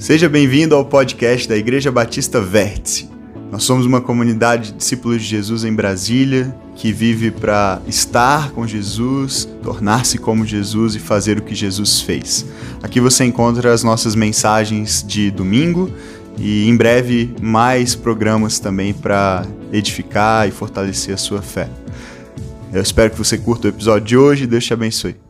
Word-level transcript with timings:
Seja 0.00 0.30
bem-vindo 0.30 0.74
ao 0.74 0.82
podcast 0.82 1.46
da 1.46 1.54
Igreja 1.54 1.92
Batista 1.92 2.40
Vértice. 2.40 3.06
Nós 3.52 3.64
somos 3.64 3.84
uma 3.84 4.00
comunidade 4.00 4.72
de 4.72 4.78
discípulos 4.78 5.20
de 5.20 5.28
Jesus 5.28 5.62
em 5.62 5.74
Brasília 5.74 6.56
que 6.74 6.90
vive 6.90 7.30
para 7.30 7.82
estar 7.86 8.50
com 8.52 8.66
Jesus, 8.66 9.46
tornar-se 9.62 10.16
como 10.16 10.46
Jesus 10.46 10.94
e 10.94 10.98
fazer 10.98 11.36
o 11.36 11.42
que 11.42 11.54
Jesus 11.54 12.00
fez. 12.00 12.46
Aqui 12.82 12.98
você 12.98 13.26
encontra 13.26 13.74
as 13.74 13.84
nossas 13.84 14.14
mensagens 14.14 15.04
de 15.06 15.30
domingo 15.30 15.92
e 16.38 16.66
em 16.66 16.74
breve 16.74 17.34
mais 17.38 17.94
programas 17.94 18.58
também 18.58 18.94
para 18.94 19.44
edificar 19.70 20.48
e 20.48 20.50
fortalecer 20.50 21.12
a 21.12 21.18
sua 21.18 21.42
fé. 21.42 21.68
Eu 22.72 22.80
espero 22.80 23.10
que 23.10 23.18
você 23.18 23.36
curta 23.36 23.66
o 23.66 23.70
episódio 23.70 24.06
de 24.06 24.16
hoje 24.16 24.44
e 24.44 24.46
Deus 24.46 24.64
te 24.64 24.72
abençoe. 24.72 25.29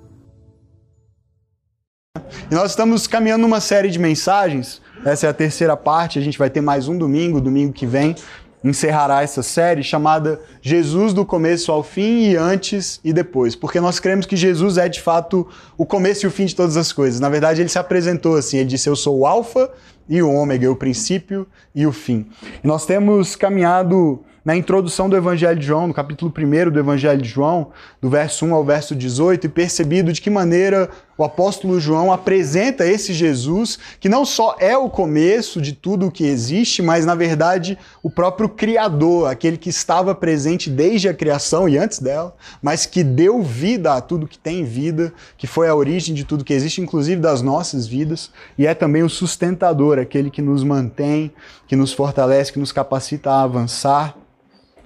E 2.51 2.55
nós 2.55 2.73
estamos 2.73 3.07
caminhando 3.07 3.43
numa 3.43 3.61
série 3.61 3.89
de 3.89 3.99
mensagens. 3.99 4.83
Essa 5.05 5.29
é 5.29 5.31
a 5.31 5.33
terceira 5.33 5.77
parte. 5.77 6.19
A 6.19 6.23
gente 6.23 6.37
vai 6.37 6.51
ter 6.51 6.61
mais 6.61 6.89
um 6.89 6.99
domingo, 6.99 7.41
domingo 7.41 7.73
que 7.73 7.87
vem 7.87 8.17
encerrará 8.65 9.23
essa 9.23 9.41
série 9.41 9.85
chamada 9.85 10.41
Jesus 10.61 11.15
do 11.15 11.25
começo 11.25 11.71
ao 11.71 11.83
fim 11.83 12.25
e 12.25 12.37
antes 12.37 13.01
e 13.05 13.13
depois, 13.13 13.55
porque 13.55 13.81
nós 13.81 13.99
cremos 13.99 14.27
que 14.27 14.37
Jesus 14.37 14.77
é 14.77 14.87
de 14.87 15.01
fato 15.01 15.49
o 15.79 15.87
começo 15.87 16.27
e 16.27 16.29
o 16.29 16.31
fim 16.31 16.45
de 16.45 16.55
todas 16.55 16.77
as 16.77 16.93
coisas. 16.93 17.21
Na 17.21 17.31
verdade, 17.31 17.63
ele 17.63 17.71
se 17.71 17.79
apresentou 17.79 18.37
assim, 18.37 18.59
ele 18.59 18.69
disse: 18.69 18.89
"Eu 18.89 18.97
sou 18.97 19.21
o 19.21 19.27
alfa 19.27 19.71
e 20.09 20.21
o 20.21 20.31
ômega, 20.31 20.71
o 20.71 20.77
princípio 20.77 21.47
e 21.73 21.87
o 21.87 21.93
fim". 21.93 22.27
E 22.63 22.67
nós 22.67 22.85
temos 22.85 23.35
caminhado 23.37 24.23
na 24.45 24.57
introdução 24.57 25.09
do 25.09 25.17
Evangelho 25.17 25.59
de 25.59 25.67
João, 25.67 25.87
no 25.89 25.95
capítulo 25.95 26.33
1 26.37 26.71
do 26.71 26.79
Evangelho 26.79 27.21
de 27.21 27.29
João, 27.29 27.71
do 28.01 28.09
verso 28.09 28.45
1 28.47 28.55
ao 28.55 28.65
verso 28.65 28.95
18, 28.95 29.47
e 29.47 29.49
percebido 29.49 30.13
de 30.13 30.21
que 30.21 30.31
maneira 30.31 30.89
o 31.21 31.25
apóstolo 31.25 31.79
João 31.79 32.11
apresenta 32.11 32.87
esse 32.87 33.13
Jesus, 33.13 33.79
que 34.01 34.09
não 34.09 34.25
só 34.25 34.57
é 34.59 34.75
o 34.75 34.89
começo 34.89 35.61
de 35.61 35.75
tudo 35.75 36.07
o 36.07 36.11
que 36.11 36.25
existe, 36.25 36.81
mas 36.81 37.05
na 37.05 37.15
verdade 37.15 37.77
o 38.03 38.09
próprio 38.09 38.49
Criador, 38.49 39.31
aquele 39.31 39.59
que 39.59 39.69
estava 39.69 40.15
presente 40.15 40.71
desde 40.71 41.11
a 41.11 41.15
criação 41.15 41.69
e 41.69 41.77
antes 41.77 41.99
dela, 41.99 42.35
mas 42.63 42.87
que 42.87 43.05
deu 43.05 43.43
vida 43.43 43.93
a 43.93 44.01
tudo 44.01 44.27
que 44.27 44.39
tem 44.39 44.65
vida, 44.65 45.13
que 45.37 45.47
foi 45.47 45.69
a 45.69 45.75
origem 45.75 46.15
de 46.15 46.25
tudo 46.25 46.43
que 46.43 46.55
existe, 46.55 46.81
inclusive 46.81 47.21
das 47.21 47.43
nossas 47.43 47.87
vidas, 47.87 48.31
e 48.57 48.67
é 48.67 48.73
também 48.73 49.03
o 49.03 49.11
sustentador, 49.11 49.99
aquele 49.99 50.31
que 50.31 50.41
nos 50.41 50.65
mantém, 50.65 51.31
que 51.69 51.77
nos 51.77 51.93
fortalece, 51.93 52.51
que 52.51 52.59
nos 52.59 52.73
capacita 52.73 53.31
a 53.31 53.43
avançar 53.43 54.17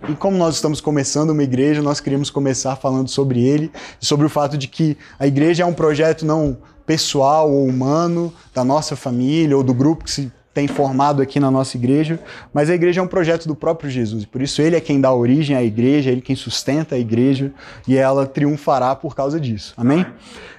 e 0.09 0.15
como 0.15 0.37
nós 0.37 0.57
estamos 0.57 0.81
começando 0.81 1.31
uma 1.31 1.43
igreja, 1.43 1.81
nós 1.81 2.01
queríamos 2.01 2.31
começar 2.31 2.77
falando 2.77 3.09
sobre 3.09 3.43
ele, 3.43 3.71
sobre 4.01 4.27
o 4.27 4.29
fato 4.29 4.59
de 4.59 4.69
que 4.69 4.97
a 5.19 5.27
igreja 5.27 5.63
é 5.63 5.67
um 5.67 5.73
projeto 5.73 6.27
não 6.27 6.59
pessoal 6.87 7.51
ou 7.51 7.67
humano 7.67 8.33
da 8.53 8.63
nossa 8.63 8.95
família 8.95 9.57
ou 9.57 9.63
do 9.63 9.73
grupo 9.73 10.05
que 10.05 10.11
se 10.11 10.33
tem 10.53 10.69
formado 10.69 11.21
aqui 11.21 11.41
na 11.41 11.51
nossa 11.51 11.77
igreja, 11.77 12.21
mas 12.53 12.71
a 12.71 12.75
igreja 12.75 13.01
é 13.01 13.03
um 13.03 13.09
projeto 13.09 13.49
do 13.49 13.57
próprio 13.57 13.91
Jesus. 13.91 14.25
Por 14.25 14.41
isso 14.41 14.63
ele 14.63 14.77
é 14.77 14.81
quem 14.81 15.01
dá 15.01 15.13
origem 15.13 15.57
à 15.57 15.63
igreja, 15.65 16.11
ele 16.11 16.21
quem 16.21 16.37
sustenta 16.37 16.95
a 16.95 16.99
igreja 16.99 17.53
e 17.89 17.97
ela 17.97 18.25
triunfará 18.25 18.95
por 18.95 19.17
causa 19.17 19.41
disso. 19.41 19.75
Amém? 19.77 20.07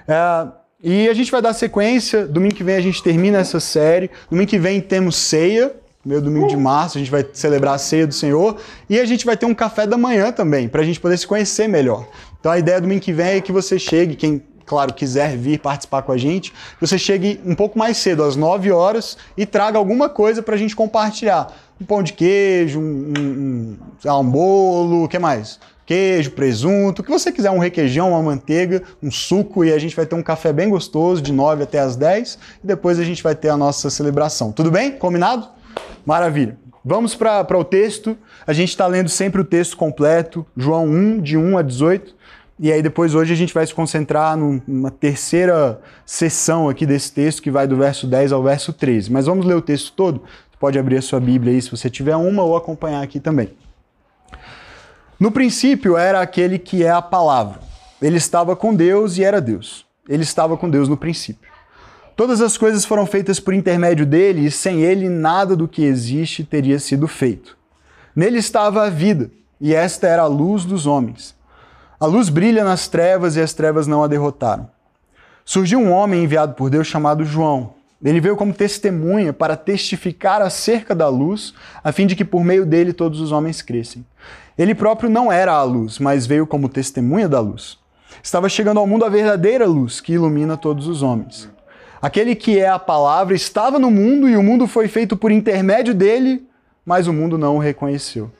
É, 0.06 0.48
e 0.82 1.08
a 1.08 1.14
gente 1.14 1.30
vai 1.30 1.40
dar 1.40 1.54
sequência. 1.54 2.26
Domingo 2.26 2.54
que 2.54 2.62
vem 2.62 2.76
a 2.76 2.80
gente 2.80 3.02
termina 3.02 3.38
essa 3.38 3.58
série. 3.58 4.10
Domingo 4.28 4.50
que 4.50 4.58
vem 4.58 4.82
temos 4.82 5.16
ceia 5.16 5.72
primeiro 6.06 6.24
domingo 6.24 6.46
de 6.46 6.56
março, 6.56 6.96
a 6.96 7.00
gente 7.00 7.10
vai 7.10 7.26
celebrar 7.32 7.74
a 7.74 7.78
ceia 7.78 8.06
do 8.06 8.14
Senhor 8.14 8.56
e 8.88 9.00
a 9.00 9.04
gente 9.04 9.26
vai 9.26 9.36
ter 9.36 9.44
um 9.44 9.54
café 9.54 9.88
da 9.88 9.98
manhã 9.98 10.30
também, 10.30 10.68
para 10.68 10.80
a 10.80 10.84
gente 10.84 11.00
poder 11.00 11.18
se 11.18 11.26
conhecer 11.26 11.68
melhor. 11.68 12.06
Então 12.38 12.52
a 12.52 12.58
ideia 12.60 12.80
do 12.80 12.84
domingo 12.84 13.00
que 13.00 13.12
vem 13.12 13.26
é 13.26 13.40
que 13.40 13.50
você 13.50 13.76
chegue, 13.76 14.14
quem, 14.14 14.40
claro, 14.64 14.94
quiser 14.94 15.36
vir 15.36 15.58
participar 15.58 16.02
com 16.02 16.12
a 16.12 16.16
gente, 16.16 16.52
você 16.80 16.96
chegue 16.96 17.40
um 17.44 17.56
pouco 17.56 17.76
mais 17.76 17.96
cedo, 17.96 18.22
às 18.22 18.36
9 18.36 18.70
horas, 18.70 19.18
e 19.36 19.44
traga 19.44 19.78
alguma 19.78 20.08
coisa 20.08 20.44
para 20.44 20.54
a 20.54 20.58
gente 20.58 20.76
compartilhar. 20.76 21.52
Um 21.80 21.84
pão 21.84 22.04
de 22.04 22.12
queijo, 22.12 22.78
um, 22.78 23.12
um, 23.18 23.76
um, 24.04 24.10
um 24.20 24.30
bolo, 24.30 25.04
o 25.04 25.08
que 25.08 25.18
mais? 25.18 25.58
queijo, 25.84 26.32
presunto, 26.32 27.00
o 27.00 27.04
que 27.04 27.10
você 27.12 27.30
quiser, 27.30 27.48
um 27.52 27.60
requeijão, 27.60 28.10
uma 28.10 28.20
manteiga, 28.20 28.82
um 29.00 29.08
suco 29.08 29.64
e 29.64 29.72
a 29.72 29.78
gente 29.78 29.94
vai 29.94 30.04
ter 30.04 30.16
um 30.16 30.22
café 30.22 30.52
bem 30.52 30.68
gostoso 30.68 31.22
de 31.22 31.32
9 31.32 31.62
até 31.62 31.78
as 31.78 31.94
10 31.94 32.38
e 32.64 32.66
depois 32.66 32.98
a 32.98 33.04
gente 33.04 33.22
vai 33.22 33.36
ter 33.36 33.50
a 33.50 33.56
nossa 33.56 33.88
celebração. 33.88 34.50
Tudo 34.50 34.68
bem? 34.68 34.90
Combinado? 34.90 35.55
Maravilha. 36.04 36.58
Vamos 36.84 37.16
para 37.16 37.58
o 37.58 37.64
texto. 37.64 38.16
A 38.46 38.52
gente 38.52 38.68
está 38.68 38.86
lendo 38.86 39.08
sempre 39.08 39.40
o 39.40 39.44
texto 39.44 39.76
completo, 39.76 40.46
João 40.56 40.86
1, 40.86 41.20
de 41.20 41.36
1 41.36 41.58
a 41.58 41.62
18. 41.62 42.14
E 42.58 42.72
aí 42.72 42.80
depois 42.80 43.14
hoje 43.14 43.32
a 43.32 43.36
gente 43.36 43.52
vai 43.52 43.66
se 43.66 43.74
concentrar 43.74 44.36
numa 44.36 44.90
terceira 44.90 45.80
sessão 46.06 46.68
aqui 46.68 46.86
desse 46.86 47.12
texto, 47.12 47.42
que 47.42 47.50
vai 47.50 47.66
do 47.66 47.76
verso 47.76 48.06
10 48.06 48.32
ao 48.32 48.42
verso 48.42 48.72
13. 48.72 49.12
Mas 49.12 49.26
vamos 49.26 49.44
ler 49.44 49.54
o 49.54 49.60
texto 49.60 49.92
todo? 49.92 50.20
Você 50.20 50.56
pode 50.58 50.78
abrir 50.78 50.96
a 50.96 51.02
sua 51.02 51.20
Bíblia 51.20 51.52
aí 51.52 51.60
se 51.60 51.70
você 51.70 51.90
tiver 51.90 52.16
uma 52.16 52.42
ou 52.44 52.56
acompanhar 52.56 53.02
aqui 53.02 53.20
também. 53.20 53.50
No 55.18 55.30
princípio 55.30 55.96
era 55.96 56.20
aquele 56.20 56.58
que 56.58 56.84
é 56.84 56.90
a 56.90 57.02
palavra. 57.02 57.60
Ele 58.00 58.16
estava 58.16 58.54
com 58.54 58.74
Deus 58.74 59.18
e 59.18 59.24
era 59.24 59.40
Deus. 59.40 59.84
Ele 60.08 60.22
estava 60.22 60.56
com 60.56 60.70
Deus 60.70 60.88
no 60.88 60.96
princípio. 60.96 61.50
Todas 62.16 62.40
as 62.40 62.56
coisas 62.56 62.86
foram 62.86 63.04
feitas 63.04 63.38
por 63.38 63.52
intermédio 63.52 64.06
dele, 64.06 64.46
e 64.46 64.50
sem 64.50 64.80
ele 64.80 65.06
nada 65.06 65.54
do 65.54 65.68
que 65.68 65.84
existe 65.84 66.42
teria 66.42 66.78
sido 66.78 67.06
feito. 67.06 67.58
Nele 68.16 68.38
estava 68.38 68.84
a 68.84 68.88
vida, 68.88 69.30
e 69.60 69.74
esta 69.74 70.06
era 70.06 70.22
a 70.22 70.26
luz 70.26 70.64
dos 70.64 70.86
homens. 70.86 71.36
A 72.00 72.06
luz 72.06 72.30
brilha 72.30 72.64
nas 72.64 72.88
trevas, 72.88 73.36
e 73.36 73.40
as 73.42 73.52
trevas 73.52 73.86
não 73.86 74.02
a 74.02 74.06
derrotaram. 74.06 74.66
Surgiu 75.44 75.78
um 75.78 75.92
homem 75.92 76.24
enviado 76.24 76.54
por 76.54 76.70
Deus 76.70 76.86
chamado 76.86 77.22
João. 77.22 77.74
Ele 78.02 78.20
veio 78.20 78.34
como 78.36 78.54
testemunha 78.54 79.34
para 79.34 79.54
testificar 79.54 80.40
acerca 80.40 80.94
da 80.94 81.08
luz, 81.08 81.52
a 81.84 81.92
fim 81.92 82.06
de 82.06 82.16
que 82.16 82.24
por 82.24 82.42
meio 82.42 82.64
dele 82.64 82.94
todos 82.94 83.20
os 83.20 83.30
homens 83.30 83.60
crescem. 83.60 84.06
Ele 84.56 84.74
próprio 84.74 85.10
não 85.10 85.30
era 85.30 85.52
a 85.52 85.62
luz, 85.62 85.98
mas 85.98 86.26
veio 86.26 86.46
como 86.46 86.66
testemunha 86.66 87.28
da 87.28 87.40
luz. 87.40 87.78
Estava 88.22 88.48
chegando 88.48 88.80
ao 88.80 88.86
mundo 88.86 89.04
a 89.04 89.10
verdadeira 89.10 89.66
luz 89.66 90.00
que 90.00 90.14
ilumina 90.14 90.56
todos 90.56 90.88
os 90.88 91.02
homens. 91.02 91.54
Aquele 92.00 92.34
que 92.34 92.58
é 92.58 92.68
a 92.68 92.78
palavra 92.78 93.34
estava 93.34 93.78
no 93.78 93.90
mundo 93.90 94.28
e 94.28 94.36
o 94.36 94.42
mundo 94.42 94.66
foi 94.66 94.88
feito 94.88 95.16
por 95.16 95.32
intermédio 95.32 95.94
dele, 95.94 96.46
mas 96.84 97.06
o 97.06 97.12
mundo 97.12 97.38
não 97.38 97.56
o 97.56 97.60
reconheceu. 97.60 98.30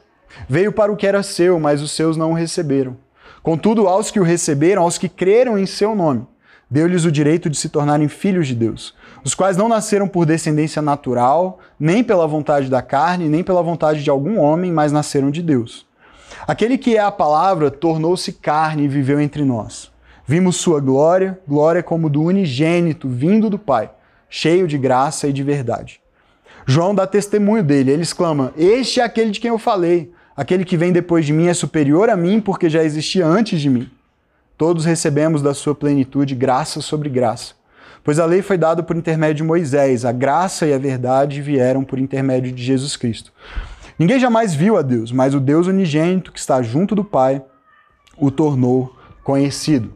Veio 0.49 0.72
para 0.72 0.93
o 0.93 0.97
que 0.97 1.06
era 1.06 1.22
seu, 1.22 1.59
mas 1.59 1.81
os 1.81 1.93
seus 1.93 2.16
não 2.16 2.33
o 2.33 2.34
receberam. 2.34 2.97
Contudo, 3.43 3.87
aos 3.87 4.11
que 4.11 4.21
o 4.21 4.25
receberam, 4.25 4.83
aos 4.83 4.99
que 4.99 5.09
creram 5.09 5.59
em 5.59 5.66
seu 5.66 5.95
nome, 5.95 6.27
deu-lhes 6.71 7.05
o 7.05 7.12
direito 7.12 7.49
de 7.49 7.56
se 7.56 7.69
tornarem 7.69 8.09
filhos 8.09 8.49
de 8.49 8.55
Deus, 8.55 8.95
os 9.25 9.34
quais 9.34 9.56
não 9.56 9.69
nasceram 9.69 10.09
por 10.09 10.27
descendência 10.27 10.83
natural, 10.83 11.61
nem 11.78 12.03
pela 12.03 12.27
vontade 12.27 12.69
da 12.69 12.83
carne, 12.83 13.28
nem 13.28 13.43
pela 13.43 13.62
vontade 13.62 14.03
de 14.03 14.11
algum 14.11 14.39
homem, 14.39 14.72
mas 14.72 14.93
nasceram 14.93 15.31
de 15.31 15.43
Deus. 15.43 15.87
Aquele 16.47 16.77
que 16.77 16.97
é 16.97 17.00
a 17.00 17.11
palavra 17.11 17.71
tornou-se 17.71 18.33
carne 18.33 18.84
e 18.84 18.89
viveu 18.89 19.21
entre 19.21 19.45
nós. 19.45 19.91
Vimos 20.26 20.56
sua 20.56 20.81
glória, 20.81 21.38
glória 21.47 21.82
como 21.82 22.10
do 22.10 22.22
unigênito 22.22 23.09
vindo 23.09 23.48
do 23.48 23.59
Pai, 23.59 23.91
cheio 24.28 24.66
de 24.66 24.76
graça 24.76 25.28
e 25.28 25.32
de 25.32 25.42
verdade. 25.44 26.00
João 26.66 26.92
dá 26.92 27.06
testemunho 27.06 27.62
dele, 27.62 27.92
ele 27.92 28.03
exclama: 28.03 28.53
Este 28.56 29.00
é 29.00 29.04
aquele 29.04 29.31
de 29.31 29.38
quem 29.38 29.50
eu 29.50 29.59
falei. 29.59 30.12
Aquele 30.36 30.65
que 30.65 30.76
vem 30.76 30.92
depois 30.92 31.25
de 31.25 31.32
mim 31.32 31.47
é 31.47 31.54
superior 31.54 32.10
a 32.10 32.16
mim, 32.16 32.41
porque 32.41 32.69
já 32.69 32.82
existia 32.82 33.25
antes 33.25 33.60
de 33.60 33.70
mim. 33.70 33.88
Todos 34.59 34.84
recebemos 34.84 35.41
da 35.41 35.54
sua 35.54 35.75
plenitude 35.75 36.34
graça 36.34 36.81
sobre 36.81 37.09
graça. 37.09 37.54
Pois 38.03 38.19
a 38.19 38.26
lei 38.26 38.42
foi 38.42 38.59
dada 38.59 38.82
por 38.82 38.97
intermédio 38.97 39.36
de 39.36 39.42
Moisés, 39.44 40.04
a 40.04 40.12
graça 40.12 40.66
e 40.66 40.75
a 40.75 40.78
verdade 40.78 41.41
vieram 41.41 41.84
por 41.84 41.98
intermédio 41.98 42.53
de 42.53 42.62
Jesus 42.62 42.97
Cristo. 42.97 43.32
Ninguém 43.98 44.19
jamais 44.19 44.54
viu 44.54 44.76
a 44.76 44.82
Deus, 44.82 45.10
mas 45.10 45.34
o 45.34 45.41
Deus 45.41 45.66
unigênito 45.66 46.32
que 46.32 46.38
está 46.38 46.60
junto 46.62 46.94
do 46.94 47.04
Pai 47.04 47.42
o 48.19 48.31
tornou 48.31 48.94
conhecido. 49.25 49.92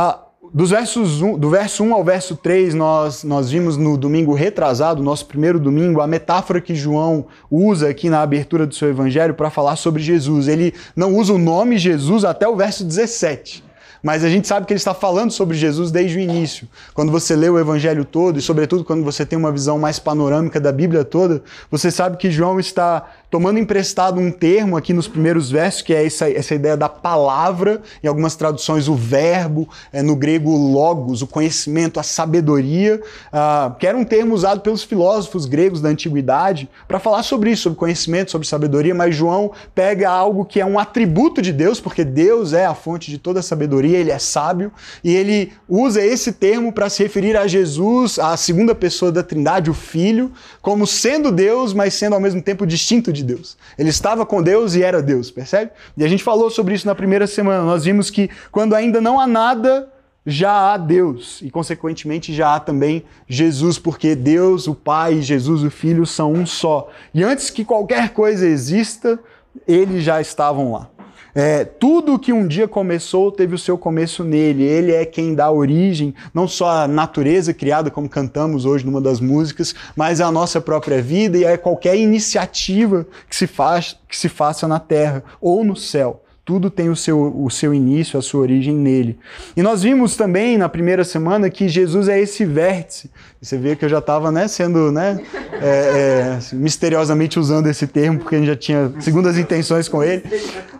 Ah, 0.00 0.26
dos 0.54 0.70
versos 0.70 1.18
do 1.18 1.50
verso 1.50 1.82
1 1.82 1.92
ao 1.92 2.04
verso 2.04 2.36
3, 2.36 2.72
nós, 2.72 3.24
nós 3.24 3.50
vimos 3.50 3.76
no 3.76 3.98
domingo 3.98 4.32
retrasado, 4.32 5.02
nosso 5.02 5.26
primeiro 5.26 5.58
domingo, 5.58 6.00
a 6.00 6.06
metáfora 6.06 6.60
que 6.60 6.72
João 6.72 7.26
usa 7.50 7.88
aqui 7.88 8.08
na 8.08 8.22
abertura 8.22 8.64
do 8.64 8.76
seu 8.76 8.88
evangelho 8.88 9.34
para 9.34 9.50
falar 9.50 9.74
sobre 9.74 10.00
Jesus. 10.00 10.46
Ele 10.46 10.72
não 10.94 11.16
usa 11.16 11.32
o 11.32 11.38
nome 11.38 11.76
Jesus 11.78 12.24
até 12.24 12.46
o 12.46 12.54
verso 12.54 12.84
17. 12.84 13.64
Mas 14.02 14.24
a 14.24 14.28
gente 14.28 14.46
sabe 14.46 14.66
que 14.66 14.72
ele 14.72 14.78
está 14.78 14.94
falando 14.94 15.30
sobre 15.30 15.56
Jesus 15.56 15.90
desde 15.90 16.16
o 16.16 16.20
início. 16.20 16.68
Quando 16.94 17.10
você 17.10 17.34
lê 17.34 17.48
o 17.48 17.58
evangelho 17.58 18.04
todo, 18.04 18.38
e 18.38 18.42
sobretudo 18.42 18.84
quando 18.84 19.04
você 19.04 19.24
tem 19.26 19.38
uma 19.38 19.52
visão 19.52 19.78
mais 19.78 19.98
panorâmica 19.98 20.60
da 20.60 20.72
Bíblia 20.72 21.04
toda, 21.04 21.42
você 21.70 21.90
sabe 21.90 22.16
que 22.16 22.30
João 22.30 22.60
está 22.60 23.06
tomando 23.30 23.58
emprestado 23.58 24.18
um 24.18 24.30
termo 24.30 24.76
aqui 24.76 24.92
nos 24.92 25.06
primeiros 25.06 25.50
versos, 25.50 25.82
que 25.82 25.92
é 25.92 26.06
essa, 26.06 26.30
essa 26.30 26.54
ideia 26.54 26.76
da 26.76 26.88
palavra, 26.88 27.82
em 28.02 28.08
algumas 28.08 28.34
traduções 28.34 28.88
o 28.88 28.94
verbo, 28.94 29.68
é, 29.92 30.02
no 30.02 30.16
grego 30.16 30.56
logos, 30.56 31.20
o 31.20 31.26
conhecimento, 31.26 32.00
a 32.00 32.02
sabedoria, 32.02 33.00
uh, 33.28 33.74
que 33.78 33.86
era 33.86 33.96
um 33.96 34.04
termo 34.04 34.34
usado 34.34 34.60
pelos 34.60 34.82
filósofos 34.82 35.44
gregos 35.44 35.80
da 35.80 35.90
antiguidade 35.90 36.68
para 36.86 36.98
falar 36.98 37.22
sobre 37.22 37.50
isso, 37.50 37.64
sobre 37.64 37.78
conhecimento, 37.78 38.30
sobre 38.30 38.46
sabedoria, 38.46 38.94
mas 38.94 39.14
João 39.14 39.52
pega 39.74 40.08
algo 40.08 40.44
que 40.44 40.60
é 40.60 40.64
um 40.64 40.78
atributo 40.78 41.42
de 41.42 41.52
Deus, 41.52 41.80
porque 41.80 42.04
Deus 42.04 42.52
é 42.52 42.64
a 42.64 42.74
fonte 42.74 43.10
de 43.10 43.18
toda 43.18 43.40
a 43.40 43.42
sabedoria, 43.42 43.87
sabedoria, 43.88 43.98
ele 43.98 44.10
é 44.10 44.18
sábio, 44.18 44.72
e 45.02 45.14
ele 45.14 45.52
usa 45.68 46.04
esse 46.04 46.32
termo 46.32 46.72
para 46.72 46.88
se 46.88 47.02
referir 47.02 47.36
a 47.36 47.46
Jesus, 47.46 48.18
a 48.18 48.36
segunda 48.36 48.74
pessoa 48.74 49.10
da 49.10 49.22
Trindade, 49.22 49.70
o 49.70 49.74
Filho, 49.74 50.30
como 50.60 50.86
sendo 50.86 51.32
Deus, 51.32 51.72
mas 51.72 51.94
sendo 51.94 52.14
ao 52.14 52.20
mesmo 52.20 52.42
tempo 52.42 52.66
distinto 52.66 53.12
de 53.12 53.24
Deus. 53.24 53.56
Ele 53.78 53.88
estava 53.88 54.26
com 54.26 54.42
Deus 54.42 54.74
e 54.74 54.82
era 54.82 55.02
Deus, 55.02 55.30
percebe? 55.30 55.70
E 55.96 56.04
a 56.04 56.08
gente 56.08 56.22
falou 56.22 56.50
sobre 56.50 56.74
isso 56.74 56.86
na 56.86 56.94
primeira 56.94 57.26
semana. 57.26 57.64
Nós 57.64 57.84
vimos 57.84 58.10
que 58.10 58.28
quando 58.52 58.74
ainda 58.74 59.00
não 59.00 59.18
há 59.18 59.26
nada, 59.26 59.88
já 60.26 60.72
há 60.72 60.76
Deus 60.76 61.40
e, 61.42 61.50
consequentemente, 61.50 62.34
já 62.34 62.54
há 62.54 62.60
também 62.60 63.04
Jesus, 63.26 63.78
porque 63.78 64.14
Deus, 64.14 64.66
o 64.66 64.74
Pai 64.74 65.22
Jesus, 65.22 65.62
o 65.62 65.70
Filho, 65.70 66.04
são 66.04 66.32
um 66.32 66.44
só. 66.44 66.90
E 67.14 67.24
antes 67.24 67.48
que 67.48 67.64
qualquer 67.64 68.10
coisa 68.10 68.46
exista, 68.46 69.18
eles 69.66 70.04
já 70.04 70.20
estavam 70.20 70.72
lá. 70.72 70.90
É, 71.34 71.64
tudo 71.64 72.18
que 72.18 72.32
um 72.32 72.46
dia 72.46 72.66
começou 72.66 73.30
teve 73.30 73.54
o 73.54 73.58
seu 73.58 73.76
começo 73.76 74.24
nele. 74.24 74.64
Ele 74.64 74.92
é 74.92 75.04
quem 75.04 75.34
dá 75.34 75.50
origem, 75.50 76.14
não 76.32 76.48
só 76.48 76.82
à 76.82 76.88
natureza 76.88 77.52
criada, 77.54 77.90
como 77.90 78.08
cantamos 78.08 78.64
hoje 78.64 78.84
numa 78.84 79.00
das 79.00 79.20
músicas, 79.20 79.74
mas 79.94 80.20
à 80.20 80.30
nossa 80.30 80.60
própria 80.60 81.00
vida 81.02 81.38
e 81.38 81.46
a 81.46 81.58
qualquer 81.58 81.96
iniciativa 81.96 83.06
que 83.28 83.36
se, 83.36 83.46
faz, 83.46 83.96
que 84.08 84.16
se 84.16 84.28
faça 84.28 84.66
na 84.66 84.80
terra 84.80 85.22
ou 85.40 85.64
no 85.64 85.76
céu. 85.76 86.22
Tudo 86.48 86.70
tem 86.70 86.88
o 86.88 86.96
seu, 86.96 87.20
o 87.44 87.50
seu 87.50 87.74
início, 87.74 88.18
a 88.18 88.22
sua 88.22 88.40
origem 88.40 88.74
nele. 88.74 89.18
E 89.54 89.60
nós 89.62 89.82
vimos 89.82 90.16
também 90.16 90.56
na 90.56 90.66
primeira 90.66 91.04
semana 91.04 91.50
que 91.50 91.68
Jesus 91.68 92.08
é 92.08 92.18
esse 92.18 92.42
vértice. 92.46 93.10
Você 93.38 93.58
vê 93.58 93.76
que 93.76 93.84
eu 93.84 93.88
já 93.90 93.98
estava 93.98 94.32
né, 94.32 94.48
sendo 94.48 94.90
né, 94.90 95.20
é, 95.60 96.38
é, 96.40 96.54
misteriosamente 96.54 97.38
usando 97.38 97.66
esse 97.66 97.86
termo, 97.86 98.20
porque 98.20 98.36
a 98.36 98.38
gente 98.38 98.48
já 98.48 98.56
tinha 98.56 98.94
segundas 98.98 99.36
intenções 99.36 99.90
com 99.90 100.02
ele. 100.02 100.22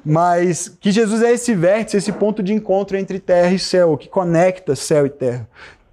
Mas 0.02 0.68
que 0.80 0.90
Jesus 0.90 1.20
é 1.20 1.32
esse 1.32 1.54
vértice, 1.54 1.98
esse 1.98 2.12
ponto 2.12 2.42
de 2.42 2.54
encontro 2.54 2.96
entre 2.96 3.18
terra 3.18 3.52
e 3.52 3.58
céu, 3.58 3.94
que 3.98 4.08
conecta 4.08 4.74
céu 4.74 5.04
e 5.04 5.10
terra. 5.10 5.46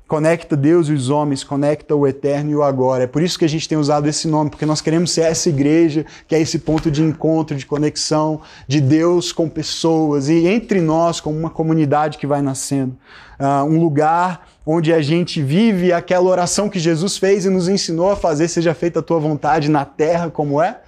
Conecta 0.07 0.55
Deus 0.55 0.87
e 0.87 0.93
os 0.93 1.09
homens, 1.09 1.43
conecta 1.43 1.95
o 1.95 2.05
eterno 2.05 2.51
e 2.51 2.55
o 2.55 2.61
agora. 2.61 3.05
É 3.05 3.07
por 3.07 3.23
isso 3.23 3.39
que 3.39 3.45
a 3.45 3.49
gente 3.49 3.67
tem 3.67 3.75
usado 3.75 4.07
esse 4.07 4.27
nome, 4.27 4.51
porque 4.51 4.65
nós 4.65 4.79
queremos 4.79 5.09
ser 5.09 5.21
essa 5.21 5.49
igreja 5.49 6.05
que 6.27 6.35
é 6.35 6.39
esse 6.39 6.59
ponto 6.59 6.91
de 6.91 7.01
encontro, 7.01 7.57
de 7.57 7.65
conexão 7.65 8.41
de 8.67 8.79
Deus 8.79 9.31
com 9.31 9.49
pessoas 9.49 10.29
e 10.29 10.45
entre 10.45 10.79
nós, 10.79 11.19
como 11.19 11.35
uma 11.35 11.49
comunidade 11.49 12.19
que 12.19 12.27
vai 12.27 12.39
nascendo. 12.39 12.95
Uh, 13.39 13.65
um 13.65 13.79
lugar 13.79 14.47
onde 14.63 14.93
a 14.93 15.01
gente 15.01 15.41
vive 15.41 15.91
aquela 15.91 16.29
oração 16.29 16.69
que 16.69 16.77
Jesus 16.77 17.17
fez 17.17 17.45
e 17.45 17.49
nos 17.49 17.67
ensinou 17.67 18.11
a 18.11 18.15
fazer: 18.15 18.47
seja 18.47 18.75
feita 18.75 18.99
a 18.99 19.03
tua 19.03 19.19
vontade 19.19 19.69
na 19.69 19.85
terra 19.85 20.29
como 20.29 20.61
é 20.61 20.81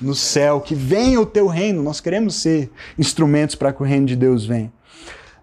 no 0.00 0.16
céu. 0.16 0.60
Que 0.60 0.74
venha 0.74 1.20
o 1.20 1.26
teu 1.26 1.46
reino. 1.46 1.80
Nós 1.80 2.00
queremos 2.00 2.34
ser 2.34 2.72
instrumentos 2.98 3.54
para 3.54 3.72
que 3.72 3.82
o 3.82 3.86
reino 3.86 4.06
de 4.06 4.16
Deus 4.16 4.44
venha. 4.44 4.72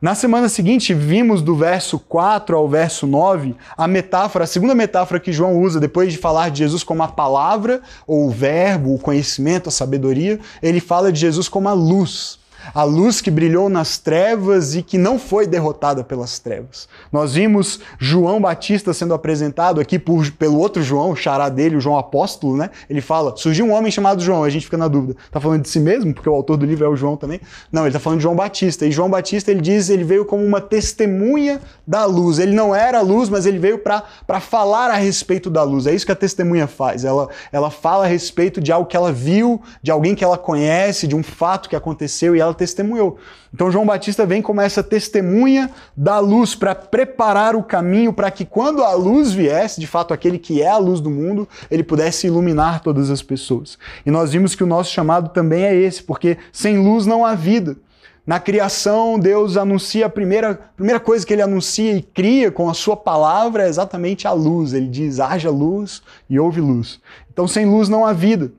Na 0.02 0.16
semana 0.16 0.50
seguinte, 0.50 0.96
vimos 0.96 1.44
do 1.44 1.56
verso 1.56 2.00
4 2.00 2.58
ao 2.58 2.68
verso 2.68 3.06
9 3.06 3.56
a 3.78 3.88
metáfora, 3.88 4.46
a 4.46 4.48
segunda 4.48 4.74
metáfora 4.74 5.20
que 5.20 5.32
João 5.32 5.62
usa 5.62 5.80
depois 5.80 6.12
de 6.12 6.18
falar 6.18 6.50
de 6.50 6.58
Jesus 6.58 6.84
como 6.84 7.04
a 7.04 7.08
palavra, 7.08 7.84
ou 8.08 8.26
o 8.26 8.32
verbo, 8.32 8.96
o 8.96 9.00
conhecimento, 9.00 9.70
a 9.70 9.72
sabedoria, 9.72 10.40
ele 10.60 10.80
fala 10.80 11.12
de 11.12 11.20
Jesus 11.20 11.48
como 11.48 11.70
a 11.70 11.74
luz 11.74 12.41
a 12.74 12.84
luz 12.84 13.22
que 13.22 13.32
brilhou 13.32 13.70
nas 13.70 13.98
trevas 13.98 14.76
e 14.76 14.82
que 14.82 14.98
não 14.98 15.20
foi 15.20 15.48
derrotada 15.48 16.04
pelas 16.04 16.40
trevas. 16.40 16.88
Nós 17.12 17.34
vimos 17.34 17.80
João 18.00 18.42
Batista 18.42 18.94
sendo 18.94 19.14
apresentado 19.14 19.80
aqui 19.80 19.98
por, 19.98 20.30
pelo 20.32 20.58
outro 20.58 20.82
João, 20.82 21.12
o 21.12 21.16
xará 21.16 21.50
dele, 21.50 21.76
o 21.76 21.82
João 21.82 21.98
Apóstolo, 21.98 22.56
né? 22.56 22.70
Ele 22.90 23.02
fala: 23.02 23.36
surgiu 23.36 23.66
um 23.66 23.74
homem 23.74 23.92
chamado 23.92 24.22
João, 24.22 24.44
a 24.44 24.50
gente 24.50 24.66
fica 24.66 24.78
na 24.78 24.88
dúvida. 24.88 25.16
Tá 25.32 25.40
falando 25.40 25.62
de 25.62 25.70
si 25.70 25.80
mesmo, 25.80 26.14
porque 26.14 26.30
o 26.30 26.34
autor 26.34 26.58
do 26.58 26.66
livro 26.66 26.86
é 26.86 26.90
o 26.90 26.96
João 26.96 27.16
também? 27.16 27.40
Não, 27.72 27.86
ele 27.86 27.94
tá 27.94 28.00
falando 28.00 28.20
de 28.20 28.24
João 28.24 28.36
Batista. 28.36 28.86
E 28.86 28.92
João 28.92 29.10
Batista, 29.10 29.52
ele 29.52 29.62
diz, 29.62 29.90
ele 29.90 30.04
veio 30.04 30.26
como 30.26 30.44
uma 30.44 30.62
testemunha 30.62 31.62
da 31.86 32.06
luz. 32.06 32.40
Ele 32.40 32.54
não 32.54 32.76
era 32.76 33.00
a 33.00 33.02
luz, 33.02 33.30
mas 33.30 33.46
ele 33.46 33.60
veio 33.60 33.80
para 33.80 34.40
falar 34.40 34.90
a 34.90 34.96
respeito 34.96 35.50
da 35.50 35.64
luz. 35.64 35.88
É 35.88 35.94
isso 35.94 36.06
que 36.06 36.12
a 36.12 36.16
testemunha 36.16 36.68
faz. 36.68 37.04
Ela, 37.04 37.30
ela 37.52 37.70
fala 37.70 38.06
a 38.06 38.08
respeito 38.08 38.62
de 38.62 38.72
algo 38.72 38.88
que 38.88 38.98
ela 38.98 39.12
viu, 39.12 39.62
de 39.82 39.92
alguém 39.92 40.16
que 40.16 40.24
ela 40.24 40.38
conhece, 40.38 41.08
de 41.08 41.16
um 41.16 41.24
fato 41.24 41.70
que 41.70 41.76
aconteceu 41.76 42.36
e 42.36 42.40
ela 42.40 42.51
testemunhou. 42.54 43.18
Então 43.54 43.72
João 43.72 43.86
Batista 43.86 44.26
vem 44.26 44.42
como 44.42 44.62
essa 44.62 44.84
testemunha 44.84 45.70
da 45.96 46.20
luz 46.20 46.56
para 46.56 46.74
preparar 46.74 47.56
o 47.56 47.64
caminho 47.64 48.14
para 48.14 48.32
que 48.32 48.46
quando 48.46 48.84
a 48.84 48.94
luz 48.94 49.32
viesse, 49.32 49.80
de 49.80 49.88
fato 49.88 50.14
aquele 50.14 50.38
que 50.38 50.62
é 50.62 50.70
a 50.70 50.78
luz 50.78 51.00
do 51.00 51.10
mundo, 51.10 51.48
ele 51.70 51.84
pudesse 51.84 52.28
iluminar 52.28 52.82
todas 52.82 53.10
as 53.10 53.22
pessoas. 53.22 53.78
E 54.06 54.12
nós 54.12 54.32
vimos 54.32 54.56
que 54.56 54.64
o 54.64 54.68
nosso 54.68 54.92
chamado 54.92 55.30
também 55.30 55.64
é 55.64 55.76
esse, 55.76 56.04
porque 56.04 56.38
sem 56.52 56.78
luz 56.78 57.06
não 57.06 57.26
há 57.26 57.36
vida. 57.36 57.78
Na 58.26 58.40
criação, 58.40 59.20
Deus 59.20 59.58
anuncia 59.58 60.06
a 60.06 60.10
primeira, 60.10 60.54
primeira 60.76 61.00
coisa 61.00 61.26
que 61.26 61.34
ele 61.34 61.42
anuncia 61.42 61.94
e 61.94 62.04
cria 62.04 62.52
com 62.52 62.70
a 62.70 62.74
sua 62.74 62.96
palavra 62.96 63.66
é 63.66 63.68
exatamente 63.68 64.28
a 64.28 64.32
luz. 64.32 64.74
Ele 64.74 64.88
diz: 64.88 65.20
haja 65.20 65.50
luz 65.50 66.04
e 66.30 66.40
houve 66.40 66.62
luz. 66.62 67.00
Então, 67.32 67.48
sem 67.48 67.66
luz 67.66 67.90
não 67.90 68.06
há 68.06 68.14
vida. 68.14 68.52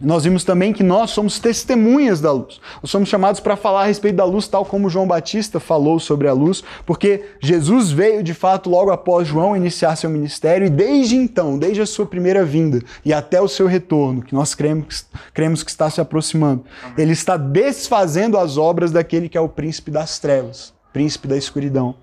Nós 0.00 0.24
vimos 0.24 0.42
também 0.42 0.72
que 0.72 0.82
nós 0.82 1.10
somos 1.10 1.38
testemunhas 1.38 2.20
da 2.20 2.32
luz. 2.32 2.60
Nós 2.82 2.90
somos 2.90 3.08
chamados 3.08 3.40
para 3.40 3.56
falar 3.56 3.82
a 3.82 3.86
respeito 3.86 4.16
da 4.16 4.24
luz, 4.24 4.48
tal 4.48 4.64
como 4.64 4.90
João 4.90 5.06
Batista 5.06 5.60
falou 5.60 6.00
sobre 6.00 6.26
a 6.26 6.32
luz, 6.32 6.64
porque 6.84 7.24
Jesus 7.40 7.92
veio 7.92 8.22
de 8.22 8.34
fato 8.34 8.68
logo 8.68 8.90
após 8.90 9.28
João 9.28 9.56
iniciar 9.56 9.94
seu 9.94 10.10
ministério 10.10 10.66
e 10.66 10.70
desde 10.70 11.14
então, 11.14 11.56
desde 11.56 11.80
a 11.80 11.86
sua 11.86 12.06
primeira 12.06 12.44
vinda 12.44 12.82
e 13.04 13.12
até 13.12 13.40
o 13.40 13.48
seu 13.48 13.68
retorno, 13.68 14.22
que 14.22 14.34
nós 14.34 14.52
cremos, 14.54 15.06
cremos 15.32 15.62
que 15.62 15.70
está 15.70 15.88
se 15.88 16.00
aproximando, 16.00 16.64
ele 16.98 17.12
está 17.12 17.36
desfazendo 17.36 18.36
as 18.36 18.56
obras 18.58 18.90
daquele 18.90 19.28
que 19.28 19.38
é 19.38 19.40
o 19.40 19.48
príncipe 19.48 19.92
das 19.92 20.18
trevas, 20.18 20.74
príncipe 20.92 21.28
da 21.28 21.36
escuridão. 21.36 21.94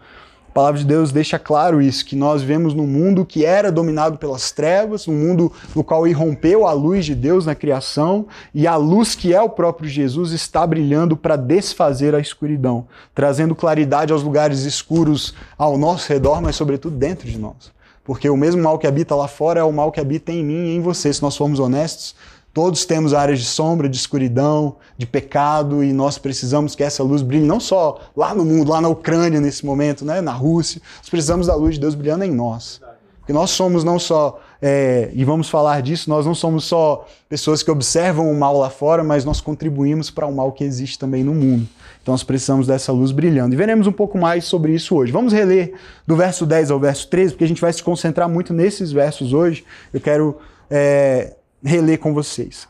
A 0.52 0.54
palavra 0.54 0.82
de 0.82 0.86
Deus 0.86 1.14
deixa 1.14 1.40
claro 1.40 1.82
isso, 1.82 2.06
que 2.06 2.14
nós 2.14 2.42
vivemos 2.42 2.74
num 2.74 2.86
mundo 2.86 3.26
que 3.26 3.46
era 3.46 3.72
dominado 3.72 4.18
pelas 4.18 4.52
trevas, 4.52 5.08
um 5.08 5.14
mundo 5.14 5.50
no 5.74 5.82
qual 5.82 6.06
irrompeu 6.06 6.68
a 6.68 6.74
luz 6.74 7.06
de 7.06 7.16
Deus 7.16 7.46
na 7.46 7.56
criação, 7.56 8.26
e 8.54 8.68
a 8.68 8.76
luz 8.76 9.16
que 9.16 9.34
é 9.34 9.42
o 9.42 9.48
próprio 9.48 9.88
Jesus 9.88 10.34
está 10.34 10.68
brilhando 10.68 11.16
para 11.16 11.38
desfazer 11.38 12.14
a 12.14 12.20
escuridão, 12.20 12.86
trazendo 13.16 13.56
claridade 13.56 14.12
aos 14.12 14.24
lugares 14.24 14.66
escuros 14.66 15.34
ao 15.58 15.78
nosso 15.78 16.12
redor, 16.12 16.42
mas 16.42 16.58
sobretudo 16.58 16.98
dentro 16.98 17.30
de 17.30 17.38
nós. 17.38 17.72
Porque 18.04 18.30
o 18.30 18.36
mesmo 18.36 18.62
mal 18.62 18.78
que 18.78 18.88
habita 18.88 19.16
lá 19.16 19.30
fora 19.30 19.62
é 19.62 19.64
o 19.64 19.72
mal 19.72 19.90
que 19.90 20.02
habita 20.02 20.34
em 20.34 20.44
mim 20.44 20.66
e 20.66 20.76
em 20.76 20.82
você, 20.82 21.14
se 21.14 21.22
nós 21.22 21.38
formos 21.38 21.62
honestos. 21.62 22.14
Todos 22.54 22.84
temos 22.84 23.14
áreas 23.14 23.40
de 23.40 23.46
sombra, 23.46 23.88
de 23.88 23.96
escuridão, 23.96 24.76
de 24.98 25.06
pecado, 25.06 25.82
e 25.84 25.94
nós 25.94 26.18
precisamos 26.18 26.76
que 26.76 26.84
essa 26.84 27.02
luz 27.02 27.22
brilhe 27.22 27.46
não 27.46 27.62
só 27.62 28.00
lá 28.16 28.36
no 28.36 28.44
mundo, 28.44 28.72
lá 28.72 28.82
na 28.82 28.90
Ucrânia 28.90 29.40
nesse 29.40 29.66
momento, 29.66 30.04
né, 30.04 30.20
na 30.20 30.34
Rússia. 30.34 30.82
Nós 30.98 31.10
precisamos 31.10 31.48
da 31.48 31.56
luz 31.56 31.76
de 31.76 31.82
Deus 31.82 31.96
brilhando 31.96 32.26
em 32.26 32.32
nós. 32.32 32.82
Porque 33.20 33.32
nós 33.32 33.52
somos 33.52 33.84
não 33.84 33.98
só, 33.98 34.42
é, 34.62 35.10
e 35.14 35.24
vamos 35.24 35.48
falar 35.48 35.82
disso, 35.82 36.10
nós 36.10 36.26
não 36.26 36.36
somos 36.36 36.66
só 36.66 37.08
pessoas 37.30 37.64
que 37.64 37.72
observam 37.72 38.30
o 38.30 38.38
mal 38.38 38.58
lá 38.58 38.70
fora, 38.70 39.04
mas 39.04 39.24
nós 39.24 39.40
contribuímos 39.40 40.10
para 40.10 40.26
o 40.26 40.34
mal 40.34 40.52
que 40.52 40.64
existe 40.64 41.00
também 41.00 41.24
no 41.24 41.34
mundo. 41.34 41.66
Então 42.02 42.14
nós 42.14 42.24
precisamos 42.24 42.68
dessa 42.68 42.92
luz 42.92 43.12
brilhando. 43.12 43.54
E 43.54 43.58
veremos 43.58 43.88
um 43.88 43.92
pouco 43.92 44.18
mais 44.18 44.44
sobre 44.46 44.74
isso 44.74 44.96
hoje. 44.96 45.12
Vamos 45.12 45.32
reler 45.32 45.74
do 46.06 46.16
verso 46.18 46.46
10 46.46 46.72
ao 46.72 46.80
verso 46.80 47.08
13, 47.08 47.34
porque 47.34 47.46
a 47.46 47.48
gente 47.48 47.62
vai 47.62 47.72
se 47.72 47.82
concentrar 47.82 48.28
muito 48.28 48.54
nesses 48.54 48.92
versos 48.92 49.32
hoje. 49.32 49.64
Eu 49.94 50.02
quero. 50.02 50.38
É, 50.70 51.36
reler 51.64 52.00
com 52.00 52.14
vocês. 52.14 52.68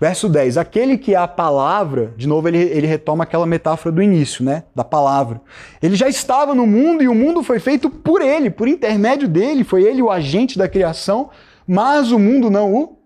Verso 0.00 0.28
10. 0.28 0.58
Aquele 0.58 0.98
que 0.98 1.14
é 1.14 1.16
a 1.16 1.28
palavra, 1.28 2.12
de 2.16 2.26
novo 2.26 2.48
ele, 2.48 2.58
ele 2.58 2.86
retoma 2.86 3.24
aquela 3.24 3.46
metáfora 3.46 3.94
do 3.94 4.02
início, 4.02 4.44
né? 4.44 4.64
Da 4.74 4.84
palavra. 4.84 5.40
Ele 5.80 5.94
já 5.94 6.08
estava 6.08 6.54
no 6.54 6.66
mundo 6.66 7.02
e 7.02 7.08
o 7.08 7.14
mundo 7.14 7.42
foi 7.42 7.60
feito 7.60 7.88
por 7.88 8.20
ele, 8.20 8.50
por 8.50 8.66
intermédio 8.66 9.28
dele, 9.28 9.62
foi 9.62 9.84
ele 9.84 10.02
o 10.02 10.10
agente 10.10 10.58
da 10.58 10.68
criação, 10.68 11.30
mas 11.66 12.10
o 12.10 12.18
mundo 12.18 12.50
não 12.50 12.74
o 12.74 12.98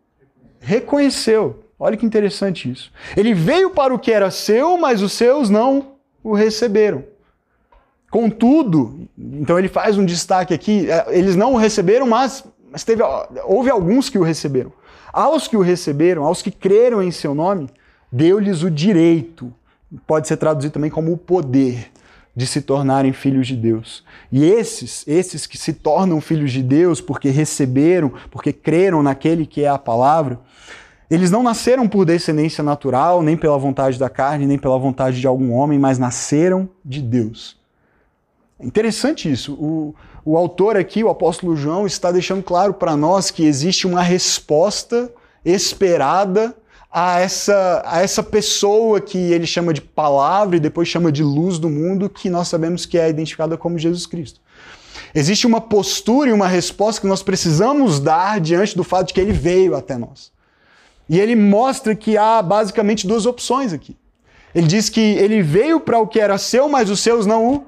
reconheceu. 0.61 1.64
Olha 1.78 1.97
que 1.97 2.07
interessante 2.07 2.71
isso. 2.71 2.90
Ele 3.16 3.35
veio 3.35 3.71
para 3.71 3.95
o 3.95 3.99
que 3.99 4.11
era 4.11 4.30
seu, 4.30 4.76
mas 4.78 5.02
os 5.02 5.12
seus 5.12 5.49
não 5.49 5.99
o 6.25 6.35
receberam. 6.35 7.04
Contudo, 8.11 9.07
então 9.16 9.59
ele 9.59 9.68
faz 9.68 9.99
um 9.99 10.04
destaque 10.04 10.54
aqui, 10.54 10.90
é, 10.90 11.07
eles 11.11 11.37
não 11.37 11.52
o 11.52 11.57
receberam, 11.57 12.07
mas, 12.07 12.42
mas 12.71 12.83
teve, 12.83 13.02
houve 13.45 13.71
alguns 13.71 14.09
que 14.09 14.18
o 14.18 14.23
receberam. 14.23 14.73
Aos 15.12 15.49
que 15.49 15.57
o 15.57 15.61
receberam, 15.61 16.25
aos 16.25 16.43
que 16.43 16.50
creram 16.50 17.03
em 17.03 17.11
seu 17.11 17.35
nome, 17.35 17.69
deu-lhes 18.11 18.62
o 18.62 18.71
direito, 18.71 19.53
pode 20.07 20.29
ser 20.29 20.37
traduzido 20.37 20.73
também 20.73 20.91
como 20.91 21.12
o 21.12 21.17
poder 21.17 21.91
de 22.35 22.47
se 22.47 22.62
tornarem 22.62 23.12
filhos 23.12 23.49
de 23.49 23.57
Deus. 23.57 24.05
E 24.31 24.45
esses, 24.45 25.07
esses 25.09 25.47
que 25.47 25.59
se 25.59 25.73
tornam 25.73 26.21
filhos 26.21 26.53
de 26.53 26.62
Deus 26.62 27.00
porque 27.00 27.31
receberam, 27.31 28.12
porque 28.31 28.53
creram 28.53 29.03
naquele 29.03 29.45
que 29.45 29.65
é 29.65 29.69
a 29.69 29.79
palavra, 29.79 30.38
eles 31.11 31.31
não 31.31 31.43
nasceram 31.43 31.88
por 31.88 32.05
descendência 32.05 32.62
natural, 32.62 33.23
nem 33.23 33.37
pela 33.37 33.59
vontade 33.59 33.99
da 33.99 34.11
carne, 34.11 34.47
nem 34.47 34.59
pela 34.59 34.79
vontade 34.79 35.21
de 35.21 35.27
algum 35.27 35.53
homem, 35.53 35.79
mas 35.79 35.99
nasceram 35.99 36.69
de 36.85 37.00
Deus. 37.00 37.59
Interessante 38.61 39.31
isso. 39.31 39.55
O, 39.55 39.95
o 40.30 40.37
autor 40.37 40.76
aqui, 40.76 41.02
o 41.02 41.08
apóstolo 41.08 41.56
João, 41.56 41.87
está 41.87 42.12
deixando 42.12 42.42
claro 42.42 42.75
para 42.75 42.94
nós 42.94 43.30
que 43.30 43.47
existe 43.47 43.87
uma 43.87 44.02
resposta 44.02 45.11
esperada 45.42 46.54
a 46.92 47.18
essa, 47.18 47.82
a 47.87 48.02
essa 48.02 48.23
pessoa 48.23 49.00
que 49.00 49.16
ele 49.16 49.47
chama 49.47 49.73
de 49.73 49.80
palavra 49.80 50.58
e 50.58 50.61
depois 50.61 50.87
chama 50.87 51.11
de 51.11 51.23
luz 51.23 51.58
do 51.58 51.70
mundo, 51.70 52.11
que 52.11 52.28
nós 52.28 52.47
sabemos 52.47 52.85
que 52.85 52.99
é 52.99 53.08
identificada 53.08 53.56
como 53.56 53.78
Jesus 53.78 54.04
Cristo. 54.04 54.38
Existe 55.14 55.47
uma 55.47 55.62
postura 55.62 56.28
e 56.28 56.32
uma 56.35 56.47
resposta 56.47 57.00
que 57.00 57.06
nós 57.06 57.23
precisamos 57.23 57.99
dar 57.99 58.38
diante 58.38 58.76
do 58.76 58.85
fato 58.85 59.06
de 59.06 59.14
que 59.14 59.20
ele 59.23 59.32
veio 59.32 59.75
até 59.75 59.97
nós. 59.97 60.30
E 61.08 61.18
ele 61.18 61.35
mostra 61.37 61.97
que 61.97 62.18
há 62.18 62.42
basicamente 62.42 63.06
duas 63.06 63.25
opções 63.25 63.73
aqui. 63.73 63.97
Ele 64.54 64.66
diz 64.66 64.90
que 64.90 65.00
ele 65.00 65.40
veio 65.40 65.80
para 65.80 65.99
o 65.99 66.06
que 66.06 66.20
era 66.20 66.37
seu, 66.37 66.68
mas 66.68 66.90
os 66.90 67.00
seus 67.00 67.25
não 67.25 67.54
o 67.54 67.66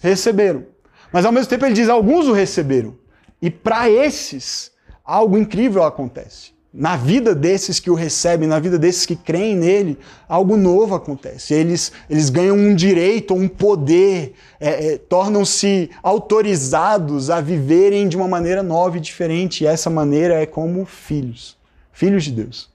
receberam. 0.00 0.77
Mas 1.12 1.24
ao 1.24 1.32
mesmo 1.32 1.48
tempo 1.48 1.64
ele 1.64 1.74
diz 1.74 1.88
alguns 1.88 2.26
o 2.26 2.32
receberam. 2.32 2.96
E 3.40 3.50
para 3.50 3.88
esses, 3.90 4.70
algo 5.04 5.38
incrível 5.38 5.82
acontece 5.84 6.58
na 6.72 6.96
vida 6.96 7.34
desses 7.34 7.80
que 7.80 7.90
o 7.90 7.94
recebem, 7.94 8.46
na 8.46 8.60
vida 8.60 8.78
desses 8.78 9.06
que 9.06 9.16
creem 9.16 9.56
nele, 9.56 9.98
algo 10.28 10.56
novo 10.56 10.94
acontece. 10.94 11.54
Eles, 11.54 11.90
eles 12.10 12.28
ganham 12.28 12.56
um 12.56 12.74
direito, 12.74 13.34
um 13.34 13.48
poder, 13.48 14.34
é, 14.60 14.92
é, 14.92 14.98
tornam-se 14.98 15.90
autorizados 16.02 17.30
a 17.30 17.40
viverem 17.40 18.08
de 18.08 18.16
uma 18.16 18.28
maneira 18.28 18.62
nova 18.62 18.98
e 18.98 19.00
diferente. 19.00 19.64
E 19.64 19.66
essa 19.66 19.88
maneira 19.88 20.34
é 20.34 20.46
como 20.46 20.84
filhos, 20.84 21.56
filhos 21.92 22.24
de 22.24 22.32
Deus. 22.32 22.70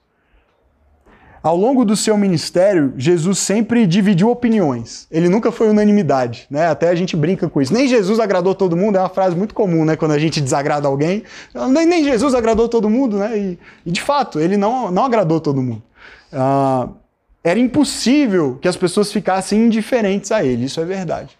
Ao 1.44 1.54
longo 1.54 1.84
do 1.84 1.94
seu 1.94 2.16
ministério, 2.16 2.94
Jesus 2.96 3.38
sempre 3.38 3.86
dividiu 3.86 4.30
opiniões. 4.30 5.06
Ele 5.10 5.28
nunca 5.28 5.52
foi 5.52 5.68
unanimidade, 5.68 6.46
né? 6.50 6.68
Até 6.68 6.88
a 6.88 6.94
gente 6.94 7.14
brinca 7.14 7.50
com 7.50 7.60
isso. 7.60 7.70
Nem 7.70 7.86
Jesus 7.86 8.18
agradou 8.18 8.54
todo 8.54 8.74
mundo, 8.74 8.96
é 8.96 9.00
uma 9.00 9.10
frase 9.10 9.36
muito 9.36 9.52
comum, 9.52 9.84
né? 9.84 9.94
Quando 9.94 10.12
a 10.12 10.18
gente 10.18 10.40
desagrada 10.40 10.88
alguém. 10.88 11.22
Nem, 11.70 11.84
nem 11.84 12.02
Jesus 12.02 12.34
agradou 12.34 12.66
todo 12.66 12.88
mundo, 12.88 13.18
né? 13.18 13.36
E, 13.36 13.58
e, 13.84 13.90
de 13.90 14.00
fato, 14.00 14.40
ele 14.40 14.56
não, 14.56 14.90
não 14.90 15.04
agradou 15.04 15.38
todo 15.38 15.60
mundo. 15.60 15.82
Ah, 16.32 16.88
era 17.44 17.58
impossível 17.58 18.58
que 18.58 18.66
as 18.66 18.74
pessoas 18.74 19.12
ficassem 19.12 19.66
indiferentes 19.66 20.32
a 20.32 20.42
ele, 20.42 20.64
isso 20.64 20.80
é 20.80 20.84
verdade. 20.86 21.36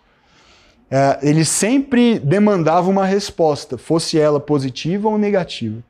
É, 0.90 1.18
ele 1.22 1.46
sempre 1.46 2.18
demandava 2.18 2.90
uma 2.90 3.06
resposta, 3.06 3.78
fosse 3.78 4.20
ela 4.20 4.38
positiva 4.38 5.08
ou 5.08 5.16
negativa. 5.16 5.82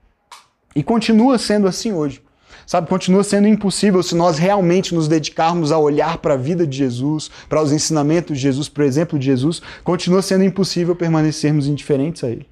E 0.76 0.84
continua 0.84 1.36
sendo 1.36 1.66
assim 1.66 1.92
hoje. 1.92 2.22
Sabe, 2.66 2.88
continua 2.88 3.22
sendo 3.22 3.46
impossível 3.46 4.02
se 4.02 4.14
nós 4.14 4.38
realmente 4.38 4.94
nos 4.94 5.06
dedicarmos 5.06 5.70
a 5.70 5.78
olhar 5.78 6.18
para 6.18 6.34
a 6.34 6.36
vida 6.36 6.66
de 6.66 6.78
Jesus, 6.78 7.30
para 7.48 7.62
os 7.62 7.72
ensinamentos 7.72 8.36
de 8.36 8.42
Jesus, 8.42 8.68
para 8.68 8.82
o 8.82 8.86
exemplo 8.86 9.18
de 9.18 9.26
Jesus, 9.26 9.60
continua 9.82 10.22
sendo 10.22 10.44
impossível 10.44 10.96
permanecermos 10.96 11.66
indiferentes 11.66 12.24
a 12.24 12.30
Ele. 12.30 12.46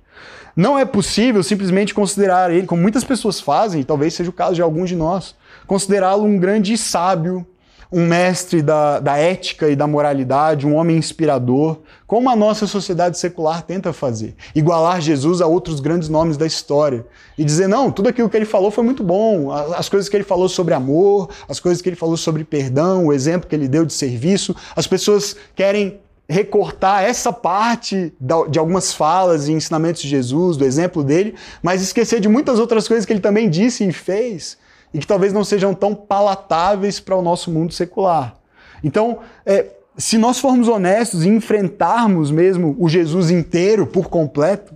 Não 0.55 0.79
é 0.79 0.85
possível 0.85 1.43
simplesmente 1.43 1.95
considerar 1.95 2.51
Ele, 2.51 2.67
como 2.67 2.83
muitas 2.83 3.05
pessoas 3.05 3.41
fazem, 3.41 3.81
e 3.81 3.85
talvez 3.85 4.13
seja 4.13 4.29
o 4.29 4.35
caso 4.35 4.55
de 4.55 4.63
alguns 4.63 4.91
de 4.91 4.97
nós, 4.97 5.35
considerá-lo 5.67 6.25
um 6.25 6.39
grande 6.39 6.77
sábio, 6.77 7.47
um 7.93 8.07
mestre 8.07 8.63
da, 8.63 8.99
da 8.99 9.19
ética 9.19 9.69
e 9.69 9.77
da 9.77 9.87
moralidade, 9.87 10.67
um 10.67 10.75
homem 10.75 10.97
inspirador, 10.97 11.79
como 12.07 12.31
a 12.31 12.35
nossa 12.35 12.67
sociedade 12.67 13.19
secular 13.19 13.63
tenta 13.63 13.93
fazer. 13.93 14.35
Igualar 14.55 15.01
Jesus 15.01 15.43
a 15.43 15.47
outros 15.47 15.79
grandes 15.79 16.09
nomes 16.09 16.39
da 16.39 16.47
história. 16.47 17.07
E 17.37 17.45
dizer, 17.45 17.69
não, 17.69 17.91
tudo 17.91 18.09
aquilo 18.09 18.31
que 18.31 18.37
ele 18.37 18.47
falou 18.47 18.71
foi 18.71 18.83
muito 18.83 19.05
bom. 19.05 19.53
As 19.53 19.91
coisas 19.91 20.09
que 20.09 20.17
ele 20.17 20.25
falou 20.25 20.49
sobre 20.49 20.73
amor, 20.73 21.29
as 21.47 21.61
coisas 21.61 21.83
que 21.83 21.89
ele 21.89 21.97
falou 21.97 22.17
sobre 22.17 22.45
perdão, 22.45 23.07
o 23.07 23.13
exemplo 23.13 23.47
que 23.47 23.55
ele 23.55 23.69
deu 23.69 23.85
de 23.85 23.93
serviço. 23.93 24.57
As 24.75 24.87
pessoas 24.87 25.37
querem 25.55 26.01
recortar 26.27 27.03
essa 27.03 27.31
parte 27.31 28.15
de 28.49 28.59
algumas 28.59 28.95
falas 28.95 29.49
e 29.49 29.53
ensinamentos 29.53 30.01
de 30.01 30.09
Jesus, 30.09 30.57
do 30.57 30.65
exemplo 30.65 31.05
dele, 31.05 31.35
mas 31.63 31.83
esquecer 31.83 32.21
de 32.21 32.29
muitas 32.29 32.59
outras 32.59 32.89
coisas 32.89 33.05
que 33.05 33.13
ele 33.13 33.21
também 33.21 33.51
disse 33.51 33.87
e 33.87 33.93
fez 33.93 34.57
e 34.93 34.99
que 34.99 35.07
talvez 35.07 35.33
não 35.33 35.45
sejam 35.45 35.75
tão 35.75 35.95
palatáveis 35.95 37.01
para 37.01 37.17
o 37.17 37.23
nosso 37.23 37.51
mundo 37.51 37.73
secular. 37.73 38.35
Então, 38.83 39.21
é, 39.47 39.67
se 39.97 40.19
nós 40.19 40.39
formos 40.39 40.69
honestos 40.69 41.25
e 41.25 41.29
enfrentarmos 41.29 42.31
mesmo 42.31 42.77
o 42.79 42.89
Jesus 42.89 43.31
inteiro, 43.31 43.87
por 43.87 44.09
completo, 44.09 44.75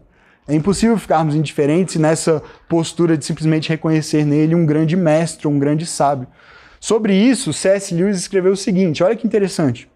é 0.48 0.54
impossível 0.54 0.96
ficarmos 0.96 1.34
indiferentes 1.34 1.96
nessa 1.96 2.42
postura 2.68 3.16
de 3.16 3.24
simplesmente 3.24 3.68
reconhecer 3.68 4.24
nele 4.24 4.54
um 4.54 4.64
grande 4.64 4.96
mestre, 4.96 5.48
um 5.48 5.58
grande 5.58 5.84
sábio. 5.84 6.28
Sobre 6.78 7.14
isso, 7.14 7.52
C.S. 7.52 7.92
Lewis 7.92 8.16
escreveu 8.16 8.52
o 8.52 8.56
seguinte: 8.56 9.02
olha 9.02 9.16
que 9.16 9.26
interessante. 9.26 9.90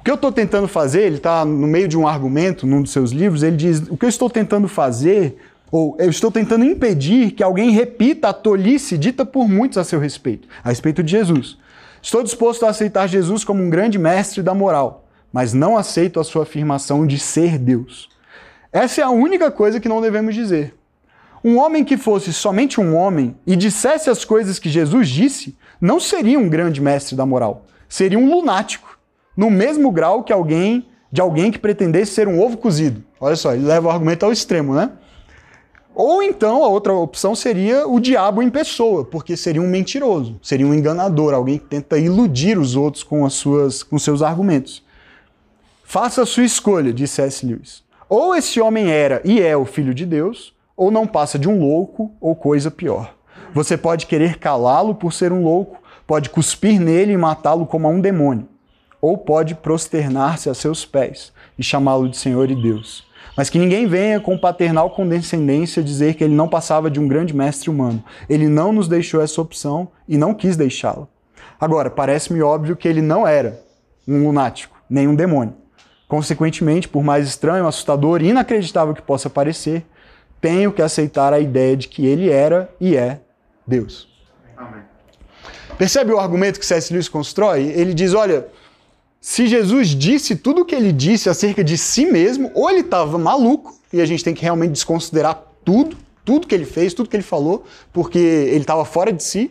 O 0.00 0.04
que 0.04 0.10
eu 0.10 0.16
estou 0.16 0.32
tentando 0.32 0.66
fazer, 0.66 1.02
ele 1.02 1.16
está 1.16 1.44
no 1.44 1.66
meio 1.66 1.86
de 1.86 1.96
um 1.96 2.06
argumento 2.06 2.66
num 2.66 2.82
dos 2.82 2.90
seus 2.90 3.12
livros, 3.12 3.42
ele 3.42 3.56
diz: 3.56 3.82
o 3.88 3.96
que 3.96 4.04
eu 4.04 4.08
estou 4.08 4.28
tentando 4.28 4.66
fazer 4.66 5.36
ou 5.70 5.96
eu 5.98 6.08
estou 6.08 6.30
tentando 6.30 6.64
impedir 6.64 7.32
que 7.32 7.42
alguém 7.42 7.70
repita 7.70 8.28
a 8.28 8.32
tolice 8.32 8.96
dita 8.96 9.24
por 9.24 9.48
muitos 9.48 9.78
a 9.78 9.84
seu 9.84 10.00
respeito, 10.00 10.48
a 10.64 10.68
respeito 10.68 11.02
de 11.02 11.10
Jesus. 11.10 11.58
Estou 12.00 12.22
disposto 12.22 12.64
a 12.64 12.70
aceitar 12.70 13.06
Jesus 13.06 13.44
como 13.44 13.62
um 13.62 13.70
grande 13.70 13.98
mestre 13.98 14.42
da 14.42 14.54
moral, 14.54 15.06
mas 15.32 15.52
não 15.52 15.76
aceito 15.76 16.18
a 16.20 16.24
sua 16.24 16.44
afirmação 16.44 17.06
de 17.06 17.18
ser 17.18 17.58
Deus. 17.58 18.08
Essa 18.72 19.00
é 19.00 19.04
a 19.04 19.10
única 19.10 19.50
coisa 19.50 19.80
que 19.80 19.88
não 19.88 20.00
devemos 20.00 20.34
dizer. 20.34 20.74
Um 21.44 21.58
homem 21.58 21.84
que 21.84 21.96
fosse 21.96 22.32
somente 22.32 22.80
um 22.80 22.96
homem 22.96 23.36
e 23.46 23.54
dissesse 23.54 24.10
as 24.10 24.24
coisas 24.24 24.58
que 24.58 24.68
Jesus 24.68 25.08
disse, 25.08 25.56
não 25.80 26.00
seria 26.00 26.38
um 26.38 26.48
grande 26.48 26.80
mestre 26.80 27.14
da 27.14 27.24
moral, 27.24 27.66
seria 27.88 28.18
um 28.18 28.28
lunático, 28.28 28.98
no 29.36 29.50
mesmo 29.50 29.90
grau 29.90 30.24
que 30.24 30.32
alguém 30.32 30.86
de 31.10 31.20
alguém 31.20 31.50
que 31.50 31.58
pretendesse 31.58 32.12
ser 32.12 32.28
um 32.28 32.40
ovo 32.40 32.58
cozido. 32.58 33.02
Olha 33.18 33.36
só, 33.36 33.54
ele 33.54 33.64
leva 33.64 33.88
o 33.88 33.90
argumento 33.90 34.24
ao 34.24 34.32
extremo, 34.32 34.74
né? 34.74 34.90
Ou 35.98 36.22
então 36.22 36.62
a 36.62 36.68
outra 36.68 36.94
opção 36.94 37.34
seria 37.34 37.84
o 37.88 37.98
diabo 37.98 38.40
em 38.40 38.48
pessoa, 38.48 39.04
porque 39.04 39.36
seria 39.36 39.60
um 39.60 39.66
mentiroso, 39.66 40.38
seria 40.40 40.64
um 40.64 40.72
enganador, 40.72 41.34
alguém 41.34 41.58
que 41.58 41.64
tenta 41.64 41.98
iludir 41.98 42.56
os 42.56 42.76
outros 42.76 43.02
com 43.02 43.26
as 43.26 43.32
suas 43.32 43.82
com 43.82 43.98
seus 43.98 44.22
argumentos. 44.22 44.80
Faça 45.82 46.22
a 46.22 46.26
sua 46.26 46.44
escolha, 46.44 46.92
disse 46.92 47.16
C.S. 47.16 47.44
Lewis. 47.44 47.82
Ou 48.08 48.32
esse 48.32 48.60
homem 48.60 48.88
era 48.88 49.20
e 49.24 49.42
é 49.42 49.56
o 49.56 49.64
filho 49.64 49.92
de 49.92 50.06
Deus, 50.06 50.54
ou 50.76 50.92
não 50.92 51.04
passa 51.04 51.36
de 51.36 51.48
um 51.48 51.58
louco 51.58 52.12
ou 52.20 52.36
coisa 52.36 52.70
pior. 52.70 53.12
Você 53.52 53.76
pode 53.76 54.06
querer 54.06 54.38
calá-lo 54.38 54.94
por 54.94 55.12
ser 55.12 55.32
um 55.32 55.42
louco, 55.42 55.82
pode 56.06 56.30
cuspir 56.30 56.80
nele 56.80 57.14
e 57.14 57.16
matá-lo 57.16 57.66
como 57.66 57.88
a 57.88 57.90
um 57.90 58.00
demônio, 58.00 58.46
ou 59.00 59.18
pode 59.18 59.56
prosternar-se 59.56 60.48
a 60.48 60.54
seus 60.54 60.84
pés 60.84 61.32
e 61.58 61.62
chamá-lo 61.64 62.08
de 62.08 62.16
Senhor 62.16 62.48
e 62.52 62.54
Deus. 62.54 63.07
Mas 63.36 63.48
que 63.48 63.58
ninguém 63.58 63.86
venha 63.86 64.20
com 64.20 64.36
paternal 64.36 64.90
condescendência 64.90 65.82
dizer 65.82 66.14
que 66.14 66.24
ele 66.24 66.34
não 66.34 66.48
passava 66.48 66.90
de 66.90 66.98
um 66.98 67.06
grande 67.06 67.34
mestre 67.34 67.70
humano. 67.70 68.02
Ele 68.28 68.48
não 68.48 68.72
nos 68.72 68.88
deixou 68.88 69.22
essa 69.22 69.40
opção 69.40 69.88
e 70.08 70.16
não 70.16 70.34
quis 70.34 70.56
deixá-la. 70.56 71.06
Agora, 71.60 71.90
parece-me 71.90 72.42
óbvio 72.42 72.76
que 72.76 72.88
ele 72.88 73.02
não 73.02 73.26
era 73.26 73.62
um 74.06 74.24
lunático, 74.24 74.80
nem 74.88 75.08
um 75.08 75.14
demônio. 75.14 75.54
Consequentemente, 76.06 76.88
por 76.88 77.02
mais 77.02 77.26
estranho, 77.28 77.66
assustador 77.66 78.22
e 78.22 78.28
inacreditável 78.28 78.94
que 78.94 79.02
possa 79.02 79.28
parecer, 79.28 79.84
tenho 80.40 80.72
que 80.72 80.80
aceitar 80.80 81.32
a 81.32 81.40
ideia 81.40 81.76
de 81.76 81.88
que 81.88 82.06
ele 82.06 82.30
era 82.30 82.70
e 82.80 82.96
é 82.96 83.20
Deus. 83.66 84.08
Amém. 84.56 84.82
Percebe 85.76 86.12
o 86.12 86.18
argumento 86.18 86.58
que 86.58 86.66
C.S. 86.66 86.92
Lewis 86.92 87.08
constrói? 87.08 87.64
Ele 87.64 87.92
diz: 87.92 88.14
olha, 88.14 88.46
se 89.20 89.46
Jesus 89.46 89.88
disse 89.88 90.36
tudo 90.36 90.62
o 90.62 90.64
que 90.64 90.74
ele 90.74 90.92
disse 90.92 91.28
acerca 91.28 91.64
de 91.64 91.76
si 91.76 92.06
mesmo, 92.06 92.50
ou 92.54 92.70
ele 92.70 92.80
estava 92.80 93.18
maluco, 93.18 93.74
e 93.92 94.00
a 94.00 94.06
gente 94.06 94.22
tem 94.22 94.34
que 94.34 94.42
realmente 94.42 94.72
desconsiderar 94.72 95.42
tudo, 95.64 95.96
tudo 96.24 96.46
que 96.46 96.54
ele 96.54 96.64
fez, 96.64 96.94
tudo 96.94 97.08
que 97.08 97.16
ele 97.16 97.22
falou, 97.22 97.64
porque 97.92 98.18
ele 98.18 98.60
estava 98.60 98.84
fora 98.84 99.12
de 99.12 99.22
si, 99.22 99.50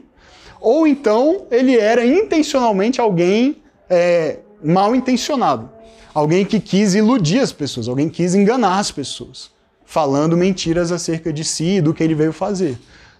ou 0.62 0.88
então 0.88 1.46
ele 1.52 1.78
era 1.78 2.06
intencionalmente 2.06 3.02
alguém 3.02 3.58
é, 3.90 4.40
mal 4.64 4.96
intencionado, 4.96 5.70
alguém 6.14 6.46
que 6.46 6.60
quis 6.60 6.96
iludir 6.96 7.40
as 7.40 7.52
pessoas, 7.52 7.88
alguém 7.88 8.10
quis 8.10 8.34
enganar 8.34 8.80
as 8.80 8.92
pessoas, 8.92 9.52
falando 9.86 10.38
mentiras 10.38 10.92
acerca 10.92 11.32
de 11.32 11.44
si 11.44 11.78
e 11.78 11.82
do 11.82 11.94
que 11.94 12.04
ele 12.04 12.16
veio 12.16 12.34
fazer. 12.34 12.78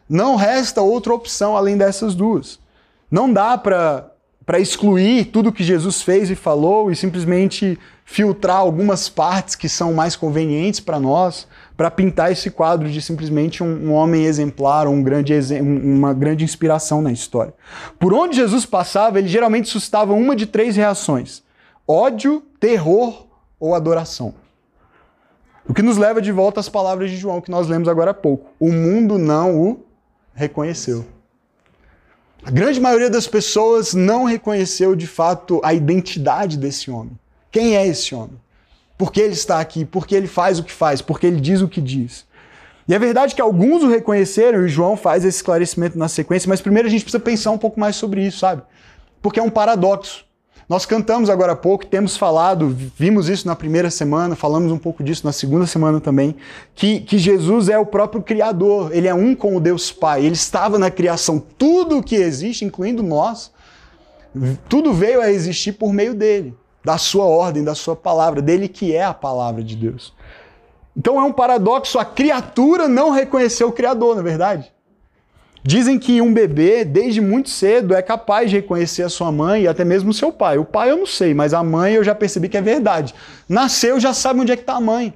Não 0.10 0.36
resta 0.36 0.82
outra 0.82 1.14
opção 1.14 1.58
além 1.58 1.78
dessas 1.78 2.16
duas. 2.16 2.60
Não 3.12 3.32
dá 3.32 3.58
para 3.58 4.12
para 4.48 4.62
excluir 4.62 5.26
tudo 5.26 5.52
que 5.52 5.62
Jesus 5.62 6.02
fez 6.02 6.32
e 6.32 6.36
falou 6.36 6.90
e 6.90 6.96
simplesmente 6.96 7.78
filtrar 8.06 8.56
algumas 8.56 9.10
partes 9.10 9.56
que 9.56 9.68
são 9.68 9.94
mais 9.94 10.16
convenientes 10.16 10.80
para 10.80 11.02
nós, 11.02 11.46
para 11.76 11.92
pintar 11.92 12.32
esse 12.32 12.50
quadro 12.50 12.90
de 12.90 13.02
simplesmente 13.02 13.62
um, 13.62 13.90
um 13.90 13.92
homem 13.92 14.24
exemplar, 14.24 14.88
um 14.88 15.04
grande, 15.04 15.34
uma 15.60 16.14
grande 16.14 16.46
inspiração 16.46 17.02
na 17.02 17.12
história. 17.12 17.54
Por 18.00 18.14
onde 18.14 18.38
Jesus 18.38 18.66
passava, 18.66 19.20
ele 19.20 19.28
geralmente 19.28 19.68
suscitava 19.68 20.14
uma 20.14 20.34
de 20.34 20.46
três 20.46 20.78
reações: 20.78 21.44
ódio, 21.86 22.42
terror 22.58 23.28
ou 23.60 23.76
adoração. 23.76 24.34
O 25.68 25.74
que 25.74 25.82
nos 25.82 25.98
leva 25.98 26.22
de 26.22 26.32
volta 26.32 26.62
às 26.62 26.70
palavras 26.70 27.12
de 27.12 27.18
João 27.18 27.42
que 27.42 27.52
nós 27.52 27.68
lemos 27.68 27.90
agora 27.90 28.12
há 28.12 28.14
pouco. 28.14 28.50
O 28.58 28.72
mundo 28.72 29.18
não 29.18 29.60
o 29.60 29.86
reconheceu. 30.34 31.17
A 32.44 32.52
grande 32.52 32.80
maioria 32.80 33.10
das 33.10 33.28
pessoas 33.28 33.94
não 33.94 34.24
reconheceu 34.24 34.96
de 34.96 35.08
fato 35.08 35.60
a 35.64 35.74
identidade 35.74 36.58
desse 36.58 36.90
homem. 36.90 37.18
Quem 37.52 37.76
é 37.76 37.86
esse 37.86 38.14
homem? 38.14 38.40
Por 38.98 39.12
que 39.12 39.20
ele 39.20 39.34
está 39.34 39.60
aqui? 39.60 39.84
Por 39.84 40.08
que 40.08 40.16
ele 40.16 40.28
faz 40.28 40.60
o 40.60 40.64
que 40.64 40.72
faz? 40.72 41.02
Por 41.02 41.20
que 41.20 41.28
ele 41.28 41.40
diz 41.40 41.62
o 41.62 41.68
que 41.68 41.82
diz? 41.82 42.26
E 42.88 42.94
é 42.94 43.00
verdade 43.00 43.36
que 43.36 43.42
alguns 43.42 43.84
o 43.84 43.90
reconheceram, 43.90 44.66
e 44.66 44.70
João 44.70 44.96
faz 44.96 45.26
esse 45.26 45.38
esclarecimento 45.38 45.98
na 45.98 46.08
sequência, 46.08 46.48
mas 46.48 46.62
primeiro 46.62 46.88
a 46.88 46.92
gente 46.92 47.04
precisa 47.04 47.20
pensar 47.20 47.52
um 47.52 47.58
pouco 47.58 47.80
mais 47.80 47.98
sobre 47.98 48.26
isso, 48.26 48.40
sabe? 48.40 48.62
Porque 49.22 49.40
é 49.40 49.44
um 49.44 49.50
paradoxo. 49.50 50.26
Nós 50.70 50.86
cantamos 50.86 51.30
agora 51.30 51.54
há 51.54 51.56
pouco, 51.56 51.86
temos 51.86 52.18
falado, 52.18 52.68
vimos 52.98 53.30
isso 53.30 53.48
na 53.48 53.56
primeira 53.56 53.90
semana, 53.90 54.36
falamos 54.36 54.70
um 54.70 54.78
pouco 54.78 55.02
disso 55.02 55.26
na 55.26 55.32
segunda 55.32 55.66
semana 55.66 56.02
também, 56.02 56.36
que, 56.76 57.00
que 57.00 57.18
Jesus 57.18 57.70
é 57.70 57.80
o 57.80 57.86
próprio 57.86 58.22
Criador, 58.22 58.94
ele 58.94 59.08
é 59.08 59.14
um 59.14 59.34
com 59.34 59.56
o 59.56 59.62
Deus 59.62 59.94
Pai, 59.94 60.26
ele 60.26 60.36
estava 60.36 60.78
na 60.78 60.92
criação. 60.92 61.40
Tudo 61.40 62.00
o 62.00 62.04
que 62.04 62.16
existe, 62.16 62.66
incluindo 62.66 63.02
nós, 63.02 63.50
tudo 64.68 64.94
veio 64.94 65.22
a 65.22 65.32
existir 65.32 65.72
por 65.72 65.94
meio 65.94 66.14
dele, 66.14 66.54
da 66.84 66.98
sua 66.98 67.26
ordem, 67.26 67.64
da 67.64 67.74
sua 67.74 67.96
palavra, 67.96 68.42
dele 68.42 68.68
que 68.68 68.94
é 68.94 69.06
a 69.06 69.14
palavra 69.14 69.64
de 69.64 69.74
Deus. 69.74 70.14
Então 70.96 71.18
é 71.18 71.24
um 71.24 71.32
paradoxo 71.32 71.98
a 71.98 72.04
criatura 72.04 72.90
não 72.90 73.12
reconhecer 73.12 73.64
o 73.64 73.72
Criador, 73.72 74.16
na 74.16 74.22
é 74.22 74.24
verdade. 74.24 74.77
Dizem 75.68 76.00
que 76.00 76.22
um 76.22 76.34
bebê, 76.34 76.86
desde 76.86 77.20
muito 77.20 77.50
cedo, 77.50 77.94
é 77.94 78.02
capaz 78.02 78.50
de 78.50 78.56
reconhecer 78.56 79.04
a 79.04 79.10
sua 79.10 79.34
mãe 79.34 79.64
e 79.64 79.68
até 79.68 79.84
mesmo 79.84 80.12
o 80.12 80.14
seu 80.14 80.32
pai. 80.32 80.58
O 80.58 80.64
pai 80.64 80.92
eu 80.92 80.96
não 80.96 81.06
sei, 81.06 81.34
mas 81.34 81.54
a 81.54 81.62
mãe 81.62 81.96
eu 81.96 82.06
já 82.06 82.16
percebi 82.16 82.48
que 82.48 82.56
é 82.56 82.62
verdade. 82.62 83.14
Nasceu, 83.50 84.00
já 84.00 84.14
sabe 84.14 84.40
onde 84.40 84.54
é 84.54 84.56
que 84.56 84.62
está 84.62 84.76
a 84.76 84.80
mãe. 84.80 85.14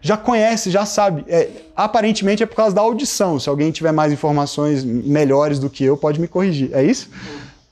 Já 0.00 0.16
conhece, 0.16 0.72
já 0.72 0.84
sabe. 0.84 1.24
É, 1.28 1.48
aparentemente 1.76 2.42
é 2.42 2.46
por 2.46 2.56
causa 2.56 2.74
da 2.74 2.80
audição. 2.82 3.38
Se 3.38 3.48
alguém 3.48 3.70
tiver 3.70 3.92
mais 3.92 4.12
informações 4.12 4.82
melhores 4.82 5.60
do 5.60 5.70
que 5.70 5.84
eu, 5.84 5.96
pode 5.96 6.20
me 6.20 6.26
corrigir. 6.26 6.70
É 6.72 6.82
isso? 6.82 7.08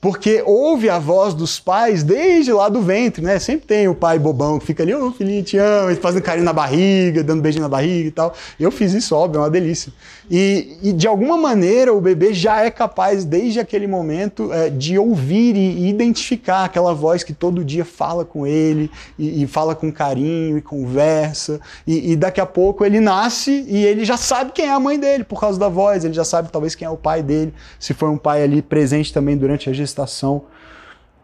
porque 0.01 0.41
ouve 0.43 0.89
a 0.89 0.97
voz 0.97 1.35
dos 1.35 1.59
pais 1.59 2.01
desde 2.01 2.51
lá 2.51 2.67
do 2.67 2.81
ventre, 2.81 3.23
né? 3.23 3.37
Sempre 3.37 3.67
tem 3.67 3.87
o 3.87 3.93
pai 3.93 4.17
bobão 4.17 4.57
que 4.57 4.65
fica 4.65 4.81
ali, 4.81 4.95
ô 4.95 5.07
oh, 5.07 5.11
filhinho, 5.11 5.43
te 5.43 5.57
amo, 5.57 5.95
fazendo 5.97 6.23
carinho 6.23 6.43
na 6.43 6.51
barriga, 6.51 7.23
dando 7.23 7.39
beijinho 7.39 7.61
na 7.61 7.69
barriga 7.69 8.07
e 8.07 8.11
tal. 8.11 8.33
Eu 8.59 8.71
fiz 8.71 8.93
isso, 8.93 9.15
óbvio, 9.15 9.37
é 9.37 9.41
uma 9.43 9.49
delícia. 9.49 9.93
E, 10.31 10.77
e 10.81 10.93
de 10.93 11.07
alguma 11.07 11.35
maneira 11.35 11.93
o 11.93 11.99
bebê 11.99 12.33
já 12.33 12.61
é 12.61 12.71
capaz, 12.71 13.25
desde 13.25 13.59
aquele 13.59 13.85
momento, 13.85 14.53
é, 14.53 14.69
de 14.69 14.97
ouvir 14.97 15.57
e 15.57 15.89
identificar 15.89 16.63
aquela 16.63 16.93
voz 16.93 17.21
que 17.21 17.33
todo 17.33 17.65
dia 17.65 17.83
fala 17.83 18.23
com 18.23 18.47
ele, 18.47 18.89
e, 19.19 19.43
e 19.43 19.47
fala 19.47 19.75
com 19.75 19.91
carinho 19.91 20.57
e 20.57 20.61
conversa. 20.61 21.59
E, 21.85 22.13
e 22.13 22.15
daqui 22.15 22.39
a 22.39 22.45
pouco 22.45 22.85
ele 22.85 23.01
nasce 23.01 23.65
e 23.67 23.85
ele 23.85 24.05
já 24.05 24.15
sabe 24.15 24.53
quem 24.53 24.67
é 24.67 24.71
a 24.71 24.79
mãe 24.79 24.97
dele 24.97 25.25
por 25.25 25.39
causa 25.39 25.59
da 25.59 25.67
voz, 25.67 26.05
ele 26.05 26.13
já 26.13 26.23
sabe 26.23 26.49
talvez 26.49 26.75
quem 26.75 26.85
é 26.85 26.89
o 26.89 26.95
pai 26.95 27.21
dele, 27.21 27.53
se 27.77 27.93
foi 27.93 28.07
um 28.07 28.17
pai 28.17 28.41
ali 28.41 28.61
presente 28.61 29.13
também 29.13 29.35
durante 29.35 29.69
a 29.69 29.73
gestação 29.73 30.45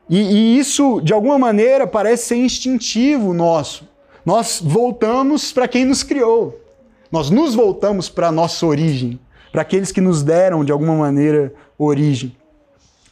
e 0.10 0.58
isso, 0.58 1.02
de 1.02 1.12
alguma 1.12 1.38
maneira, 1.38 1.86
parece 1.86 2.28
ser 2.28 2.36
instintivo 2.38 3.34
nosso. 3.34 3.88
Nós 4.26 4.62
voltamos 4.64 5.52
para 5.52 5.68
quem 5.68 5.84
nos 5.84 6.02
criou. 6.02 6.67
Nós 7.12 7.30
nos 7.30 7.56
voltamos 7.56 8.10
para 8.10 8.28
a 8.28 8.32
nossa 8.32 8.66
origem, 8.66 9.20
para 9.52 9.62
aqueles 9.62 9.92
que 9.92 10.02
nos 10.02 10.24
deram, 10.24 10.64
de 10.64 10.72
alguma 10.72 10.96
maneira, 10.96 11.54
origem. 11.78 12.36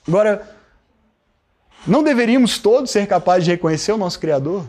Agora, 0.07 0.55
não 1.87 2.03
deveríamos 2.03 2.59
todos 2.59 2.91
ser 2.91 3.07
capazes 3.07 3.45
de 3.45 3.51
reconhecer 3.51 3.91
o 3.91 3.97
nosso 3.97 4.19
Criador? 4.19 4.65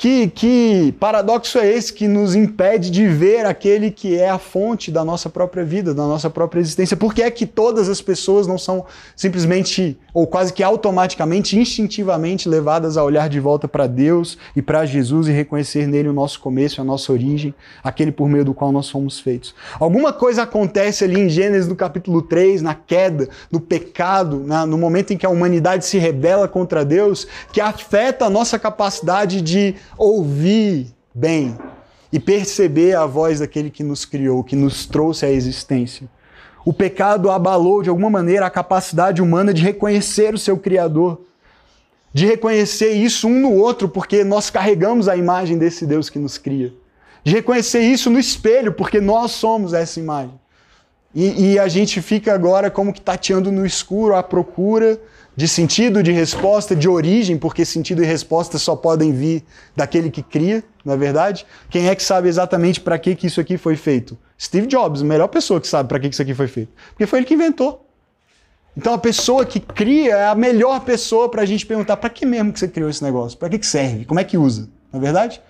Que, 0.00 0.28
que 0.28 0.94
paradoxo 0.98 1.58
é 1.58 1.70
esse 1.70 1.92
que 1.92 2.08
nos 2.08 2.34
impede 2.34 2.90
de 2.90 3.06
ver 3.06 3.44
aquele 3.44 3.90
que 3.90 4.18
é 4.18 4.30
a 4.30 4.38
fonte 4.38 4.90
da 4.90 5.04
nossa 5.04 5.28
própria 5.28 5.62
vida, 5.62 5.92
da 5.92 6.06
nossa 6.06 6.30
própria 6.30 6.58
existência? 6.58 6.96
Por 6.96 7.12
que 7.12 7.20
é 7.20 7.30
que 7.30 7.44
todas 7.44 7.86
as 7.86 8.00
pessoas 8.00 8.46
não 8.46 8.56
são 8.56 8.86
simplesmente, 9.14 9.98
ou 10.14 10.26
quase 10.26 10.54
que 10.54 10.62
automaticamente, 10.62 11.58
instintivamente 11.58 12.48
levadas 12.48 12.96
a 12.96 13.04
olhar 13.04 13.28
de 13.28 13.38
volta 13.38 13.68
para 13.68 13.86
Deus 13.86 14.38
e 14.56 14.62
para 14.62 14.86
Jesus 14.86 15.28
e 15.28 15.32
reconhecer 15.32 15.86
nele 15.86 16.08
o 16.08 16.14
nosso 16.14 16.40
começo, 16.40 16.80
a 16.80 16.84
nossa 16.84 17.12
origem, 17.12 17.54
aquele 17.84 18.10
por 18.10 18.26
meio 18.26 18.46
do 18.46 18.54
qual 18.54 18.72
nós 18.72 18.88
fomos 18.88 19.20
feitos? 19.20 19.54
Alguma 19.78 20.14
coisa 20.14 20.44
acontece 20.44 21.04
ali 21.04 21.20
em 21.20 21.28
Gênesis 21.28 21.68
no 21.68 21.76
capítulo 21.76 22.22
3, 22.22 22.62
na 22.62 22.74
queda, 22.74 23.28
no 23.52 23.60
pecado, 23.60 24.42
na, 24.46 24.64
no 24.64 24.78
momento 24.78 25.12
em 25.12 25.18
que 25.18 25.26
a 25.26 25.30
humanidade 25.30 25.84
se 25.84 25.98
rebela 25.98 26.48
contra 26.48 26.86
Deus, 26.86 27.26
que 27.52 27.60
afeta 27.60 28.24
a 28.24 28.30
nossa 28.30 28.58
capacidade 28.58 29.42
de 29.42 29.74
ouvir 29.96 30.94
bem 31.14 31.56
e 32.12 32.18
perceber 32.18 32.96
a 32.96 33.06
voz 33.06 33.40
daquele 33.40 33.70
que 33.70 33.82
nos 33.82 34.04
criou, 34.04 34.42
que 34.42 34.56
nos 34.56 34.86
trouxe 34.86 35.24
à 35.24 35.30
existência. 35.30 36.08
O 36.64 36.72
pecado 36.72 37.30
abalou 37.30 37.82
de 37.82 37.88
alguma 37.88 38.10
maneira 38.10 38.46
a 38.46 38.50
capacidade 38.50 39.22
humana 39.22 39.54
de 39.54 39.62
reconhecer 39.62 40.34
o 40.34 40.38
seu 40.38 40.58
Criador, 40.58 41.20
de 42.12 42.26
reconhecer 42.26 42.92
isso 42.92 43.28
um 43.28 43.40
no 43.40 43.54
outro, 43.54 43.88
porque 43.88 44.24
nós 44.24 44.50
carregamos 44.50 45.08
a 45.08 45.16
imagem 45.16 45.56
desse 45.56 45.86
Deus 45.86 46.10
que 46.10 46.18
nos 46.18 46.36
cria, 46.36 46.72
de 47.24 47.32
reconhecer 47.32 47.80
isso 47.80 48.10
no 48.10 48.18
espelho, 48.18 48.72
porque 48.72 49.00
nós 49.00 49.30
somos 49.32 49.72
essa 49.72 49.98
imagem. 50.00 50.38
E, 51.14 51.52
e 51.52 51.58
a 51.58 51.66
gente 51.66 52.00
fica 52.00 52.32
agora 52.34 52.70
como 52.70 52.92
que 52.92 53.00
tateando 53.00 53.50
no 53.50 53.64
escuro 53.66 54.14
à 54.14 54.22
procura 54.22 55.00
de 55.40 55.48
sentido, 55.48 56.02
de 56.02 56.12
resposta, 56.12 56.76
de 56.76 56.86
origem, 56.86 57.38
porque 57.38 57.64
sentido 57.64 58.02
e 58.02 58.06
resposta 58.06 58.58
só 58.58 58.76
podem 58.76 59.10
vir 59.10 59.42
daquele 59.74 60.10
que 60.10 60.22
cria, 60.22 60.62
não 60.84 60.92
é 60.92 60.98
verdade? 60.98 61.46
Quem 61.70 61.88
é 61.88 61.94
que 61.94 62.02
sabe 62.02 62.28
exatamente 62.28 62.78
para 62.78 62.98
que, 62.98 63.14
que 63.14 63.26
isso 63.26 63.40
aqui 63.40 63.56
foi 63.56 63.74
feito? 63.74 64.18
Steve 64.38 64.66
Jobs, 64.66 65.00
a 65.00 65.04
melhor 65.06 65.28
pessoa 65.28 65.58
que 65.58 65.66
sabe 65.66 65.88
para 65.88 65.98
que, 65.98 66.10
que 66.10 66.12
isso 66.12 66.20
aqui 66.20 66.34
foi 66.34 66.46
feito. 66.46 66.70
Porque 66.90 67.06
foi 67.06 67.20
ele 67.20 67.26
que 67.26 67.32
inventou. 67.32 67.88
Então 68.76 68.92
a 68.92 68.98
pessoa 68.98 69.46
que 69.46 69.60
cria 69.60 70.14
é 70.14 70.26
a 70.26 70.34
melhor 70.34 70.78
pessoa 70.80 71.26
para 71.30 71.40
a 71.40 71.46
gente 71.46 71.64
perguntar 71.64 71.96
para 71.96 72.10
que 72.10 72.26
mesmo 72.26 72.52
que 72.52 72.58
você 72.58 72.68
criou 72.68 72.90
esse 72.90 73.02
negócio? 73.02 73.38
Para 73.38 73.48
que, 73.48 73.60
que 73.60 73.66
serve? 73.66 74.04
Como 74.04 74.20
é 74.20 74.24
que 74.24 74.36
usa? 74.36 74.68
Não 74.92 75.00
é 75.00 75.02
verdade? 75.02 75.40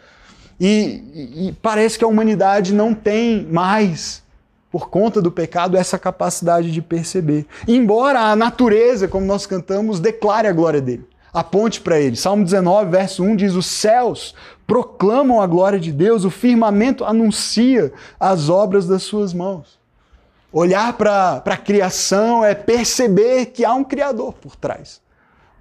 E, 0.60 1.48
e 1.48 1.56
parece 1.60 1.98
que 1.98 2.04
a 2.04 2.06
humanidade 2.06 2.72
não 2.72 2.94
tem 2.94 3.44
mais 3.50 4.22
por 4.70 4.88
conta 4.88 5.20
do 5.20 5.32
pecado, 5.32 5.76
essa 5.76 5.98
capacidade 5.98 6.70
de 6.70 6.80
perceber. 6.80 7.46
Embora 7.66 8.20
a 8.20 8.36
natureza, 8.36 9.08
como 9.08 9.26
nós 9.26 9.44
cantamos, 9.46 9.98
declare 9.98 10.46
a 10.46 10.52
glória 10.52 10.80
dele, 10.80 11.06
aponte 11.32 11.80
para 11.80 11.98
ele. 11.98 12.16
Salmo 12.16 12.44
19, 12.44 12.90
verso 12.90 13.24
1 13.24 13.36
diz: 13.36 13.54
Os 13.54 13.66
céus 13.66 14.34
proclamam 14.66 15.42
a 15.42 15.46
glória 15.46 15.80
de 15.80 15.90
Deus, 15.90 16.24
o 16.24 16.30
firmamento 16.30 17.04
anuncia 17.04 17.92
as 18.18 18.48
obras 18.48 18.86
das 18.86 19.02
suas 19.02 19.34
mãos. 19.34 19.80
Olhar 20.52 20.92
para 20.94 21.42
a 21.44 21.56
criação 21.56 22.44
é 22.44 22.54
perceber 22.54 23.46
que 23.46 23.64
há 23.64 23.72
um 23.74 23.84
Criador 23.84 24.32
por 24.34 24.56
trás. 24.56 25.00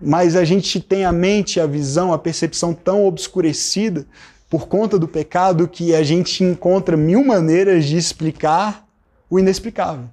Mas 0.02 0.36
a 0.36 0.43
gente 0.43 0.80
tem 0.80 1.06
a 1.06 1.12
mente, 1.12 1.60
a 1.60 1.67
visão, 1.67 2.13
a 2.13 2.17
percepção 2.17 2.74
tão 2.74 3.06
obscurecida 3.06 4.06
por 4.50 4.67
conta 4.67 4.98
do 4.98 5.08
pecado 5.08 5.67
que 5.67 5.93
a 5.93 6.02
gente 6.02 6.43
encontra 6.43 6.98
mil 6.98 7.24
maneiras 7.24 7.86
de 7.86 7.98
explicar 7.98 8.88
o 9.30 9.39
inexplicável, 9.39 10.10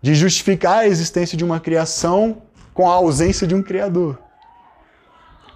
de 0.00 0.14
justificar 0.14 0.78
a 0.78 0.86
existência 0.86 1.36
de 1.36 1.44
uma 1.44 1.60
criação 1.60 2.42
com 2.72 2.88
a 2.90 2.94
ausência 2.94 3.46
de 3.46 3.54
um 3.54 3.62
Criador. 3.62 4.18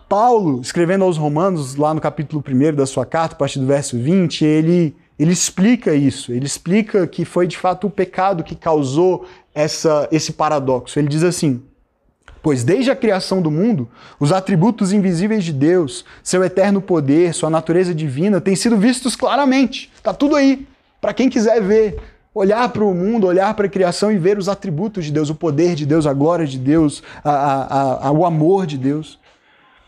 Paulo, 0.08 0.60
escrevendo 0.60 1.04
aos 1.04 1.16
Romanos, 1.16 1.74
lá 1.74 1.92
no 1.92 2.00
capítulo 2.00 2.44
1 2.46 2.76
da 2.76 2.86
sua 2.86 3.04
carta, 3.04 3.34
a 3.34 3.38
partir 3.38 3.58
do 3.58 3.66
verso 3.66 3.98
20, 3.98 4.44
ele, 4.44 4.96
ele 5.18 5.32
explica 5.32 5.94
isso. 5.94 6.32
Ele 6.32 6.46
explica 6.46 7.06
que 7.08 7.24
foi 7.24 7.46
de 7.46 7.58
fato 7.58 7.88
o 7.88 7.90
pecado 7.90 8.44
que 8.44 8.54
causou 8.54 9.26
essa, 9.52 10.08
esse 10.12 10.34
paradoxo. 10.34 10.96
Ele 10.96 11.08
diz 11.08 11.24
assim: 11.24 11.60
Pois 12.40 12.62
desde 12.62 12.88
a 12.88 12.94
criação 12.94 13.42
do 13.42 13.50
mundo, 13.50 13.88
os 14.20 14.30
atributos 14.30 14.92
invisíveis 14.92 15.42
de 15.42 15.52
Deus, 15.52 16.04
seu 16.22 16.44
eterno 16.44 16.80
poder, 16.80 17.34
sua 17.34 17.50
natureza 17.50 17.92
divina, 17.92 18.40
têm 18.40 18.54
sido 18.54 18.76
vistos 18.76 19.16
claramente. 19.16 19.90
Está 19.96 20.14
tudo 20.14 20.36
aí, 20.36 20.68
para 21.00 21.12
quem 21.12 21.28
quiser 21.28 21.60
ver 21.60 21.98
olhar 22.36 22.68
para 22.68 22.84
o 22.84 22.92
mundo, 22.94 23.26
olhar 23.26 23.54
para 23.54 23.64
a 23.64 23.68
criação 23.68 24.12
e 24.12 24.18
ver 24.18 24.36
os 24.36 24.46
atributos 24.46 25.06
de 25.06 25.10
Deus, 25.10 25.30
o 25.30 25.34
poder 25.34 25.74
de 25.74 25.86
Deus, 25.86 26.06
a 26.06 26.12
glória 26.12 26.46
de 26.46 26.58
Deus, 26.58 27.02
a, 27.24 27.30
a, 27.30 28.08
a, 28.08 28.12
o 28.12 28.26
amor 28.26 28.66
de 28.66 28.76
Deus, 28.76 29.18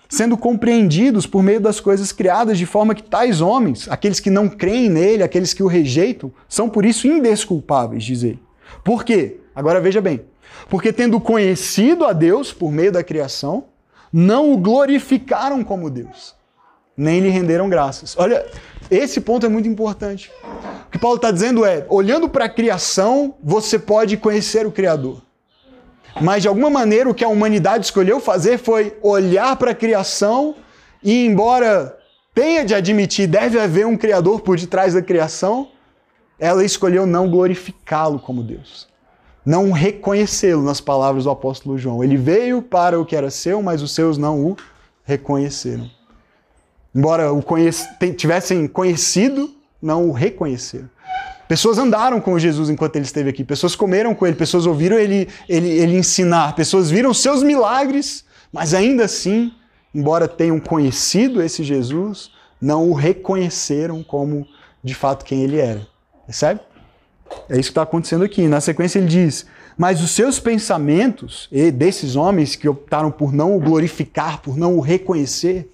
sendo 0.09 0.35
compreendidos 0.35 1.27
por 1.27 1.43
meio 1.43 1.61
das 1.61 1.79
coisas 1.79 2.11
criadas, 2.11 2.57
de 2.57 2.65
forma 2.65 2.95
que 2.95 3.03
tais 3.03 3.43
homens, 3.43 3.87
aqueles 3.91 4.19
que 4.19 4.31
não 4.31 4.49
creem 4.49 4.89
nele, 4.89 5.23
aqueles 5.23 5.53
que 5.53 5.63
o 5.63 5.67
rejeitam, 5.67 6.33
são 6.49 6.71
por 6.71 6.87
isso 6.87 7.07
indesculpáveis, 7.07 8.03
diz 8.03 8.23
ele. 8.23 8.41
Por 8.83 9.05
quê? 9.05 9.41
Agora 9.55 9.79
veja 9.79 10.01
bem. 10.01 10.23
Porque 10.71 10.91
tendo 10.91 11.21
conhecido 11.21 12.07
a 12.07 12.15
Deus 12.15 12.51
por 12.51 12.73
meio 12.73 12.91
da 12.91 13.05
criação, 13.05 13.65
não 14.11 14.55
o 14.55 14.57
glorificaram 14.57 15.63
como 15.63 15.91
Deus, 15.91 16.35
nem 16.99 17.21
lhe 17.21 17.29
renderam 17.29 17.69
graças. 17.69 18.17
Olha, 18.19 18.45
esse 18.91 19.21
ponto 19.21 19.47
é 19.47 19.49
muito 19.49 19.69
importante. 19.69 20.33
O 20.89 20.91
que 20.91 20.99
Paulo 20.99 21.17
está 21.17 21.31
dizendo 21.31 21.65
é: 21.65 21.87
olhando 21.89 22.29
para 22.29 22.47
a 22.47 22.49
criação, 22.49 23.37
você 23.41 23.79
pode 23.79 24.17
conhecer 24.17 24.67
o 24.67 24.73
Criador. 24.73 25.23
Mas 26.21 26.43
de 26.43 26.49
alguma 26.49 26.69
maneira 26.69 27.09
o 27.09 27.15
que 27.15 27.25
a 27.25 27.29
humanidade 27.29 27.85
escolheu 27.85 28.19
fazer 28.19 28.59
foi 28.59 28.99
olhar 29.01 29.55
para 29.55 29.71
a 29.71 29.75
criação 29.75 30.57
e, 31.01 31.25
embora 31.25 31.97
tenha 32.35 32.65
de 32.65 32.75
admitir 32.75 33.29
deve 33.29 33.61
haver 33.61 33.87
um 33.87 33.97
Criador 33.97 34.41
por 34.41 34.59
detrás 34.59 34.95
da 34.95 35.03
criação, 35.03 35.69
ela 36.37 36.65
escolheu 36.65 37.07
não 37.07 37.31
glorificá-lo 37.31 38.19
como 38.19 38.43
Deus. 38.43 38.89
Não 39.47 39.71
reconhecê-lo, 39.71 40.63
nas 40.63 40.81
palavras 40.81 41.25
do 41.25 41.31
apóstolo 41.31 41.79
João. 41.79 42.03
Ele 42.03 42.17
veio 42.17 42.61
para 42.61 42.99
o 42.99 43.07
que 43.07 43.15
era 43.15 43.31
seu, 43.31 43.63
mas 43.63 43.83
os 43.83 43.95
seus 43.95 44.19
não 44.19 44.45
o 44.45 44.57
reconheceram. 45.05 45.89
Embora 46.95 47.33
o 47.33 47.43
conhec 47.43 47.87
tivessem 48.17 48.67
conhecido, 48.67 49.55
não 49.81 50.09
o 50.09 50.13
reconheceram. 50.13 50.89
Pessoas 51.49 51.79
andaram 51.79 52.21
com 52.21 52.39
Jesus 52.39 52.69
enquanto 52.69 52.97
ele 52.97 53.07
esteve 53.07 53.31
aqui, 53.31 53.43
pessoas 53.43 53.75
comeram 53.75 54.15
com 54.15 54.27
ele, 54.27 54.37
pessoas 54.37 54.67
ouviram 54.67 54.99
ele, 54.99 55.29
ele, 55.49 55.69
ele 55.69 55.97
ensinar, 55.97 56.55
pessoas 56.55 56.91
viram 56.91 57.15
seus 57.15 57.43
milagres, 57.43 58.23
mas 58.53 58.75
ainda 58.75 59.05
assim, 59.05 59.53
embora 59.95 60.29
tenham 60.29 60.61
conhecido 60.61 61.43
esse 61.43 61.65
Jesus, 61.65 62.31
não 62.61 62.91
o 62.91 62.93
reconheceram 62.93 64.03
como 64.03 64.47
de 64.85 64.95
fato 64.95 65.25
quem 65.25 65.43
ele 65.43 65.59
era. 65.59 65.87
Percebe? 66.27 66.61
É 67.49 67.55
isso 67.55 67.69
que 67.69 67.71
está 67.71 67.83
acontecendo 67.83 68.25
aqui. 68.25 68.47
Na 68.47 68.61
sequência 68.61 68.99
ele 68.99 69.09
diz: 69.09 69.47
Mas 69.77 70.03
os 70.03 70.11
seus 70.11 70.39
pensamentos, 70.39 71.49
e 71.51 71.71
desses 71.71 72.17
homens 72.17 72.57
que 72.57 72.69
optaram 72.69 73.11
por 73.11 73.33
não 73.33 73.57
o 73.57 73.61
glorificar, 73.61 74.43
por 74.43 74.57
não 74.57 74.77
o 74.77 74.81
reconhecer, 74.81 75.71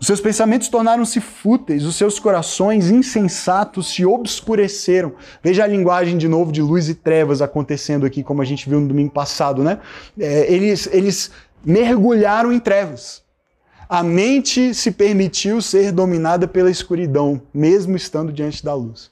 os 0.00 0.06
seus 0.06 0.20
pensamentos 0.20 0.68
tornaram-se 0.68 1.20
fúteis, 1.20 1.84
os 1.84 1.94
seus 1.94 2.18
corações 2.18 2.90
insensatos 2.90 3.92
se 3.92 4.06
obscureceram. 4.06 5.12
Veja 5.42 5.64
a 5.64 5.66
linguagem 5.66 6.16
de 6.16 6.26
novo 6.26 6.50
de 6.50 6.62
luz 6.62 6.88
e 6.88 6.94
trevas 6.94 7.42
acontecendo 7.42 8.06
aqui, 8.06 8.22
como 8.22 8.40
a 8.40 8.44
gente 8.46 8.66
viu 8.66 8.80
no 8.80 8.88
domingo 8.88 9.12
passado, 9.12 9.62
né? 9.62 9.78
É, 10.18 10.50
eles, 10.50 10.88
eles 10.90 11.30
mergulharam 11.62 12.50
em 12.50 12.58
trevas. 12.58 13.22
A 13.86 14.02
mente 14.02 14.72
se 14.72 14.90
permitiu 14.90 15.60
ser 15.60 15.92
dominada 15.92 16.48
pela 16.48 16.70
escuridão, 16.70 17.42
mesmo 17.52 17.94
estando 17.94 18.32
diante 18.32 18.64
da 18.64 18.72
luz. 18.72 19.10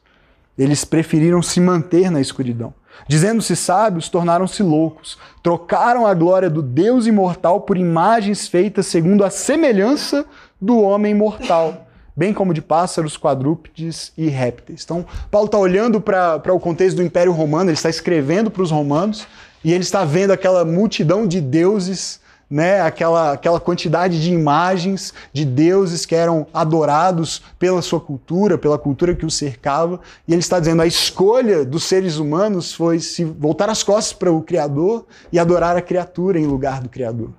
Eles 0.57 0.87
preferiram 0.87 1.43
se 1.43 1.61
manter 1.61 2.11
na 2.11 2.21
escuridão. 2.21 2.73
Dizendo-se 3.07 3.55
sábios, 3.55 4.09
tornaram-se 4.09 4.63
loucos. 4.63 5.19
Trocaram 5.43 6.07
a 6.07 6.15
glória 6.15 6.49
do 6.49 6.63
Deus 6.63 7.07
imortal 7.07 7.61
por 7.61 7.77
imagens 7.77 8.49
feitas 8.49 8.87
segundo 8.87 9.23
a 9.23 9.31
semelhança 9.31 10.25
do 10.61 10.81
homem 10.81 11.15
mortal, 11.15 11.87
bem 12.17 12.33
como 12.33 12.53
de 12.53 12.61
pássaros, 12.61 13.17
quadrúpedes 13.17 14.13
e 14.17 14.29
répteis. 14.29 14.83
Então, 14.85 15.05
Paulo 15.31 15.47
está 15.47 15.59
olhando 15.59 16.01
para 16.01 16.53
o 16.53 16.61
contexto 16.61 16.97
do 16.97 17.03
Império 17.03 17.33
Romano, 17.33 17.71
ele 17.71 17.77
está 17.77 17.91
escrevendo 17.91 18.51
para 18.51 18.63
os 18.63 18.71
romanos 18.71 19.27
e 19.65 19.73
ele 19.73 19.83
está 19.83 20.05
vendo 20.05 20.33
aquela 20.33 20.65
multidão 20.65 21.27
de 21.27 21.41
deuses 21.41 22.21
né, 22.51 22.81
aquela, 22.81 23.33
aquela 23.33 23.61
quantidade 23.61 24.23
de 24.23 24.33
imagens 24.33 25.13
de 25.33 25.45
deuses 25.45 26.07
que 26.07 26.15
eram 26.15 26.47
adorados 26.53 27.43
pela 27.59 27.83
sua 27.83 28.01
cultura, 28.01 28.57
pela 28.57 28.79
cultura 28.79 29.15
que 29.15 29.27
os 29.27 29.35
cercava, 29.35 30.01
e 30.27 30.33
ele 30.33 30.41
está 30.41 30.59
dizendo 30.59 30.83
a 30.83 30.87
escolha 30.87 31.65
dos 31.65 31.85
seres 31.85 32.17
humanos 32.17 32.73
foi 32.73 33.01
se 33.01 33.25
voltar 33.25 33.69
as 33.69 33.83
costas 33.83 34.13
para 34.13 34.33
o 34.33 34.43
Criador 34.43 35.07
e 35.33 35.39
adorar 35.39 35.77
a 35.77 35.83
criatura 35.83 36.39
em 36.39 36.47
lugar 36.47 36.81
do 36.81 36.89
Criador. 36.89 37.31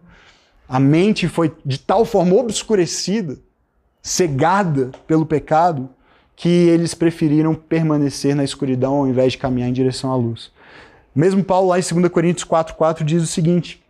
A 0.69 0.79
mente 0.79 1.27
foi 1.27 1.51
de 1.65 1.79
tal 1.79 2.05
forma 2.05 2.35
obscurecida, 2.35 3.39
cegada 4.03 4.91
pelo 5.07 5.25
pecado, 5.25 5.89
que 6.35 6.47
eles 6.47 6.93
preferiram 6.93 7.55
permanecer 7.55 8.35
na 8.35 8.43
escuridão 8.43 8.97
ao 8.97 9.07
invés 9.07 9.31
de 9.31 9.39
caminhar 9.39 9.67
em 9.67 9.73
direção 9.73 10.11
à 10.11 10.15
luz. 10.15 10.51
Mesmo 11.13 11.43
Paulo, 11.43 11.69
lá 11.69 11.79
em 11.79 11.81
2 11.81 12.07
Coríntios 12.11 12.47
4,4, 12.47 13.03
diz 13.03 13.23
o 13.23 13.25
seguinte: 13.25 13.83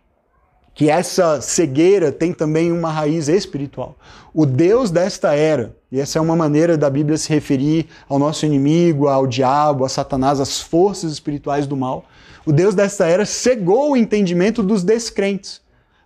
que 0.74 0.88
essa 0.88 1.42
cegueira 1.42 2.10
tem 2.10 2.32
também 2.32 2.72
uma 2.72 2.90
raiz 2.90 3.28
espiritual. 3.28 3.98
O 4.32 4.46
Deus 4.46 4.90
desta 4.90 5.34
era, 5.34 5.76
e 5.92 6.00
essa 6.00 6.18
é 6.18 6.22
uma 6.22 6.34
maneira 6.34 6.78
da 6.78 6.88
Bíblia 6.88 7.18
se 7.18 7.28
referir 7.28 7.88
ao 8.08 8.18
nosso 8.18 8.46
inimigo, 8.46 9.06
ao 9.06 9.26
diabo, 9.26 9.84
a 9.84 9.88
Satanás, 9.90 10.40
às 10.40 10.62
forças 10.62 11.12
espirituais 11.12 11.66
do 11.66 11.76
mal. 11.76 12.06
O 12.46 12.52
Deus 12.52 12.74
desta 12.74 13.04
era 13.06 13.26
cegou 13.26 13.90
o 13.90 13.96
entendimento 13.98 14.62
dos 14.62 14.82
descrentes 14.82 15.59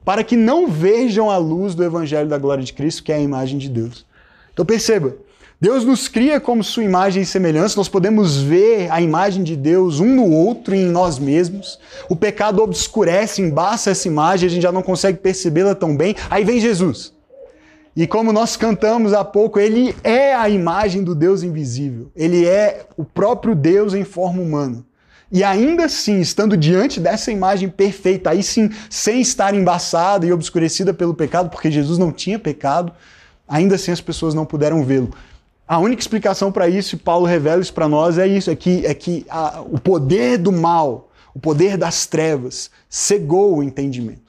para 0.04 0.22
que 0.22 0.36
não 0.36 0.68
vejam 0.68 1.30
a 1.30 1.36
luz 1.36 1.74
do 1.74 1.82
Evangelho 1.82 2.28
da 2.28 2.38
glória 2.38 2.62
de 2.62 2.72
Cristo, 2.72 3.02
que 3.02 3.12
é 3.12 3.16
a 3.16 3.20
imagem 3.20 3.58
de 3.58 3.68
Deus. 3.68 4.04
Então 4.52 4.64
perceba, 4.64 5.16
Deus 5.60 5.84
nos 5.84 6.08
cria 6.08 6.38
como 6.38 6.62
sua 6.62 6.84
imagem 6.84 7.22
e 7.22 7.26
semelhança, 7.26 7.76
nós 7.76 7.88
podemos 7.88 8.36
ver 8.36 8.90
a 8.90 9.00
imagem 9.00 9.42
de 9.42 9.56
Deus 9.56 9.98
um 9.98 10.14
no 10.14 10.30
outro 10.30 10.74
e 10.74 10.78
em 10.78 10.86
nós 10.86 11.18
mesmos. 11.18 11.78
O 12.08 12.14
pecado 12.14 12.62
obscurece, 12.62 13.40
embaça 13.40 13.90
essa 13.90 14.06
imagem, 14.06 14.46
a 14.46 14.50
gente 14.50 14.62
já 14.62 14.72
não 14.72 14.82
consegue 14.82 15.18
percebê-la 15.18 15.74
tão 15.74 15.96
bem. 15.96 16.14
Aí 16.28 16.44
vem 16.44 16.60
Jesus. 16.60 17.14
E 17.96 18.06
como 18.06 18.32
nós 18.32 18.56
cantamos 18.56 19.12
há 19.12 19.24
pouco, 19.24 19.58
ele 19.58 19.94
é 20.02 20.34
a 20.34 20.48
imagem 20.48 21.04
do 21.04 21.14
Deus 21.14 21.42
invisível. 21.42 22.10
Ele 22.14 22.44
é 22.44 22.84
o 22.96 23.04
próprio 23.04 23.54
Deus 23.54 23.94
em 23.94 24.04
forma 24.04 24.42
humana. 24.42 24.84
E 25.32 25.42
ainda 25.42 25.86
assim, 25.86 26.20
estando 26.20 26.56
diante 26.56 27.00
dessa 27.00 27.32
imagem 27.32 27.68
perfeita, 27.68 28.30
aí 28.30 28.42
sim, 28.42 28.70
sem 28.88 29.20
estar 29.20 29.54
embaçada 29.54 30.26
e 30.26 30.32
obscurecida 30.32 30.94
pelo 30.94 31.14
pecado, 31.14 31.50
porque 31.50 31.70
Jesus 31.70 31.98
não 31.98 32.12
tinha 32.12 32.38
pecado, 32.38 32.92
ainda 33.48 33.74
assim 33.74 33.90
as 33.90 34.00
pessoas 34.00 34.34
não 34.34 34.44
puderam 34.44 34.84
vê-lo. 34.84 35.10
A 35.66 35.78
única 35.78 36.02
explicação 36.02 36.52
para 36.52 36.68
isso, 36.68 36.94
e 36.94 36.98
Paulo 36.98 37.24
revela 37.24 37.62
isso 37.62 37.72
para 37.72 37.88
nós, 37.88 38.18
é 38.18 38.26
isso: 38.26 38.50
é 38.50 38.54
que, 38.54 38.84
é 38.84 38.92
que 38.92 39.24
a, 39.28 39.62
o 39.62 39.80
poder 39.80 40.36
do 40.36 40.52
mal, 40.52 41.10
o 41.34 41.40
poder 41.40 41.78
das 41.78 42.06
trevas, 42.06 42.70
cegou 42.88 43.56
o 43.56 43.62
entendimento. 43.62 44.22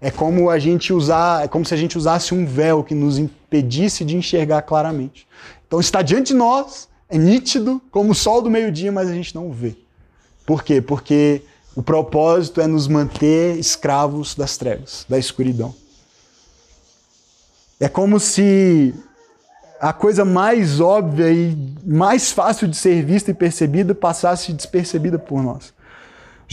É 0.00 0.10
como 0.10 0.50
a 0.50 0.58
gente 0.58 0.92
usar, 0.92 1.44
é 1.44 1.48
como 1.48 1.64
se 1.64 1.74
a 1.74 1.76
gente 1.76 1.96
usasse 1.96 2.34
um 2.34 2.44
véu 2.44 2.82
que 2.82 2.94
nos 2.94 3.18
impedisse 3.18 4.04
de 4.04 4.16
enxergar 4.16 4.62
claramente. 4.62 5.28
Então 5.66 5.78
está 5.78 6.02
diante 6.02 6.28
de 6.28 6.34
nós, 6.34 6.88
é 7.08 7.18
nítido, 7.18 7.80
como 7.90 8.10
o 8.10 8.14
sol 8.14 8.40
do 8.42 8.50
meio-dia, 8.50 8.90
mas 8.90 9.08
a 9.08 9.14
gente 9.14 9.34
não 9.34 9.52
vê. 9.52 9.76
Por 10.44 10.62
quê? 10.62 10.80
Porque 10.80 11.42
o 11.74 11.82
propósito 11.82 12.60
é 12.60 12.66
nos 12.66 12.86
manter 12.86 13.58
escravos 13.58 14.34
das 14.34 14.56
trevas, 14.56 15.06
da 15.08 15.18
escuridão. 15.18 15.74
É 17.80 17.88
como 17.88 18.20
se 18.20 18.94
a 19.80 19.92
coisa 19.92 20.24
mais 20.24 20.80
óbvia 20.80 21.32
e 21.32 21.56
mais 21.84 22.30
fácil 22.30 22.68
de 22.68 22.76
ser 22.76 23.04
vista 23.04 23.32
e 23.32 23.34
percebida 23.34 23.94
passasse 23.94 24.52
despercebida 24.52 25.18
por 25.18 25.42
nós. 25.42 25.74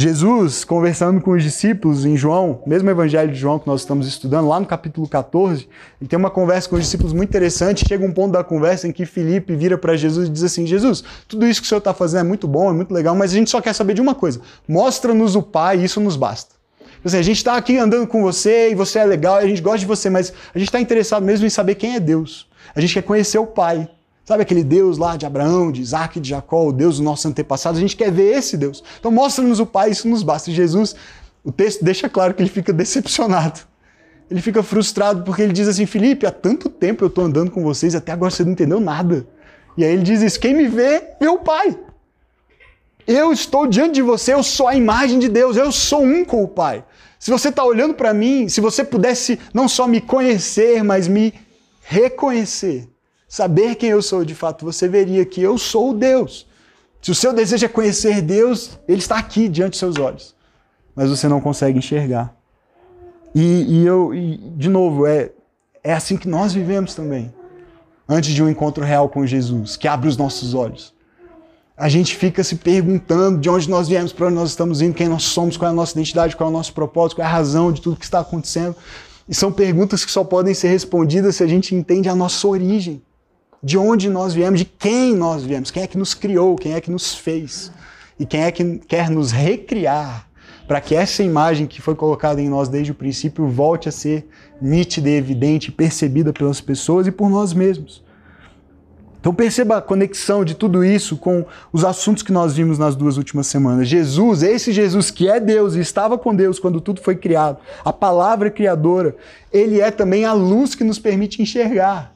Jesus, 0.01 0.63
conversando 0.63 1.19
com 1.19 1.31
os 1.31 1.43
discípulos 1.43 2.05
em 2.05 2.15
João, 2.15 2.63
mesmo 2.65 2.89
evangelho 2.89 3.33
de 3.33 3.37
João 3.37 3.59
que 3.59 3.67
nós 3.67 3.81
estamos 3.81 4.07
estudando, 4.07 4.47
lá 4.47 4.57
no 4.57 4.65
capítulo 4.65 5.05
14, 5.05 5.67
ele 5.99 6.07
tem 6.07 6.17
uma 6.17 6.29
conversa 6.29 6.69
com 6.69 6.77
os 6.77 6.83
discípulos 6.83 7.11
muito 7.11 7.27
interessante. 7.27 7.85
Chega 7.85 8.05
um 8.05 8.13
ponto 8.13 8.31
da 8.31 8.41
conversa 8.41 8.87
em 8.87 8.93
que 8.93 9.05
Felipe 9.05 9.53
vira 9.57 9.77
para 9.77 9.97
Jesus 9.97 10.29
e 10.29 10.31
diz 10.31 10.41
assim: 10.41 10.65
Jesus, 10.65 11.03
tudo 11.27 11.45
isso 11.45 11.59
que 11.59 11.65
o 11.65 11.67
senhor 11.67 11.79
está 11.79 11.93
fazendo 11.93 12.21
é 12.21 12.23
muito 12.23 12.47
bom, 12.47 12.69
é 12.69 12.73
muito 12.73 12.93
legal, 12.93 13.13
mas 13.13 13.31
a 13.31 13.33
gente 13.33 13.49
só 13.49 13.59
quer 13.59 13.73
saber 13.73 13.93
de 13.93 13.99
uma 13.99 14.15
coisa: 14.15 14.39
mostra-nos 14.65 15.35
o 15.35 15.43
Pai, 15.43 15.77
e 15.77 15.83
isso 15.83 15.99
nos 15.99 16.15
basta. 16.15 16.55
Assim, 17.03 17.17
a 17.17 17.21
gente 17.21 17.35
está 17.35 17.57
aqui 17.57 17.77
andando 17.77 18.07
com 18.07 18.21
você 18.21 18.71
e 18.71 18.75
você 18.75 18.99
é 18.99 19.03
legal, 19.03 19.35
a 19.35 19.47
gente 19.47 19.61
gosta 19.61 19.79
de 19.79 19.85
você, 19.85 20.09
mas 20.09 20.31
a 20.55 20.57
gente 20.57 20.69
está 20.69 20.79
interessado 20.79 21.25
mesmo 21.25 21.45
em 21.45 21.49
saber 21.49 21.75
quem 21.75 21.95
é 21.95 21.99
Deus. 21.99 22.47
A 22.73 22.79
gente 22.79 22.93
quer 22.93 23.03
conhecer 23.03 23.37
o 23.37 23.45
Pai. 23.45 23.89
Sabe 24.29 24.43
aquele 24.43 24.63
Deus 24.63 24.99
lá 24.99 25.17
de 25.17 25.25
Abraão, 25.25 25.71
de 25.71 25.81
Isaac, 25.81 26.19
de 26.19 26.29
Jacó, 26.29 26.67
o 26.67 26.71
Deus 26.71 26.97
dos 26.97 27.03
nossos 27.03 27.25
antepassados? 27.25 27.79
A 27.79 27.81
gente 27.81 27.95
quer 27.95 28.11
ver 28.11 28.37
esse 28.37 28.55
Deus. 28.55 28.83
Então 28.99 29.09
mostra-nos 29.09 29.59
o 29.59 29.65
Pai, 29.65 29.89
isso 29.89 30.07
nos 30.07 30.21
basta. 30.21 30.51
E 30.51 30.53
Jesus, 30.53 30.95
o 31.43 31.51
texto 31.51 31.83
deixa 31.83 32.07
claro 32.07 32.35
que 32.35 32.43
ele 32.43 32.49
fica 32.51 32.71
decepcionado. 32.71 33.61
Ele 34.29 34.39
fica 34.39 34.61
frustrado 34.61 35.23
porque 35.23 35.41
ele 35.41 35.51
diz 35.51 35.67
assim: 35.67 35.87
Felipe, 35.87 36.27
há 36.27 36.31
tanto 36.31 36.69
tempo 36.69 37.03
eu 37.03 37.07
estou 37.07 37.23
andando 37.23 37.49
com 37.49 37.63
vocês, 37.63 37.95
até 37.95 38.11
agora 38.11 38.29
você 38.29 38.43
não 38.43 38.51
entendeu 38.51 38.79
nada. 38.79 39.25
E 39.75 39.83
aí 39.83 39.93
ele 39.93 40.03
diz 40.03 40.21
isso: 40.21 40.39
quem 40.39 40.53
me 40.53 40.67
vê, 40.67 41.01
vê 41.19 41.27
o 41.27 41.39
Pai. 41.39 41.75
Eu 43.07 43.33
estou 43.33 43.65
diante 43.65 43.95
de 43.95 44.03
você, 44.03 44.35
eu 44.35 44.43
sou 44.43 44.67
a 44.67 44.75
imagem 44.75 45.17
de 45.17 45.27
Deus, 45.27 45.57
eu 45.57 45.71
sou 45.71 46.03
um 46.03 46.23
com 46.23 46.43
o 46.43 46.47
Pai. 46.47 46.85
Se 47.17 47.31
você 47.31 47.49
está 47.49 47.63
olhando 47.63 47.95
para 47.95 48.13
mim, 48.13 48.47
se 48.47 48.61
você 48.61 48.83
pudesse 48.83 49.39
não 49.51 49.67
só 49.67 49.87
me 49.87 49.99
conhecer, 49.99 50.83
mas 50.83 51.07
me 51.07 51.33
reconhecer, 51.81 52.87
saber 53.29 53.75
quem 53.75 53.89
eu 53.89 54.01
sou 54.01 54.25
de 54.25 54.33
fato, 54.33 54.65
você 54.65 54.87
veria 54.87 55.23
que 55.23 55.39
eu 55.39 55.55
sou 55.59 55.93
Deus. 55.93 56.47
Se 56.99 57.11
o 57.11 57.15
seu 57.15 57.31
desejo 57.31 57.63
é 57.63 57.69
conhecer 57.69 58.21
Deus, 58.23 58.77
ele 58.87 58.97
está 58.97 59.19
aqui 59.19 59.47
diante 59.47 59.71
dos 59.71 59.79
seus 59.79 59.97
olhos, 59.97 60.35
mas 60.95 61.09
você 61.09 61.27
não 61.27 61.39
consegue 61.39 61.77
enxergar. 61.77 62.35
E, 63.33 63.41
e 63.41 63.85
eu, 63.85 64.13
e, 64.13 64.37
de 64.57 64.67
novo, 64.67 65.05
é, 65.05 65.29
é 65.83 65.93
assim 65.93 66.17
que 66.17 66.27
nós 66.27 66.51
vivemos 66.51 66.95
também, 66.95 67.31
antes 68.07 68.33
de 68.33 68.41
um 68.43 68.49
encontro 68.49 68.83
real 68.83 69.07
com 69.07 69.25
Jesus, 69.25 69.77
que 69.77 69.87
abre 69.87 70.09
os 70.09 70.17
nossos 70.17 70.55
olhos. 70.55 70.93
A 71.77 71.87
gente 71.87 72.17
fica 72.17 72.43
se 72.43 72.57
perguntando 72.57 73.39
de 73.39 73.49
onde 73.49 73.69
nós 73.69 73.87
viemos, 73.87 74.11
para 74.11 74.25
onde 74.25 74.35
nós 74.35 74.49
estamos 74.49 74.81
indo, 74.81 74.95
quem 74.95 75.07
nós 75.07 75.23
somos, 75.23 75.55
qual 75.55 75.69
é 75.69 75.71
a 75.71 75.75
nossa 75.75 75.93
identidade, 75.93 76.35
qual 76.35 76.49
é 76.49 76.51
o 76.51 76.53
nosso 76.53 76.73
propósito, 76.73 77.17
qual 77.17 77.25
é 77.25 77.29
a 77.29 77.31
razão 77.31 77.71
de 77.71 77.79
tudo 77.79 77.95
que 77.95 78.03
está 78.03 78.19
acontecendo. 78.19 78.75
E 79.29 79.35
são 79.35 79.51
perguntas 79.51 80.03
que 80.03 80.11
só 80.11 80.23
podem 80.23 80.53
ser 80.53 80.69
respondidas 80.69 81.37
se 81.37 81.43
a 81.43 81.47
gente 81.47 81.73
entende 81.73 82.09
a 82.09 82.15
nossa 82.15 82.45
origem 82.45 83.01
de 83.61 83.77
onde 83.77 84.09
nós 84.09 84.33
viemos, 84.33 84.59
de 84.59 84.65
quem 84.65 85.13
nós 85.13 85.43
viemos, 85.43 85.69
quem 85.71 85.83
é 85.83 85.87
que 85.87 85.97
nos 85.97 86.13
criou, 86.13 86.55
quem 86.55 86.73
é 86.73 86.81
que 86.81 86.89
nos 86.89 87.13
fez 87.13 87.71
e 88.19 88.25
quem 88.25 88.43
é 88.43 88.51
que 88.51 88.79
quer 88.87 89.09
nos 89.09 89.31
recriar 89.31 90.27
para 90.67 90.79
que 90.79 90.93
essa 90.93 91.23
imagem 91.23 91.65
que 91.65 91.81
foi 91.81 91.95
colocada 91.95 92.39
em 92.39 92.47
nós 92.47 92.69
desde 92.69 92.91
o 92.91 92.95
princípio 92.95 93.47
volte 93.47 93.89
a 93.89 93.91
ser 93.91 94.27
nítida, 94.61 95.09
evidente, 95.09 95.71
percebida 95.71 96.31
pelas 96.31 96.61
pessoas 96.61 97.07
e 97.07 97.11
por 97.11 97.27
nós 97.27 97.53
mesmos. 97.53 98.03
Então 99.19 99.33
perceba 99.33 99.77
a 99.77 99.81
conexão 99.81 100.45
de 100.45 100.53
tudo 100.53 100.85
isso 100.85 101.17
com 101.17 101.43
os 101.73 101.83
assuntos 101.83 102.23
que 102.23 102.31
nós 102.31 102.55
vimos 102.55 102.77
nas 102.77 102.95
duas 102.95 103.17
últimas 103.17 103.47
semanas. 103.47 103.87
Jesus, 103.87 104.43
esse 104.43 104.71
Jesus 104.71 105.11
que 105.11 105.27
é 105.27 105.39
Deus 105.39 105.75
e 105.75 105.79
estava 105.79 106.17
com 106.17 106.33
Deus 106.33 106.59
quando 106.59 106.79
tudo 106.79 107.01
foi 107.01 107.15
criado, 107.15 107.57
a 107.83 107.91
palavra 107.91 108.49
criadora, 108.49 109.15
ele 109.51 109.81
é 109.81 109.91
também 109.91 110.23
a 110.23 110.31
luz 110.31 110.75
que 110.75 110.83
nos 110.83 110.99
permite 110.99 111.41
enxergar. 111.41 112.13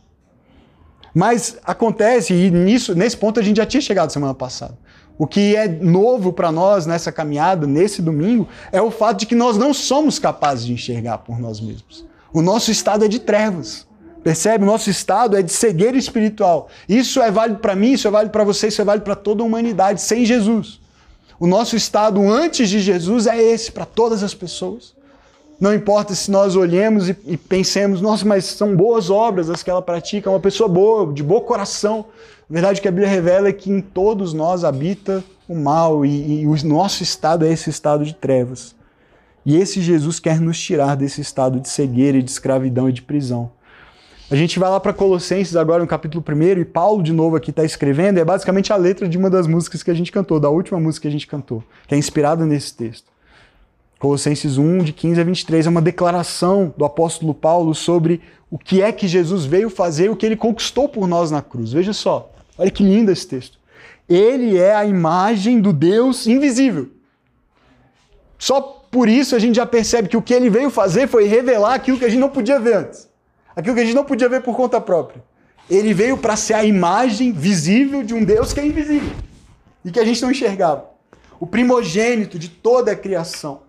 Mas 1.13 1.57
acontece, 1.63 2.33
e 2.33 2.49
nisso, 2.49 2.95
nesse 2.95 3.15
ponto 3.15 3.39
a 3.39 3.43
gente 3.43 3.57
já 3.57 3.65
tinha 3.65 3.81
chegado 3.81 4.11
semana 4.11 4.33
passada. 4.33 4.77
O 5.17 5.27
que 5.27 5.55
é 5.55 5.67
novo 5.67 6.33
para 6.33 6.51
nós 6.51 6.85
nessa 6.87 7.11
caminhada, 7.11 7.67
nesse 7.67 8.01
domingo, 8.01 8.47
é 8.71 8.81
o 8.81 8.89
fato 8.89 9.19
de 9.19 9.25
que 9.27 9.35
nós 9.35 9.57
não 9.57 9.73
somos 9.73 10.17
capazes 10.17 10.65
de 10.65 10.73
enxergar 10.73 11.19
por 11.19 11.39
nós 11.39 11.59
mesmos. 11.59 12.05
O 12.33 12.41
nosso 12.41 12.71
estado 12.71 13.05
é 13.05 13.07
de 13.07 13.19
trevas. 13.19 13.85
Percebe? 14.23 14.63
O 14.63 14.67
nosso 14.67 14.89
estado 14.89 15.37
é 15.37 15.41
de 15.41 15.51
cegueira 15.51 15.97
espiritual. 15.97 16.69
Isso 16.89 17.21
é 17.21 17.29
válido 17.29 17.59
para 17.59 17.75
mim, 17.75 17.91
isso 17.91 18.07
é 18.07 18.11
válido 18.11 18.31
para 18.31 18.43
você, 18.43 18.69
isso 18.69 18.81
é 18.81 18.85
válido 18.85 19.03
para 19.03 19.15
toda 19.15 19.43
a 19.43 19.45
humanidade 19.45 20.01
sem 20.01 20.25
Jesus. 20.25 20.79
O 21.39 21.45
nosso 21.45 21.75
estado 21.75 22.21
antes 22.21 22.69
de 22.69 22.79
Jesus 22.79 23.27
é 23.27 23.37
esse 23.37 23.71
para 23.71 23.85
todas 23.85 24.23
as 24.23 24.33
pessoas. 24.33 24.95
Não 25.59 25.73
importa 25.73 26.13
se 26.15 26.29
nós 26.29 26.55
olhemos 26.55 27.09
e, 27.09 27.17
e, 27.25 27.37
pensemos, 27.37 28.01
nossa, 28.01 28.25
mas 28.25 28.45
são 28.45 28.75
boas 28.75 29.09
obras 29.09 29.49
as 29.49 29.63
que 29.63 29.69
ela 29.69 29.81
pratica, 29.81 30.29
é 30.29 30.31
uma 30.31 30.39
pessoa 30.39 30.67
boa, 30.67 31.11
de 31.13 31.23
bom 31.23 31.39
coração. 31.41 32.05
A 32.49 32.53
verdade 32.53 32.81
que 32.81 32.87
a 32.87 32.91
Bíblia 32.91 33.09
revela 33.09 33.47
é 33.47 33.53
que 33.53 33.71
em 33.71 33.79
todos 33.79 34.33
nós 34.33 34.63
habita 34.63 35.23
o 35.47 35.55
mal 35.55 36.05
e, 36.05 36.41
e 36.41 36.47
o 36.47 36.55
nosso 36.65 37.03
estado 37.03 37.45
é 37.45 37.51
esse 37.51 37.69
estado 37.69 38.03
de 38.03 38.13
trevas. 38.13 38.75
E 39.45 39.57
esse 39.57 39.81
Jesus 39.81 40.19
quer 40.19 40.39
nos 40.39 40.59
tirar 40.59 40.95
desse 40.95 41.21
estado 41.21 41.59
de 41.59 41.69
cegueira 41.69 42.17
e 42.17 42.23
de 42.23 42.31
escravidão 42.31 42.89
e 42.89 42.93
de 42.93 43.01
prisão. 43.01 43.51
A 44.31 44.35
gente 44.35 44.57
vai 44.57 44.69
lá 44.69 44.79
para 44.79 44.93
Colossenses 44.93 45.55
agora 45.55 45.83
no 45.83 45.87
capítulo 45.87 46.23
1 46.27 46.61
e 46.61 46.65
Paulo 46.65 47.03
de 47.03 47.13
novo 47.13 47.35
aqui 47.35 47.51
está 47.51 47.63
escrevendo, 47.63 48.17
é 48.17 48.25
basicamente 48.25 48.73
a 48.73 48.75
letra 48.75 49.07
de 49.07 49.17
uma 49.17 49.29
das 49.29 49.45
músicas 49.45 49.83
que 49.83 49.91
a 49.91 49.93
gente 49.93 50.11
cantou, 50.11 50.39
da 50.39 50.49
última 50.49 50.79
música 50.79 51.03
que 51.03 51.07
a 51.07 51.11
gente 51.11 51.27
cantou, 51.27 51.63
que 51.87 51.93
é 51.93 51.97
inspirada 51.97 52.45
nesse 52.45 52.73
texto. 52.73 53.12
Colossenses 54.03 54.57
1, 54.57 54.79
de 54.79 54.91
15 54.91 55.21
a 55.21 55.23
23, 55.23 55.65
é 55.65 55.69
uma 55.69 55.81
declaração 55.81 56.73
do 56.75 56.83
apóstolo 56.83 57.33
Paulo 57.33 57.73
sobre 57.73 58.19
o 58.51 58.59
que 58.59 58.81
é 58.81 58.91
que 58.91 59.07
Jesus 59.07 59.45
veio 59.45 59.69
fazer, 59.69 60.09
o 60.09 60.15
que 60.17 60.25
ele 60.25 60.35
conquistou 60.35 60.89
por 60.89 61.07
nós 61.07 61.31
na 61.31 61.41
cruz. 61.41 61.71
Veja 61.71 61.93
só, 61.93 62.29
olha 62.57 62.69
que 62.69 62.83
lindo 62.83 63.13
esse 63.13 63.25
texto. 63.25 63.57
Ele 64.09 64.57
é 64.57 64.75
a 64.75 64.85
imagem 64.85 65.61
do 65.61 65.71
Deus 65.71 66.27
invisível. 66.27 66.89
Só 68.37 68.59
por 68.91 69.07
isso 69.07 69.37
a 69.37 69.39
gente 69.39 69.55
já 69.55 69.65
percebe 69.65 70.09
que 70.09 70.17
o 70.17 70.21
que 70.21 70.33
ele 70.33 70.49
veio 70.49 70.69
fazer 70.69 71.07
foi 71.07 71.23
revelar 71.23 71.75
aquilo 71.75 71.97
que 71.97 72.03
a 72.03 72.09
gente 72.09 72.19
não 72.19 72.29
podia 72.29 72.59
ver 72.59 72.75
antes. 72.75 73.07
Aquilo 73.55 73.73
que 73.73 73.81
a 73.83 73.85
gente 73.85 73.95
não 73.95 74.03
podia 74.03 74.27
ver 74.27 74.41
por 74.41 74.53
conta 74.53 74.81
própria. 74.81 75.23
Ele 75.69 75.93
veio 75.93 76.17
para 76.17 76.35
ser 76.35 76.55
a 76.55 76.65
imagem 76.65 77.31
visível 77.31 78.03
de 78.03 78.13
um 78.13 78.21
Deus 78.21 78.51
que 78.51 78.59
é 78.59 78.65
invisível 78.65 79.13
e 79.85 79.91
que 79.91 79.99
a 80.01 80.03
gente 80.03 80.21
não 80.21 80.29
enxergava. 80.29 80.89
O 81.39 81.47
primogênito 81.47 82.37
de 82.37 82.49
toda 82.49 82.91
a 82.91 82.97
criação. 82.97 83.61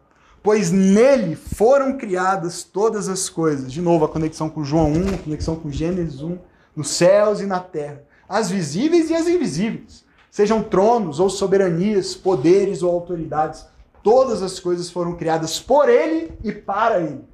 Pois 0.44 0.70
nele 0.70 1.34
foram 1.34 1.98
criadas 1.98 2.62
todas 2.62 3.08
as 3.08 3.28
coisas. 3.28 3.72
De 3.72 3.82
novo, 3.82 4.04
a 4.04 4.08
conexão 4.08 4.48
com 4.48 4.62
João 4.62 4.92
1, 4.92 5.14
a 5.14 5.18
conexão 5.18 5.56
com 5.56 5.68
Gênesis 5.68 6.22
1, 6.22 6.38
nos 6.76 6.90
céus 6.90 7.40
e 7.40 7.46
na 7.46 7.58
terra. 7.58 8.04
As 8.28 8.48
visíveis 8.48 9.10
e 9.10 9.14
as 9.14 9.26
invisíveis. 9.26 10.04
Sejam 10.30 10.62
tronos 10.62 11.18
ou 11.18 11.28
soberanias, 11.28 12.14
poderes 12.14 12.82
ou 12.82 12.92
autoridades. 12.92 13.66
Todas 14.04 14.40
as 14.40 14.60
coisas 14.60 14.88
foram 14.88 15.16
criadas 15.16 15.58
por 15.58 15.88
ele 15.88 16.32
e 16.44 16.52
para 16.52 17.00
ele 17.00 17.24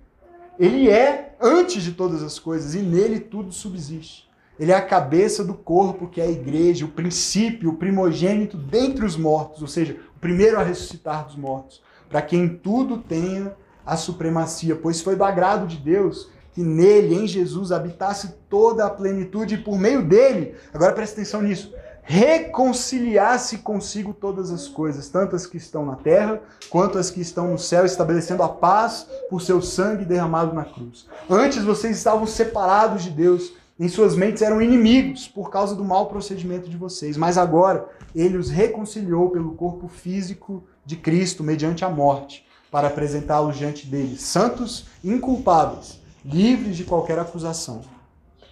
ele 0.61 0.91
é 0.91 1.35
antes 1.41 1.83
de 1.83 1.93
todas 1.93 2.23
as 2.23 2.39
coisas 2.39 2.75
e 2.75 2.81
nele 2.81 3.19
tudo 3.19 3.51
subsiste. 3.51 4.29
Ele 4.59 4.71
é 4.71 4.75
a 4.75 4.83
cabeça 4.83 5.43
do 5.43 5.55
corpo, 5.55 6.07
que 6.07 6.21
é 6.21 6.25
a 6.25 6.31
igreja, 6.31 6.85
o 6.85 6.91
princípio, 6.91 7.71
o 7.71 7.77
primogênito 7.79 8.59
dentre 8.59 9.07
os 9.07 9.17
mortos, 9.17 9.63
ou 9.63 9.69
seja, 9.69 9.97
o 10.15 10.21
primeiro 10.21 10.61
a 10.61 10.63
ressuscitar 10.63 11.25
dos 11.25 11.35
mortos, 11.35 11.83
para 12.11 12.21
quem 12.21 12.49
tudo 12.49 12.99
tenha 12.99 13.57
a 13.87 13.97
supremacia, 13.97 14.77
pois 14.77 15.01
foi 15.01 15.17
do 15.17 15.25
agrado 15.25 15.67
de 15.67 15.79
Deus 15.79 16.29
que 16.53 16.63
nele, 16.63 17.15
em 17.15 17.27
Jesus, 17.29 17.71
habitasse 17.71 18.35
toda 18.49 18.85
a 18.85 18.91
plenitude 18.91 19.55
e 19.55 19.59
por 19.59 19.79
meio 19.79 20.03
dele, 20.03 20.57
agora 20.75 20.93
presta 20.93 21.15
atenção 21.15 21.41
nisso, 21.41 21.73
reconciliasse 22.03 23.59
consigo 23.59 24.13
todas 24.13 24.51
as 24.51 24.67
coisas, 24.67 25.09
tanto 25.09 25.37
as 25.37 25.47
que 25.47 25.57
estão 25.57 25.87
na 25.87 25.95
terra 25.95 26.43
quanto 26.69 26.99
as 26.99 27.09
que 27.09 27.21
estão 27.21 27.53
no 27.53 27.59
céu, 27.59 27.87
estabelecendo 27.87 28.43
a 28.43 28.49
paz 28.49 29.07
por 29.29 29.41
seu 29.41 29.63
sangue 29.63 30.05
derramado 30.05 30.53
na 30.53 30.65
cruz. 30.65 31.07
Antes 31.31 31.63
vocês 31.63 31.97
estavam 31.97 32.27
separados 32.27 33.05
de 33.05 33.11
Deus, 33.11 33.53
em 33.79 33.89
suas 33.89 34.17
mentes 34.17 34.43
eram 34.43 34.61
inimigos 34.61 35.29
por 35.29 35.51
causa 35.51 35.75
do 35.75 35.85
mau 35.85 36.07
procedimento 36.07 36.69
de 36.69 36.77
vocês, 36.77 37.17
mas 37.17 37.39
agora 37.39 37.89
ele 38.15 38.37
os 38.37 38.51
reconciliou 38.51 39.31
pelo 39.31 39.55
corpo 39.55 39.87
físico 39.87 40.65
de 40.85 40.97
Cristo 40.97 41.43
mediante 41.43 41.85
a 41.85 41.89
morte, 41.89 42.47
para 42.71 42.89
apresentá-los 42.89 43.57
diante 43.57 43.87
dele, 43.87 44.17
santos 44.17 44.87
inculpáveis, 45.03 46.01
livres 46.25 46.77
de 46.77 46.85
qualquer 46.85 47.19
acusação, 47.19 47.83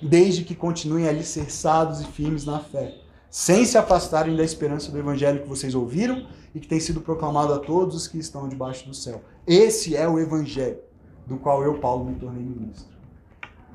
desde 0.02 0.44
que 0.44 0.54
continuem 0.54 1.08
alicerçados 1.08 2.00
e 2.00 2.04
firmes 2.04 2.44
na 2.44 2.58
fé 2.58 2.94
sem 3.30 3.64
se 3.64 3.76
afastarem 3.76 4.36
da 4.36 4.42
esperança 4.42 4.90
do 4.90 4.98
evangelho 4.98 5.42
que 5.42 5.48
vocês 5.48 5.74
ouviram 5.74 6.26
e 6.54 6.60
que 6.60 6.68
tem 6.68 6.80
sido 6.80 7.00
proclamado 7.00 7.52
a 7.52 7.58
todos 7.58 7.94
os 7.94 8.08
que 8.08 8.18
estão 8.18 8.48
debaixo 8.48 8.86
do 8.86 8.94
céu. 8.94 9.22
Esse 9.46 9.94
é 9.94 10.08
o 10.08 10.18
evangelho 10.18 10.78
do 11.26 11.36
qual 11.36 11.62
eu, 11.62 11.78
Paulo, 11.78 12.06
me 12.06 12.14
tornei 12.14 12.42
ministro. 12.42 12.96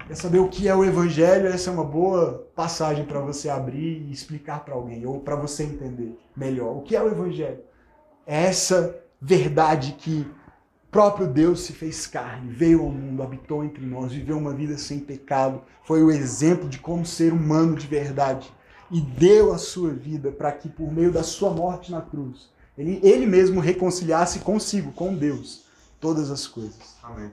Quer 0.08 0.16
saber 0.16 0.39
o 0.39 0.50
que 0.50 0.68
é 0.68 0.76
o 0.76 0.84
evangelho? 0.84 1.48
Essa 1.48 1.70
é 1.70 1.74
uma 1.74 1.84
boa 1.84 2.48
passagem 2.56 3.06
para 3.06 3.20
você 3.20 3.48
abrir 3.48 4.02
e 4.02 4.12
explicar 4.12 4.66
para 4.66 4.74
alguém, 4.74 5.06
ou 5.06 5.20
para 5.20 5.36
você 5.36 5.63
entender 5.63 6.18
melhor. 6.36 6.76
O 6.76 6.82
que 6.82 6.96
é 6.96 7.02
o 7.02 7.08
evangelho? 7.08 7.60
É 8.26 8.46
essa 8.46 8.96
verdade 9.22 9.96
que 10.00 10.26
próprio 10.92 11.28
Deus 11.28 11.62
se 11.62 11.74
fez 11.74 12.06
carne, 12.06 12.54
veio 12.54 12.82
ao 12.82 12.90
mundo, 12.90 13.24
habitou 13.24 13.64
entre 13.64 13.86
nós, 13.86 14.12
viveu 14.12 14.38
uma 14.38 14.54
vida 14.54 14.78
sem 14.78 15.00
pecado, 15.00 15.62
foi 15.84 16.04
o 16.04 16.12
exemplo 16.12 16.70
de 16.70 16.78
como 16.78 17.06
ser 17.06 17.34
humano 17.34 17.76
de 17.76 17.88
verdade 17.88 18.54
e 18.92 19.02
deu 19.02 19.52
a 19.52 19.58
sua 19.58 19.92
vida 19.92 20.32
para 20.32 20.52
que, 20.52 20.70
por 20.70 20.92
meio 20.92 21.12
da 21.12 21.24
sua 21.24 21.50
morte 21.50 21.92
na 21.92 22.00
cruz, 22.00 22.50
ele, 22.78 23.00
ele 23.04 23.26
mesmo 23.26 23.60
reconciliasse 23.60 24.40
consigo, 24.40 24.92
com 24.92 25.16
Deus, 25.16 25.66
todas 26.00 26.30
as 26.30 26.46
coisas. 26.46 26.96
Amém. 27.02 27.32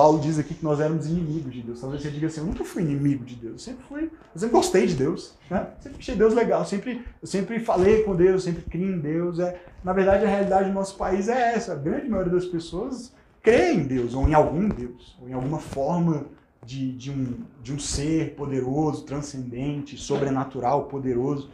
Paulo 0.00 0.18
diz 0.18 0.38
aqui 0.38 0.54
que 0.54 0.64
nós 0.64 0.80
éramos 0.80 1.06
inimigos 1.06 1.52
de 1.52 1.60
Deus. 1.60 1.78
Talvez 1.78 2.00
você 2.00 2.10
diga 2.10 2.26
assim, 2.26 2.40
eu 2.40 2.46
nunca 2.46 2.64
fui 2.64 2.80
inimigo 2.80 3.22
de 3.22 3.34
Deus. 3.34 3.52
Eu 3.52 3.58
sempre 3.58 3.84
fui, 3.84 4.04
eu 4.04 4.40
sempre 4.40 4.56
gostei 4.56 4.86
de 4.86 4.94
Deus. 4.94 5.34
Né? 5.50 5.66
Sempre 5.78 5.98
achei 5.98 6.14
Deus 6.14 6.32
legal. 6.32 6.60
Eu 6.60 6.64
sempre, 6.64 7.04
eu 7.20 7.28
sempre 7.28 7.60
falei 7.60 8.02
com 8.02 8.16
Deus, 8.16 8.44
sempre 8.44 8.62
criei 8.62 8.88
em 8.88 8.98
Deus. 8.98 9.38
É, 9.38 9.60
na 9.84 9.92
verdade, 9.92 10.24
a 10.24 10.28
realidade 10.28 10.70
do 10.70 10.74
nosso 10.74 10.96
país 10.96 11.28
é 11.28 11.52
essa. 11.52 11.74
A 11.74 11.76
grande 11.76 12.08
maioria 12.08 12.32
das 12.32 12.46
pessoas 12.46 13.12
crê 13.42 13.74
em 13.74 13.82
Deus, 13.82 14.14
ou 14.14 14.26
em 14.26 14.32
algum 14.32 14.70
Deus, 14.70 15.18
ou 15.20 15.28
em 15.28 15.34
alguma 15.34 15.58
forma 15.58 16.24
de, 16.64 16.92
de, 16.92 17.10
um, 17.10 17.36
de 17.62 17.74
um 17.74 17.78
ser 17.78 18.34
poderoso, 18.36 19.04
transcendente, 19.04 19.98
sobrenatural, 19.98 20.84
poderoso. 20.84 21.50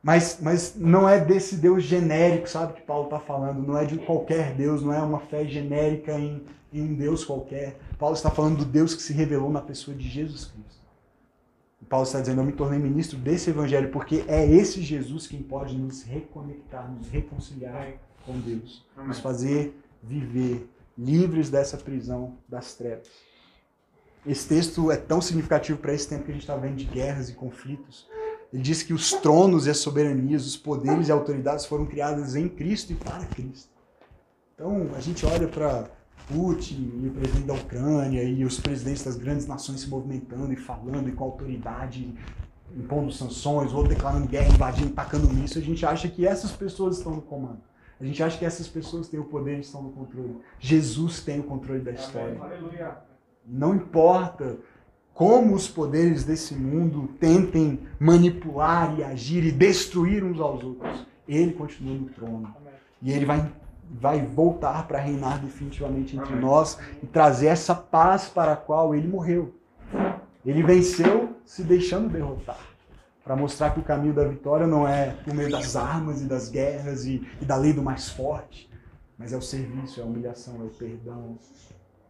Mas, 0.00 0.38
mas 0.40 0.76
não 0.76 1.08
é 1.08 1.18
desse 1.18 1.56
Deus 1.56 1.82
genérico, 1.82 2.48
sabe, 2.48 2.74
que 2.74 2.82
Paulo 2.82 3.06
está 3.06 3.18
falando. 3.18 3.66
Não 3.66 3.76
é 3.76 3.84
de 3.84 3.98
qualquer 3.98 4.54
Deus, 4.54 4.80
não 4.80 4.94
é 4.94 5.02
uma 5.02 5.18
fé 5.18 5.44
genérica 5.44 6.12
em, 6.12 6.40
em 6.72 6.82
um 6.82 6.94
Deus 6.94 7.24
qualquer. 7.24 7.78
Paulo 7.98 8.14
está 8.14 8.30
falando 8.30 8.58
do 8.58 8.64
Deus 8.64 8.94
que 8.94 9.02
se 9.02 9.12
revelou 9.12 9.50
na 9.50 9.60
pessoa 9.60 9.96
de 9.96 10.08
Jesus 10.08 10.46
Cristo. 10.46 10.82
E 11.80 11.84
Paulo 11.84 12.06
está 12.06 12.20
dizendo: 12.20 12.40
Eu 12.40 12.44
me 12.44 12.52
tornei 12.52 12.78
ministro 12.78 13.18
desse 13.18 13.50
evangelho, 13.50 13.90
porque 13.90 14.24
é 14.28 14.46
esse 14.46 14.80
Jesus 14.82 15.26
quem 15.26 15.42
pode 15.42 15.76
nos 15.76 16.02
reconectar, 16.02 16.90
nos 16.90 17.08
reconciliar 17.08 17.94
com 18.24 18.38
Deus, 18.38 18.84
nos 18.96 19.18
fazer 19.18 19.76
viver 20.02 20.68
livres 20.96 21.50
dessa 21.50 21.76
prisão 21.76 22.36
das 22.48 22.74
trevas. 22.74 23.08
Esse 24.26 24.48
texto 24.48 24.90
é 24.90 24.96
tão 24.96 25.20
significativo 25.20 25.78
para 25.78 25.92
esse 25.92 26.08
tempo 26.08 26.24
que 26.24 26.30
a 26.30 26.34
gente 26.34 26.42
está 26.42 26.56
vendo 26.56 26.76
de 26.76 26.84
guerras 26.84 27.28
e 27.28 27.32
conflitos. 27.32 28.06
Ele 28.52 28.62
diz 28.62 28.82
que 28.82 28.92
os 28.92 29.12
tronos 29.12 29.66
e 29.66 29.70
as 29.70 29.78
soberanias, 29.78 30.46
os 30.46 30.56
poderes 30.56 31.08
e 31.08 31.12
autoridades 31.12 31.64
foram 31.64 31.86
criados 31.86 32.36
em 32.36 32.48
Cristo 32.48 32.92
e 32.92 32.94
para 32.94 33.24
Cristo. 33.26 33.70
Então, 34.54 34.90
a 34.94 35.00
gente 35.00 35.24
olha 35.26 35.48
para 35.48 35.90
Putin 36.28 37.00
e 37.02 37.08
o 37.08 37.10
presidente 37.10 37.46
da 37.46 37.54
Ucrânia 37.54 38.22
e 38.22 38.44
os 38.44 38.60
presidentes 38.60 39.04
das 39.04 39.16
grandes 39.16 39.46
nações 39.46 39.80
se 39.80 39.88
movimentando 39.88 40.52
e 40.52 40.56
falando 40.56 41.08
e 41.08 41.12
com 41.12 41.24
autoridade 41.24 42.12
impondo 42.76 43.12
sanções, 43.12 43.72
ou 43.72 43.86
declarando 43.86 44.26
guerra, 44.26 44.48
invadindo, 44.48 44.90
tacando 44.90 45.32
nisso, 45.32 45.58
a 45.58 45.62
gente 45.62 45.84
acha 45.84 46.08
que 46.08 46.26
essas 46.26 46.52
pessoas 46.52 46.98
estão 46.98 47.16
no 47.16 47.22
comando. 47.22 47.60
A 48.00 48.04
gente 48.04 48.22
acha 48.22 48.38
que 48.38 48.44
essas 48.44 48.66
pessoas 48.66 49.08
têm 49.08 49.20
o 49.20 49.24
poder 49.24 49.58
e 49.58 49.60
estão 49.60 49.82
no 49.82 49.90
controle. 49.90 50.38
Jesus 50.58 51.20
tem 51.20 51.40
o 51.40 51.44
controle 51.44 51.80
da 51.80 51.92
história. 51.92 52.36
Aleluia. 52.40 52.96
Não 53.46 53.74
importa 53.74 54.58
como 55.14 55.54
os 55.54 55.68
poderes 55.68 56.24
desse 56.24 56.54
mundo 56.54 57.08
tentem 57.20 57.80
manipular 58.00 58.98
e 58.98 59.04
agir 59.04 59.44
e 59.44 59.52
destruir 59.52 60.24
uns 60.24 60.40
aos 60.40 60.64
outros, 60.64 61.06
ele 61.28 61.52
continua 61.52 61.94
no 61.94 62.08
trono. 62.08 62.54
E 63.00 63.12
ele 63.12 63.24
vai, 63.24 63.52
vai 64.00 64.24
voltar 64.24 64.86
para 64.86 64.98
reinar 64.98 65.40
definitivamente 65.40 66.16
entre 66.16 66.32
Amém. 66.32 66.40
nós 66.40 66.78
e 67.02 67.06
trazer 67.06 67.46
essa 67.46 67.74
paz 67.74 68.26
para 68.28 68.52
a 68.52 68.56
qual 68.56 68.94
ele 68.94 69.06
morreu. 69.06 69.54
Ele 70.44 70.62
venceu 70.62 71.36
se 71.44 71.62
deixando 71.62 72.08
derrotar. 72.08 72.58
Para 73.22 73.36
mostrar 73.36 73.70
que 73.70 73.78
o 73.78 73.84
caminho 73.84 74.14
da 74.14 74.24
vitória 74.24 74.66
não 74.66 74.88
é 74.88 75.10
por 75.24 75.32
meio 75.32 75.50
das 75.50 75.76
armas 75.76 76.20
e 76.22 76.24
das 76.24 76.48
guerras 76.48 77.04
e, 77.04 77.24
e 77.40 77.44
da 77.44 77.56
lei 77.56 77.72
do 77.72 77.82
mais 77.82 78.08
forte, 78.08 78.68
mas 79.16 79.32
é 79.32 79.36
o 79.36 79.42
serviço, 79.42 80.00
é 80.00 80.02
a 80.02 80.06
humilhação, 80.06 80.56
é 80.60 80.64
o 80.64 80.70
perdão, 80.70 81.38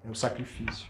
é 0.02 0.10
o 0.10 0.14
sacrifício. 0.14 0.88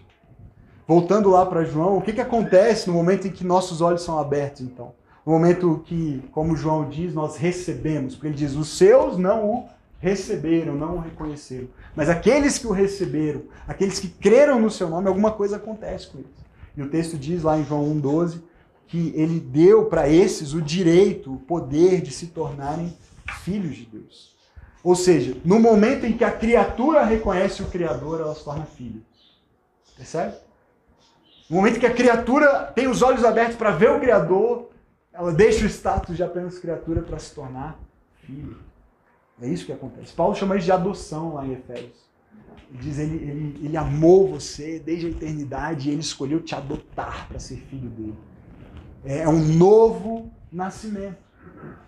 Voltando 0.87 1.31
lá 1.31 1.45
para 1.45 1.65
João, 1.65 1.97
o 1.97 2.03
que, 2.03 2.13
que 2.13 2.21
acontece 2.21 2.89
no 2.89 2.95
momento 2.95 3.27
em 3.27 3.33
que 3.33 3.45
nossos 3.45 3.81
olhos 3.81 4.03
são 4.03 4.19
abertos, 4.19 4.61
então? 4.61 4.95
No 5.25 5.33
momento 5.33 5.83
que, 5.85 6.23
como 6.33 6.57
João 6.57 6.89
diz, 6.89 7.15
nós 7.15 7.37
recebemos, 7.37 8.15
porque 8.15 8.29
ele 8.29 8.37
diz: 8.37 8.55
os 8.55 8.77
seus 8.77 9.17
não 9.17 9.49
o 9.49 9.69
receberam, 10.03 10.75
não 10.75 10.97
o 10.97 11.01
reconheceram. 11.01 11.69
Mas 11.95 12.09
aqueles 12.09 12.59
que 12.59 12.67
o 12.67 12.73
receberam, 12.73 13.45
aqueles 13.69 14.01
que 14.01 14.09
creram 14.09 14.61
no 14.61 14.69
seu 14.69 14.91
nome, 14.91 15.07
alguma 15.07 15.31
coisa 15.31 15.57
acontece 15.57 16.09
com 16.09 16.19
eles. 16.19 16.31
E 16.77 16.83
o 16.83 16.91
texto 16.91 17.17
diz 17.17 17.45
lá 17.45 17.57
em 17.57 17.65
João 17.65 17.85
1,12 17.95 18.41
que 18.89 19.13
ele 19.15 19.39
deu 19.39 19.87
para 19.87 20.09
esses 20.09 20.55
o 20.55 20.61
direito, 20.61 21.33
o 21.33 21.39
poder 21.39 22.03
de 22.03 22.11
se 22.11 22.27
tornarem 22.27 22.95
filhos 23.45 23.77
de 23.77 23.87
Deus. 23.87 24.37
Ou 24.83 24.97
seja, 24.97 25.37
no 25.45 25.61
momento 25.61 26.05
em 26.05 26.17
que 26.17 26.25
a 26.25 26.33
criatura 26.33 27.05
reconhece 27.05 27.63
o 27.63 27.67
Criador, 27.67 28.21
ela 28.21 28.35
se 28.35 28.45
torna 28.45 28.67
filha. 28.67 29.01
Percebe? 29.97 30.37
No 31.49 31.57
momento 31.57 31.79
que 31.79 31.87
a 31.87 31.95
criatura 31.95 32.73
tem 32.75 32.89
os 32.89 33.03
olhos 33.03 33.25
abertos 33.25 33.57
para 33.57 33.71
ver 33.71 33.93
o 33.93 34.01
Criador, 34.01 34.69
ela 35.13 35.33
deixa 35.33 35.65
o 35.65 35.69
status 35.69 36.17
de 36.17 36.25
apenas 36.25 36.59
criatura 36.59 37.03
para 37.03 37.21
se 37.21 37.33
tornar 37.33 37.79
filho. 38.27 38.72
É 39.43 39.49
isso 39.49 39.67
que 39.67 39.73
acontece. 39.73 40.13
Paulo 40.13 40.35
chama 40.37 40.57
isso 40.57 40.67
de 40.67 40.73
adoção 40.73 41.35
lá 41.35 41.45
em 41.45 41.53
Efésios. 41.53 42.11
Ele 42.71 42.79
diz 42.81 42.99
ele, 42.99 43.17
ele, 43.17 43.61
ele 43.67 43.77
amou 43.77 44.29
você 44.29 44.79
desde 44.79 45.07
a 45.07 45.11
eternidade 45.11 45.89
e 45.89 45.93
ele 45.93 46.01
escolheu 46.01 46.41
te 46.41 46.55
adotar 46.55 47.29
para 47.29 47.39
ser 47.41 47.57
filho 47.57 47.91
dele. 47.91 48.19
É 49.05 49.29
um 49.29 49.41
novo 49.41 50.31
nascimento. 50.51 51.19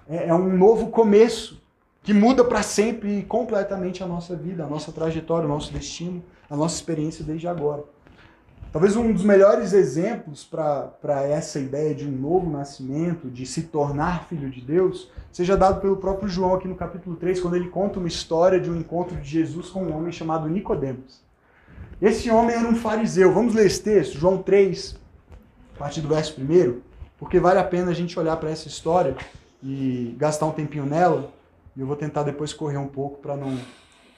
É, 0.08 0.28
é 0.28 0.34
um 0.34 0.56
novo 0.56 0.88
começo 0.88 1.62
que 2.02 2.12
muda 2.12 2.44
para 2.44 2.62
sempre 2.62 3.20
e 3.20 3.22
completamente 3.22 4.02
a 4.02 4.06
nossa 4.06 4.34
vida, 4.34 4.64
a 4.64 4.66
nossa 4.66 4.90
trajetória, 4.92 5.46
o 5.46 5.48
nosso 5.48 5.72
destino, 5.72 6.22
a 6.50 6.56
nossa 6.56 6.74
experiência 6.74 7.24
desde 7.24 7.46
agora. 7.46 7.84
Talvez 8.74 8.96
um 8.96 9.12
dos 9.12 9.22
melhores 9.22 9.72
exemplos 9.72 10.42
para 10.42 11.22
essa 11.22 11.60
ideia 11.60 11.94
de 11.94 12.08
um 12.08 12.10
novo 12.10 12.50
nascimento, 12.50 13.30
de 13.30 13.46
se 13.46 13.62
tornar 13.62 14.24
filho 14.24 14.50
de 14.50 14.60
Deus, 14.60 15.08
seja 15.30 15.56
dado 15.56 15.80
pelo 15.80 15.96
próprio 15.98 16.28
João 16.28 16.56
aqui 16.56 16.66
no 16.66 16.74
capítulo 16.74 17.14
3, 17.14 17.38
quando 17.38 17.54
ele 17.54 17.68
conta 17.68 18.00
uma 18.00 18.08
história 18.08 18.58
de 18.58 18.68
um 18.68 18.76
encontro 18.76 19.14
de 19.14 19.30
Jesus 19.30 19.68
com 19.68 19.84
um 19.84 19.96
homem 19.96 20.10
chamado 20.10 20.48
Nicodemos. 20.48 21.22
Esse 22.02 22.28
homem 22.32 22.56
era 22.56 22.66
um 22.66 22.74
fariseu. 22.74 23.32
Vamos 23.32 23.54
ler 23.54 23.66
esse 23.66 23.80
texto, 23.80 24.18
João 24.18 24.42
3, 24.42 24.98
a 25.76 25.78
partir 25.78 26.00
do 26.00 26.08
verso 26.08 26.40
1, 26.40 26.80
porque 27.16 27.38
vale 27.38 27.60
a 27.60 27.64
pena 27.64 27.92
a 27.92 27.94
gente 27.94 28.18
olhar 28.18 28.36
para 28.38 28.50
essa 28.50 28.66
história 28.66 29.14
e 29.62 30.16
gastar 30.18 30.46
um 30.46 30.52
tempinho 30.52 30.84
nela. 30.84 31.30
E 31.76 31.80
eu 31.80 31.86
vou 31.86 31.94
tentar 31.94 32.24
depois 32.24 32.52
correr 32.52 32.78
um 32.78 32.88
pouco 32.88 33.18
para 33.18 33.36
não, 33.36 33.56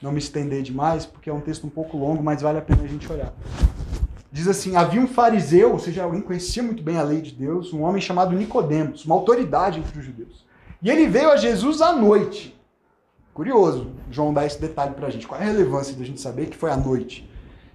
não 0.01 0.11
me 0.11 0.17
estender 0.17 0.63
demais, 0.63 1.05
porque 1.05 1.29
é 1.29 1.33
um 1.33 1.41
texto 1.41 1.67
um 1.67 1.69
pouco 1.69 1.95
longo, 1.95 2.23
mas 2.23 2.41
vale 2.41 2.57
a 2.57 2.61
pena 2.63 2.81
a 2.81 2.87
gente 2.87 3.07
olhar. 3.13 3.31
Diz 4.37 4.47
assim: 4.47 4.75
havia 4.75 5.01
um 5.01 5.07
fariseu, 5.07 5.71
ou 5.71 5.79
seja, 5.79 6.03
alguém 6.03 6.21
conhecia 6.21 6.61
muito 6.61 6.83
bem 6.83 6.95
a 6.95 7.01
lei 7.01 7.21
de 7.21 7.31
Deus, 7.31 7.73
um 7.73 7.81
homem 7.81 7.99
chamado 7.99 8.35
Nicodemos, 8.35 9.03
uma 9.03 9.15
autoridade 9.15 9.79
entre 9.79 9.97
os 9.97 10.05
judeus. 10.05 10.45
E 10.79 10.91
ele 10.91 11.07
veio 11.07 11.31
a 11.31 11.37
Jesus 11.37 11.81
à 11.81 11.91
noite. 11.91 12.55
Curioso, 13.33 13.89
João 14.11 14.31
dá 14.31 14.45
esse 14.45 14.61
detalhe 14.61 14.93
para 14.93 15.07
a 15.07 15.09
gente. 15.09 15.25
Qual 15.25 15.41
é 15.41 15.43
a 15.43 15.47
relevância 15.47 15.95
da 15.95 16.05
gente 16.05 16.21
saber 16.21 16.51
que 16.51 16.55
foi 16.55 16.69
à 16.69 16.77
noite? 16.77 17.27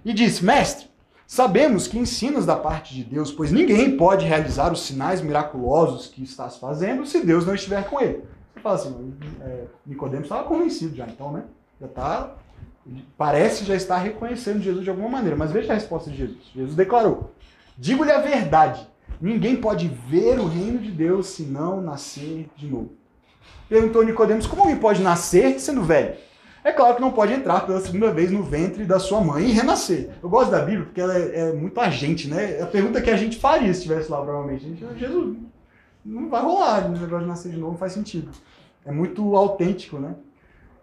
E 0.05 0.13
disse: 0.13 0.45
Mestre, 0.45 0.87
sabemos 1.27 1.85
que 1.85 1.99
ensinas 1.99 2.45
da 2.45 2.55
parte 2.55 2.95
de 2.95 3.03
Deus, 3.03 3.29
pois 3.29 3.51
ninguém 3.51 3.97
pode 3.97 4.25
realizar 4.25 4.71
os 4.71 4.85
sinais 4.85 5.21
miraculosos 5.21 6.07
que 6.07 6.23
estás 6.23 6.55
fazendo 6.55 7.05
se 7.05 7.25
Deus 7.25 7.45
não 7.45 7.55
estiver 7.55 7.89
com 7.89 7.99
ele. 7.99 8.23
Você 8.53 8.61
fala 8.61 8.75
assim, 8.75 9.13
é, 9.41 9.65
Nicodemos 9.85 10.27
estava 10.27 10.47
convencido 10.47 10.95
já, 10.95 11.07
então, 11.07 11.33
né? 11.33 11.43
Já 11.81 11.87
está 11.87 12.35
parece 13.17 13.65
já 13.65 13.75
estar 13.75 13.97
reconhecendo 13.97 14.61
Jesus 14.61 14.83
de 14.83 14.89
alguma 14.89 15.09
maneira. 15.09 15.35
Mas 15.35 15.51
veja 15.51 15.71
a 15.71 15.75
resposta 15.75 16.09
de 16.09 16.17
Jesus. 16.17 16.51
Jesus 16.53 16.75
declarou: 16.75 17.33
Digo-lhe 17.77 18.11
a 18.11 18.19
verdade, 18.19 18.87
ninguém 19.21 19.55
pode 19.55 19.87
ver 19.87 20.39
o 20.39 20.47
reino 20.47 20.79
de 20.79 20.91
Deus 20.91 21.27
se 21.27 21.43
não 21.43 21.81
nascer 21.81 22.49
de 22.55 22.67
novo. 22.67 22.93
Perguntou 23.69 24.03
Nicodemos: 24.03 24.47
Como 24.47 24.61
alguém 24.61 24.77
pode 24.77 25.01
nascer 25.01 25.59
sendo 25.59 25.83
velho? 25.83 26.15
É 26.63 26.71
claro 26.71 26.95
que 26.95 27.01
não 27.01 27.11
pode 27.11 27.33
entrar 27.33 27.65
pela 27.65 27.81
segunda 27.81 28.09
vez 28.11 28.31
no 28.31 28.41
ventre 28.41 28.85
da 28.85 28.97
sua 28.97 29.19
mãe 29.19 29.49
e 29.49 29.51
renascer. 29.51 30.11
Eu 30.23 30.29
gosto 30.29 30.49
da 30.49 30.61
Bíblia 30.61 30.85
porque 30.85 31.01
ela 31.01 31.17
é, 31.17 31.49
é 31.49 31.53
muito 31.53 31.77
agente, 31.79 32.29
né? 32.29 32.59
É 32.59 32.61
a 32.61 32.67
pergunta 32.67 33.01
que 33.01 33.09
a 33.09 33.17
gente 33.17 33.37
faria 33.37 33.73
se 33.73 33.81
estivesse 33.81 34.09
lá, 34.09 34.21
provavelmente. 34.21 34.63
Gente, 34.63 34.97
Jesus, 34.97 35.35
não 36.05 36.29
vai 36.29 36.41
rolar 36.41 36.85
o 36.85 36.89
negócio 36.89 37.19
de 37.19 37.25
nascer 37.25 37.51
de 37.51 37.57
novo, 37.57 37.71
não 37.73 37.77
faz 37.77 37.91
sentido. 37.91 38.29
É 38.85 38.91
muito 38.93 39.35
autêntico, 39.35 39.97
né? 39.97 40.15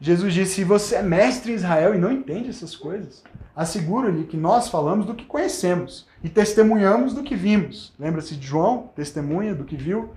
Jesus 0.00 0.34
disse: 0.34 0.54
Se 0.54 0.64
você 0.64 0.96
é 0.96 1.02
mestre 1.02 1.52
em 1.52 1.54
Israel 1.54 1.94
e 1.94 1.98
não 1.98 2.12
entende 2.12 2.50
essas 2.50 2.76
coisas, 2.76 3.22
asseguro-lhe 3.54 4.24
que 4.24 4.36
nós 4.36 4.68
falamos 4.68 5.06
do 5.06 5.14
que 5.14 5.24
conhecemos 5.24 6.06
e 6.22 6.28
testemunhamos 6.28 7.14
do 7.14 7.22
que 7.22 7.34
vimos. 7.34 7.92
Lembra-se 7.98 8.36
de 8.36 8.46
João, 8.46 8.90
testemunha 8.94 9.54
do 9.54 9.64
que 9.64 9.76
viu? 9.76 10.10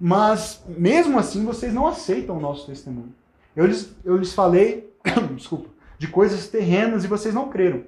Mas 0.00 0.62
mesmo 0.66 1.18
assim 1.18 1.44
vocês 1.44 1.72
não 1.72 1.86
aceitam 1.86 2.36
o 2.36 2.40
nosso 2.40 2.66
testemunho. 2.66 3.14
Eu 3.54 3.66
lhes, 3.66 3.94
eu 4.04 4.16
lhes 4.16 4.32
falei, 4.32 4.92
desculpa, 5.36 5.68
de 5.98 6.08
coisas 6.08 6.48
terrenas 6.48 7.04
e 7.04 7.08
vocês 7.08 7.32
não 7.32 7.48
creram. 7.48 7.84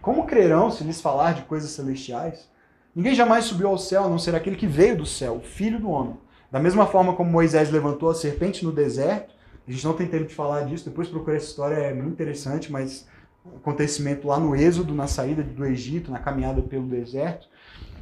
Como 0.00 0.26
crerão 0.26 0.70
se 0.70 0.84
lhes 0.84 1.00
falar 1.00 1.34
de 1.34 1.42
coisas 1.42 1.70
celestiais? 1.70 2.48
Ninguém 2.94 3.14
jamais 3.14 3.46
subiu 3.46 3.68
ao 3.68 3.78
céu, 3.78 4.04
a 4.04 4.08
não 4.08 4.18
ser 4.18 4.36
aquele 4.36 4.54
que 4.54 4.68
veio 4.68 4.96
do 4.96 5.06
céu, 5.06 5.36
o 5.36 5.40
Filho 5.40 5.80
do 5.80 5.90
Homem. 5.90 6.16
Da 6.50 6.60
mesma 6.60 6.86
forma 6.86 7.14
como 7.14 7.30
Moisés 7.30 7.70
levantou 7.70 8.08
a 8.08 8.14
serpente 8.14 8.64
no 8.64 8.70
deserto, 8.70 9.33
a 9.66 9.70
gente 9.70 9.84
não 9.84 9.94
tem 9.94 10.06
tempo 10.06 10.26
de 10.26 10.34
falar 10.34 10.62
disso, 10.62 10.84
depois 10.84 11.08
procura 11.08 11.36
essa 11.36 11.46
história, 11.46 11.74
é 11.76 11.94
muito 11.94 12.10
interessante, 12.10 12.70
mas 12.70 13.06
acontecimento 13.56 14.26
lá 14.26 14.38
no 14.38 14.54
Êxodo, 14.54 14.94
na 14.94 15.06
saída 15.06 15.42
do 15.42 15.64
Egito, 15.64 16.10
na 16.10 16.18
caminhada 16.18 16.62
pelo 16.62 16.86
deserto. 16.86 17.48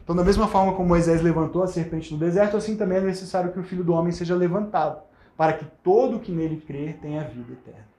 Então, 0.03 0.17
da 0.17 0.25
mesma 0.25 0.49
forma 0.49 0.73
como 0.73 0.89
Moisés 0.89 1.23
levantou 1.23 1.63
a 1.63 1.69
serpente 1.69 2.13
no 2.13 2.19
deserto, 2.19 2.57
assim 2.57 2.77
também 2.77 2.99
é 2.99 3.01
necessário 3.01 3.53
que 3.53 3.61
o 3.61 3.63
Filho 3.63 3.85
do 3.85 3.93
Homem 3.93 4.13
seja 4.13 4.35
levantado, 4.35 5.01
para 5.37 5.53
que 5.53 5.65
todo 5.85 6.19
que 6.19 6.33
nele 6.33 6.57
crer 6.67 6.99
tenha 7.01 7.23
vida 7.23 7.53
eterna. 7.53 7.93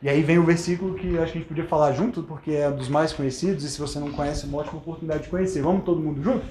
E 0.00 0.08
aí 0.08 0.22
vem 0.22 0.38
o 0.38 0.44
versículo 0.44 0.94
que 0.94 1.18
acho 1.18 1.32
que 1.32 1.38
a 1.38 1.40
gente 1.40 1.48
podia 1.48 1.64
falar 1.64 1.92
junto, 1.92 2.22
porque 2.22 2.52
é 2.52 2.68
um 2.68 2.76
dos 2.76 2.88
mais 2.88 3.12
conhecidos, 3.12 3.64
e 3.64 3.68
se 3.68 3.78
você 3.78 3.98
não 3.98 4.10
conhece, 4.12 4.46
é 4.46 4.48
uma 4.48 4.58
ótima 4.58 4.78
oportunidade 4.78 5.24
de 5.24 5.28
conhecer. 5.28 5.62
Vamos 5.62 5.84
todo 5.84 6.00
mundo 6.00 6.22
junto? 6.22 6.44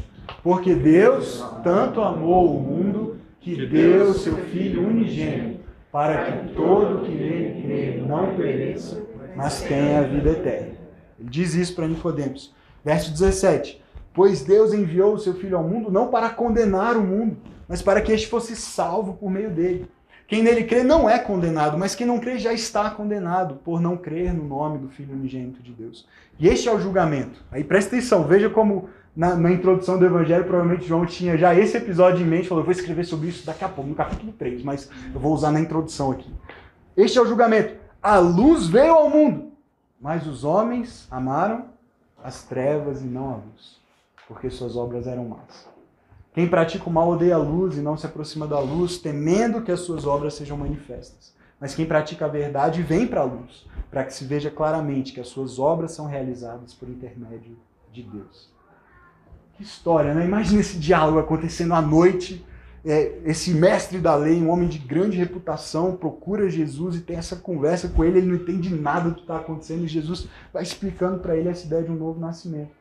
Porque 0.43 0.73
Deus 0.73 1.43
tanto 1.63 2.01
amou 2.01 2.57
o 2.57 2.61
mundo 2.61 3.17
que 3.39 3.65
deu 3.65 4.11
o 4.11 4.13
seu 4.13 4.37
Filho 4.37 4.87
unigênito 4.87 5.52
para 5.93 6.25
que 6.25 6.55
todo 6.55 7.05
que 7.05 7.11
nele 7.11 7.61
crê 7.61 8.03
não 8.03 8.35
pereça, 8.35 9.05
mas 9.35 9.61
tenha 9.61 9.99
a 9.99 10.01
vida 10.01 10.31
eterna. 10.31 10.73
Ele 11.19 11.29
diz 11.29 11.53
isso 11.53 11.75
para 11.75 11.87
Nicodemos. 11.87 12.51
Verso 12.83 13.11
17. 13.11 13.79
Pois 14.11 14.43
Deus 14.43 14.73
enviou 14.73 15.13
o 15.13 15.19
seu 15.19 15.35
Filho 15.35 15.55
ao 15.55 15.63
mundo 15.63 15.91
não 15.91 16.07
para 16.07 16.31
condenar 16.31 16.97
o 16.97 17.03
mundo, 17.03 17.37
mas 17.67 17.83
para 17.83 18.01
que 18.01 18.11
este 18.11 18.27
fosse 18.27 18.55
salvo 18.55 19.13
por 19.13 19.29
meio 19.29 19.51
dele. 19.51 19.87
Quem 20.27 20.41
nele 20.41 20.63
crê 20.63 20.81
não 20.81 21.07
é 21.07 21.19
condenado, 21.19 21.77
mas 21.77 21.93
quem 21.93 22.07
não 22.07 22.19
crê 22.19 22.39
já 22.39 22.51
está 22.51 22.89
condenado 22.89 23.59
por 23.63 23.79
não 23.79 23.95
crer 23.95 24.33
no 24.33 24.45
nome 24.45 24.79
do 24.79 24.89
Filho 24.89 25.13
unigênito 25.13 25.61
de 25.61 25.73
Deus. 25.73 26.07
E 26.39 26.47
este 26.47 26.67
é 26.67 26.73
o 26.73 26.79
julgamento. 26.79 27.45
Aí 27.51 27.63
presta 27.63 27.95
atenção, 27.95 28.23
veja 28.23 28.49
como 28.49 28.89
na, 29.15 29.35
na, 29.35 29.51
introdução 29.51 29.97
do 29.99 30.05
Evangelho, 30.05 30.45
provavelmente 30.45 30.87
João 30.87 31.05
tinha 31.05 31.37
já 31.37 31.53
esse 31.53 31.77
episódio 31.77 32.25
em 32.25 32.29
mente, 32.29 32.47
falou, 32.47 32.61
eu 32.61 32.65
vou 32.65 32.71
escrever 32.71 33.05
sobre 33.05 33.29
isso 33.29 33.45
daqui 33.45 33.63
a 33.63 33.69
pouco, 33.69 33.89
no 33.89 33.95
capítulo 33.95 34.33
3, 34.33 34.63
mas 34.63 34.89
eu 35.13 35.19
vou 35.19 35.33
usar 35.33 35.51
na 35.51 35.59
introdução 35.59 36.11
aqui. 36.11 36.33
Este 36.97 37.17
é 37.17 37.21
o 37.21 37.27
julgamento. 37.27 37.75
A 38.01 38.17
luz 38.17 38.67
veio 38.67 38.93
ao 38.93 39.09
mundo, 39.09 39.51
mas 40.01 40.27
os 40.27 40.43
homens 40.43 41.07
amaram 41.09 41.65
as 42.23 42.43
trevas 42.43 43.01
e 43.01 43.05
não 43.05 43.29
a 43.29 43.35
luz, 43.35 43.79
porque 44.27 44.49
suas 44.49 44.75
obras 44.75 45.07
eram 45.07 45.25
más. 45.25 45.67
Quem 46.33 46.47
pratica 46.47 46.89
o 46.89 46.91
mal 46.91 47.09
odeia 47.09 47.35
a 47.35 47.37
luz 47.37 47.77
e 47.77 47.81
não 47.81 47.95
se 47.95 48.07
aproxima 48.07 48.47
da 48.47 48.59
luz, 48.59 48.97
temendo 48.97 49.61
que 49.61 49.71
as 49.71 49.81
suas 49.81 50.07
obras 50.07 50.33
sejam 50.33 50.57
manifestas. 50.57 51.33
Mas 51.59 51.75
quem 51.75 51.85
pratica 51.85 52.25
a 52.25 52.27
verdade 52.27 52.81
vem 52.81 53.05
para 53.05 53.21
a 53.21 53.25
luz, 53.25 53.67
para 53.91 54.03
que 54.03 54.13
se 54.13 54.25
veja 54.25 54.49
claramente 54.49 55.13
que 55.13 55.19
as 55.19 55.27
suas 55.27 55.59
obras 55.59 55.91
são 55.91 56.07
realizadas 56.07 56.73
por 56.73 56.89
intermédio 56.89 57.55
de 57.91 58.01
Deus. 58.01 58.51
História, 59.63 60.13
né? 60.13 60.25
Imagina 60.25 60.61
esse 60.61 60.77
diálogo 60.77 61.19
acontecendo 61.19 61.73
à 61.73 61.81
noite. 61.81 62.45
É, 62.85 63.19
esse 63.23 63.51
mestre 63.51 63.97
da 63.97 64.13
lei, 64.13 64.41
um 64.41 64.49
homem 64.49 64.67
de 64.67 64.77
grande 64.77 65.17
reputação, 65.17 65.95
procura 65.95 66.49
Jesus 66.49 66.97
e 66.97 66.99
tem 66.99 67.15
essa 67.15 67.37
conversa 67.37 67.87
com 67.87 68.03
ele. 68.03 68.17
Ele 68.17 68.27
não 68.27 68.35
entende 68.35 68.73
nada 68.73 69.09
do 69.09 69.15
que 69.15 69.21
está 69.21 69.37
acontecendo 69.37 69.85
e 69.85 69.87
Jesus 69.87 70.27
vai 70.51 70.63
explicando 70.63 71.19
para 71.19 71.35
ele 71.35 71.47
essa 71.47 71.65
ideia 71.65 71.83
de 71.83 71.91
um 71.91 71.95
novo 71.95 72.19
nascimento. 72.19 72.71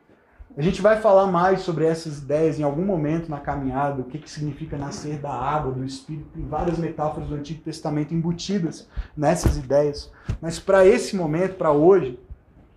A 0.55 0.61
gente 0.61 0.83
vai 0.83 1.01
falar 1.01 1.25
mais 1.27 1.61
sobre 1.61 1.85
essas 1.85 2.19
ideias 2.19 2.59
em 2.59 2.63
algum 2.63 2.85
momento 2.85 3.27
na 3.27 3.39
caminhada, 3.39 4.01
o 4.01 4.05
que, 4.05 4.19
que 4.19 4.29
significa 4.29 4.77
nascer 4.77 5.17
da 5.17 5.31
água, 5.31 5.71
do 5.71 5.83
Espírito, 5.83 6.27
tem 6.31 6.45
várias 6.45 6.77
metáforas 6.77 7.27
do 7.27 7.33
Antigo 7.33 7.63
Testamento 7.63 8.13
embutidas 8.13 8.87
nessas 9.17 9.57
ideias. 9.57 10.11
Mas 10.39 10.59
para 10.59 10.85
esse 10.85 11.15
momento, 11.15 11.55
para 11.55 11.71
hoje, 11.71 12.19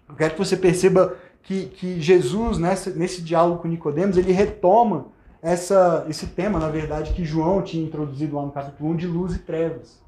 eu 0.09 0.15
quero 0.15 0.33
que 0.33 0.39
você 0.39 0.57
perceba 0.57 1.15
que, 1.47 1.67
que 1.67 2.01
Jesus, 2.01 2.59
nessa, 2.59 2.91
nesse 2.91 3.23
diálogo 3.23 3.63
com 3.63 3.69
Nicodemos, 3.69 4.17
ele 4.17 4.33
retoma 4.33 5.07
essa, 5.41 6.05
esse 6.09 6.27
tema, 6.27 6.59
na 6.59 6.69
verdade, 6.69 7.13
que 7.13 7.25
João 7.25 7.63
tinha 7.63 7.85
introduzido 7.85 8.37
lá 8.37 8.43
no 8.43 8.53
capítulo 8.53 8.91
1, 8.91 8.97
de 8.97 9.07
luz 9.07 9.35
e 9.35 9.39
trevas. 9.39 10.01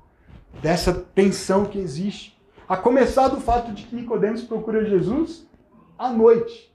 Dessa 0.61 0.93
tensão 0.93 1.64
que 1.64 1.78
existe. 1.78 2.39
A 2.68 2.76
começar 2.76 3.28
do 3.28 3.41
fato 3.41 3.72
de 3.72 3.84
que 3.84 3.97
Nicodemos 3.97 4.43
procura 4.43 4.84
Jesus 4.84 5.47
à 5.99 6.11
noite 6.11 6.68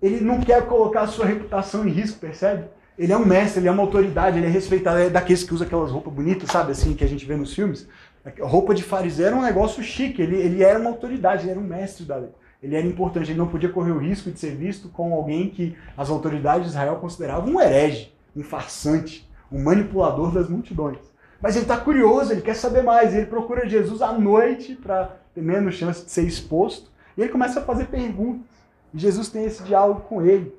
ele 0.00 0.20
não 0.20 0.40
quer 0.40 0.64
colocar 0.66 1.02
a 1.02 1.06
sua 1.06 1.26
reputação 1.26 1.86
em 1.86 1.90
risco, 1.90 2.20
percebe? 2.20 2.66
Ele 2.96 3.12
é 3.12 3.16
um 3.16 3.24
mestre, 3.24 3.60
ele 3.60 3.68
é 3.68 3.70
uma 3.70 3.82
autoridade, 3.82 4.38
ele 4.38 4.46
é 4.46 4.50
respeitado, 4.50 4.98
é 4.98 5.10
daqueles 5.10 5.44
que 5.44 5.54
usa 5.54 5.64
aquelas 5.64 5.90
roupas 5.90 6.12
bonitas, 6.12 6.50
sabe, 6.50 6.72
assim, 6.72 6.94
que 6.94 7.04
a 7.04 7.06
gente 7.06 7.24
vê 7.24 7.36
nos 7.36 7.54
filmes. 7.54 7.88
A 8.24 8.46
roupa 8.46 8.74
de 8.74 8.82
fariseu 8.82 9.26
era 9.26 9.36
um 9.36 9.42
negócio 9.42 9.82
chique, 9.82 10.20
ele, 10.20 10.36
ele 10.36 10.62
era 10.62 10.78
uma 10.78 10.90
autoridade, 10.90 11.44
ele 11.44 11.52
era 11.52 11.60
um 11.60 11.64
mestre 11.64 12.04
da 12.04 12.16
lei. 12.16 12.30
Ele 12.62 12.74
era 12.74 12.86
importante, 12.86 13.30
ele 13.30 13.38
não 13.38 13.46
podia 13.46 13.68
correr 13.68 13.92
o 13.92 13.98
risco 13.98 14.30
de 14.30 14.38
ser 14.38 14.56
visto 14.56 14.88
como 14.88 15.14
alguém 15.14 15.48
que 15.48 15.76
as 15.96 16.10
autoridades 16.10 16.64
de 16.64 16.68
Israel 16.70 16.96
consideravam 16.96 17.54
um 17.54 17.60
herege, 17.60 18.12
um 18.34 18.42
farsante, 18.42 19.28
um 19.50 19.62
manipulador 19.62 20.32
das 20.32 20.48
multidões. 20.48 20.98
Mas 21.40 21.54
ele 21.54 21.64
está 21.64 21.76
curioso, 21.76 22.32
ele 22.32 22.40
quer 22.40 22.54
saber 22.54 22.82
mais, 22.82 23.14
ele 23.14 23.26
procura 23.26 23.68
Jesus 23.68 24.02
à 24.02 24.12
noite 24.12 24.74
para 24.74 25.16
ter 25.34 25.40
menos 25.40 25.76
chance 25.76 26.04
de 26.04 26.10
ser 26.10 26.26
exposto, 26.26 26.90
e 27.16 27.22
ele 27.22 27.30
começa 27.30 27.60
a 27.60 27.64
fazer 27.64 27.86
perguntas. 27.86 28.46
Jesus 28.92 29.28
tem 29.28 29.44
esse 29.44 29.62
diálogo 29.62 30.00
com 30.00 30.22
ele. 30.22 30.52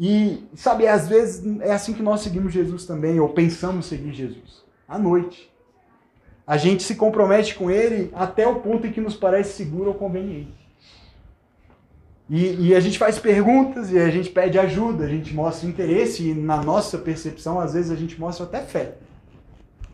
E, 0.00 0.42
sabe, 0.56 0.88
às 0.88 1.06
vezes 1.06 1.44
é 1.60 1.72
assim 1.72 1.92
que 1.92 2.02
nós 2.02 2.22
seguimos 2.22 2.52
Jesus 2.52 2.84
também, 2.84 3.20
ou 3.20 3.28
pensamos 3.28 3.86
seguir 3.86 4.12
Jesus. 4.12 4.64
À 4.88 4.98
noite. 4.98 5.52
A 6.44 6.56
gente 6.56 6.82
se 6.82 6.96
compromete 6.96 7.54
com 7.54 7.70
ele 7.70 8.10
até 8.12 8.46
o 8.46 8.56
ponto 8.56 8.86
em 8.86 8.92
que 8.92 9.00
nos 9.00 9.14
parece 9.14 9.52
seguro 9.52 9.90
ou 9.90 9.94
conveniente. 9.94 10.61
E, 12.34 12.68
e, 12.68 12.74
a 12.74 12.80
gente 12.80 12.98
faz 12.98 13.18
perguntas 13.18 13.92
e 13.92 13.98
a 13.98 14.08
gente 14.08 14.30
pede 14.30 14.58
ajuda, 14.58 15.04
a 15.04 15.06
gente 15.06 15.34
mostra 15.34 15.68
interesse 15.68 16.30
e 16.30 16.34
na 16.34 16.62
nossa 16.62 16.96
percepção, 16.96 17.60
às 17.60 17.74
vezes, 17.74 17.90
a 17.90 17.94
gente 17.94 18.18
mostra 18.18 18.46
até 18.46 18.62
fé. 18.62 18.94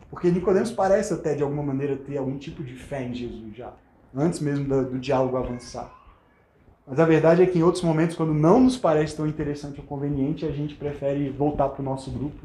Porque 0.09 0.31
Nicodemos 0.31 0.71
parece 0.71 1.13
até, 1.13 1.35
de 1.35 1.43
alguma 1.43 1.61
maneira, 1.61 1.97
ter 1.97 2.17
algum 2.17 2.37
tipo 2.37 2.63
de 2.63 2.75
fé 2.75 3.03
em 3.03 3.13
Jesus 3.13 3.57
já, 3.57 3.73
antes 4.15 4.39
mesmo 4.39 4.63
do, 4.63 4.91
do 4.91 4.99
diálogo 4.99 5.35
avançar. 5.35 5.93
Mas 6.87 6.97
a 6.97 7.03
verdade 7.03 7.43
é 7.43 7.45
que 7.45 7.59
em 7.59 7.63
outros 7.63 7.83
momentos, 7.83 8.15
quando 8.15 8.33
não 8.33 8.57
nos 8.61 8.77
parece 8.77 9.17
tão 9.17 9.27
interessante 9.27 9.81
ou 9.81 9.85
conveniente, 9.85 10.45
a 10.45 10.51
gente 10.51 10.75
prefere 10.75 11.29
voltar 11.29 11.67
para 11.67 11.81
o 11.81 11.85
nosso 11.85 12.09
grupo, 12.09 12.39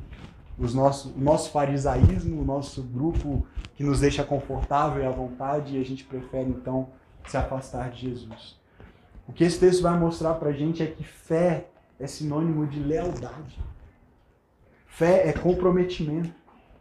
os 0.58 0.74
nosso, 0.74 1.14
o 1.16 1.20
nosso 1.20 1.52
farisaísmo, 1.52 2.42
o 2.42 2.44
nosso 2.44 2.82
grupo 2.82 3.46
que 3.76 3.84
nos 3.84 4.00
deixa 4.00 4.24
confortável 4.24 5.04
e 5.04 5.06
à 5.06 5.10
vontade, 5.10 5.76
e 5.76 5.80
a 5.80 5.84
gente 5.84 6.02
prefere 6.02 6.50
então 6.50 6.88
se 7.28 7.36
afastar 7.36 7.92
de 7.92 8.08
Jesus. 8.10 8.63
O 9.26 9.32
que 9.32 9.44
esse 9.44 9.58
texto 9.58 9.82
vai 9.82 9.98
mostrar 9.98 10.34
para 10.34 10.50
a 10.50 10.52
gente 10.52 10.82
é 10.82 10.86
que 10.86 11.02
fé 11.02 11.66
é 11.98 12.06
sinônimo 12.06 12.66
de 12.66 12.78
lealdade. 12.78 13.58
Fé 14.86 15.28
é 15.28 15.32
comprometimento. 15.32 16.32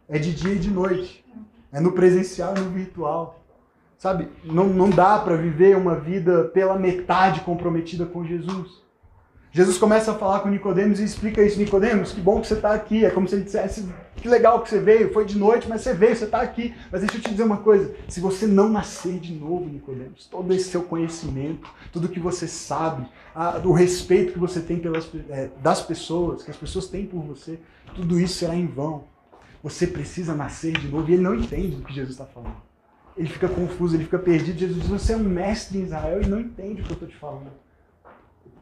É 0.08 0.18
de 0.18 0.34
dia 0.34 0.52
e 0.52 0.58
de 0.58 0.70
noite. 0.70 1.24
É 1.72 1.80
no 1.80 1.92
presencial 1.92 2.54
e 2.56 2.60
no 2.60 2.70
virtual. 2.70 3.40
Sabe, 3.98 4.28
não, 4.44 4.68
não 4.68 4.90
dá 4.90 5.18
para 5.18 5.36
viver 5.36 5.76
uma 5.76 5.96
vida 5.96 6.44
pela 6.44 6.78
metade 6.78 7.40
comprometida 7.40 8.04
com 8.04 8.24
Jesus. 8.24 8.83
Jesus 9.54 9.78
começa 9.78 10.10
a 10.10 10.14
falar 10.16 10.40
com 10.40 10.48
Nicodemos 10.48 10.98
e 10.98 11.04
explica 11.04 11.40
isso. 11.40 11.60
Nicodemos, 11.60 12.10
que 12.10 12.20
bom 12.20 12.40
que 12.40 12.48
você 12.48 12.54
está 12.54 12.74
aqui. 12.74 13.04
É 13.04 13.10
como 13.10 13.28
se 13.28 13.36
ele 13.36 13.44
dissesse, 13.44 13.88
que 14.16 14.26
legal 14.26 14.60
que 14.60 14.68
você 14.68 14.80
veio. 14.80 15.12
Foi 15.12 15.24
de 15.24 15.38
noite, 15.38 15.68
mas 15.68 15.82
você 15.82 15.94
veio, 15.94 16.16
você 16.16 16.24
está 16.24 16.40
aqui. 16.40 16.74
Mas 16.90 17.02
deixa 17.02 17.18
eu 17.18 17.20
te 17.20 17.30
dizer 17.30 17.44
uma 17.44 17.58
coisa. 17.58 17.94
Se 18.08 18.18
você 18.18 18.48
não 18.48 18.68
nascer 18.68 19.20
de 19.20 19.32
novo, 19.32 19.66
Nicodemos, 19.66 20.26
todo 20.26 20.52
esse 20.52 20.70
seu 20.70 20.82
conhecimento, 20.82 21.70
tudo 21.92 22.08
que 22.08 22.18
você 22.18 22.48
sabe, 22.48 23.06
a, 23.32 23.58
o 23.58 23.70
respeito 23.70 24.32
que 24.32 24.40
você 24.40 24.58
tem 24.58 24.80
pelas, 24.80 25.08
é, 25.30 25.48
das 25.62 25.80
pessoas, 25.80 26.42
que 26.42 26.50
as 26.50 26.56
pessoas 26.56 26.88
têm 26.88 27.06
por 27.06 27.22
você, 27.22 27.60
tudo 27.94 28.18
isso 28.18 28.38
será 28.38 28.56
em 28.56 28.66
vão. 28.66 29.04
Você 29.62 29.86
precisa 29.86 30.34
nascer 30.34 30.72
de 30.72 30.88
novo. 30.88 31.08
E 31.08 31.14
ele 31.14 31.22
não 31.22 31.32
entende 31.36 31.76
do 31.76 31.84
que 31.84 31.94
Jesus 31.94 32.14
está 32.14 32.26
falando 32.26 32.56
ele 33.16 33.28
fica 33.28 33.48
confuso, 33.48 33.94
ele 33.94 34.02
fica 34.02 34.18
perdido. 34.18 34.58
Jesus 34.58 34.80
diz: 34.80 34.88
Você 34.88 35.12
é 35.12 35.16
um 35.16 35.22
mestre 35.22 35.78
em 35.78 35.84
Israel 35.84 36.20
e 36.20 36.26
não 36.26 36.40
entende 36.40 36.82
o 36.82 36.84
que 36.84 36.90
eu 36.90 36.94
estou 36.94 37.08
te 37.08 37.14
falando. 37.14 37.52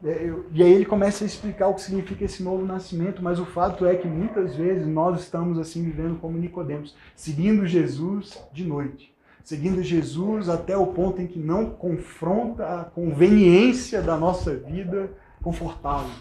É, 0.05 0.33
e 0.51 0.61
aí 0.61 0.73
ele 0.73 0.85
começa 0.85 1.23
a 1.23 1.27
explicar 1.27 1.67
o 1.67 1.75
que 1.75 1.81
significa 1.81 2.25
esse 2.25 2.43
novo 2.43 2.65
nascimento, 2.65 3.23
mas 3.23 3.39
o 3.39 3.45
fato 3.45 3.85
é 3.85 3.95
que 3.95 4.07
muitas 4.07 4.55
vezes 4.55 4.85
nós 4.85 5.21
estamos 5.21 5.57
assim 5.57 5.83
vivendo 5.83 6.19
como 6.19 6.37
Nicodemos, 6.37 6.95
seguindo 7.15 7.65
Jesus 7.65 8.37
de 8.51 8.65
noite, 8.65 9.13
seguindo 9.43 9.81
Jesus 9.81 10.49
até 10.49 10.75
o 10.75 10.87
ponto 10.87 11.21
em 11.21 11.27
que 11.27 11.39
não 11.39 11.69
confronta 11.69 12.81
a 12.81 12.83
conveniência 12.83 14.01
da 14.01 14.17
nossa 14.17 14.55
vida 14.55 15.09
confortável. 15.41 16.11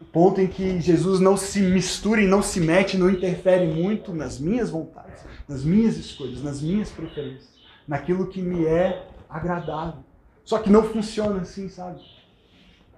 O 0.00 0.04
ponto 0.04 0.40
em 0.40 0.46
que 0.46 0.80
Jesus 0.80 1.20
não 1.20 1.36
se 1.36 1.60
mistura 1.60 2.20
e 2.20 2.26
não 2.26 2.42
se 2.42 2.60
mete, 2.60 2.96
não 2.96 3.10
interfere 3.10 3.66
muito 3.66 4.12
nas 4.12 4.38
minhas 4.38 4.70
vontades 4.70 5.02
nas 5.48 5.64
minhas 5.64 5.96
escolhas, 5.96 6.42
nas 6.42 6.60
minhas 6.60 6.90
preferências, 6.90 7.50
naquilo 7.86 8.26
que 8.26 8.40
me 8.40 8.64
é 8.64 9.06
agradável. 9.28 10.02
Só 10.44 10.58
que 10.58 10.70
não 10.70 10.82
funciona 10.82 11.40
assim, 11.42 11.68
sabe? 11.68 12.00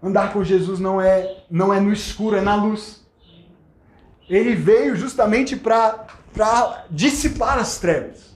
Andar 0.03 0.32
com 0.32 0.45
Jesus 0.45 0.78
não 0.78 1.01
é 1.01 1.45
não 1.51 1.72
é 1.72 1.80
no 1.80 1.92
escuro, 1.92 2.36
é 2.36 2.40
na 2.40 2.55
luz. 2.55 3.05
Ele 4.28 4.55
veio 4.55 4.97
justamente 4.97 5.57
para 5.57 6.86
dissipar 6.90 7.59
as 7.59 7.78
trevas. 7.78 8.34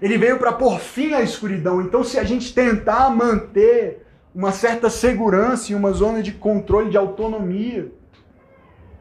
Ele 0.00 0.18
veio 0.18 0.38
para 0.38 0.52
pôr 0.52 0.78
fim 0.80 1.14
à 1.14 1.22
escuridão. 1.22 1.80
Então, 1.80 2.04
se 2.04 2.18
a 2.18 2.24
gente 2.24 2.52
tentar 2.52 3.10
manter 3.10 4.04
uma 4.34 4.52
certa 4.52 4.90
segurança 4.90 5.72
e 5.72 5.74
uma 5.74 5.92
zona 5.92 6.22
de 6.22 6.32
controle, 6.32 6.90
de 6.90 6.96
autonomia, 6.96 7.90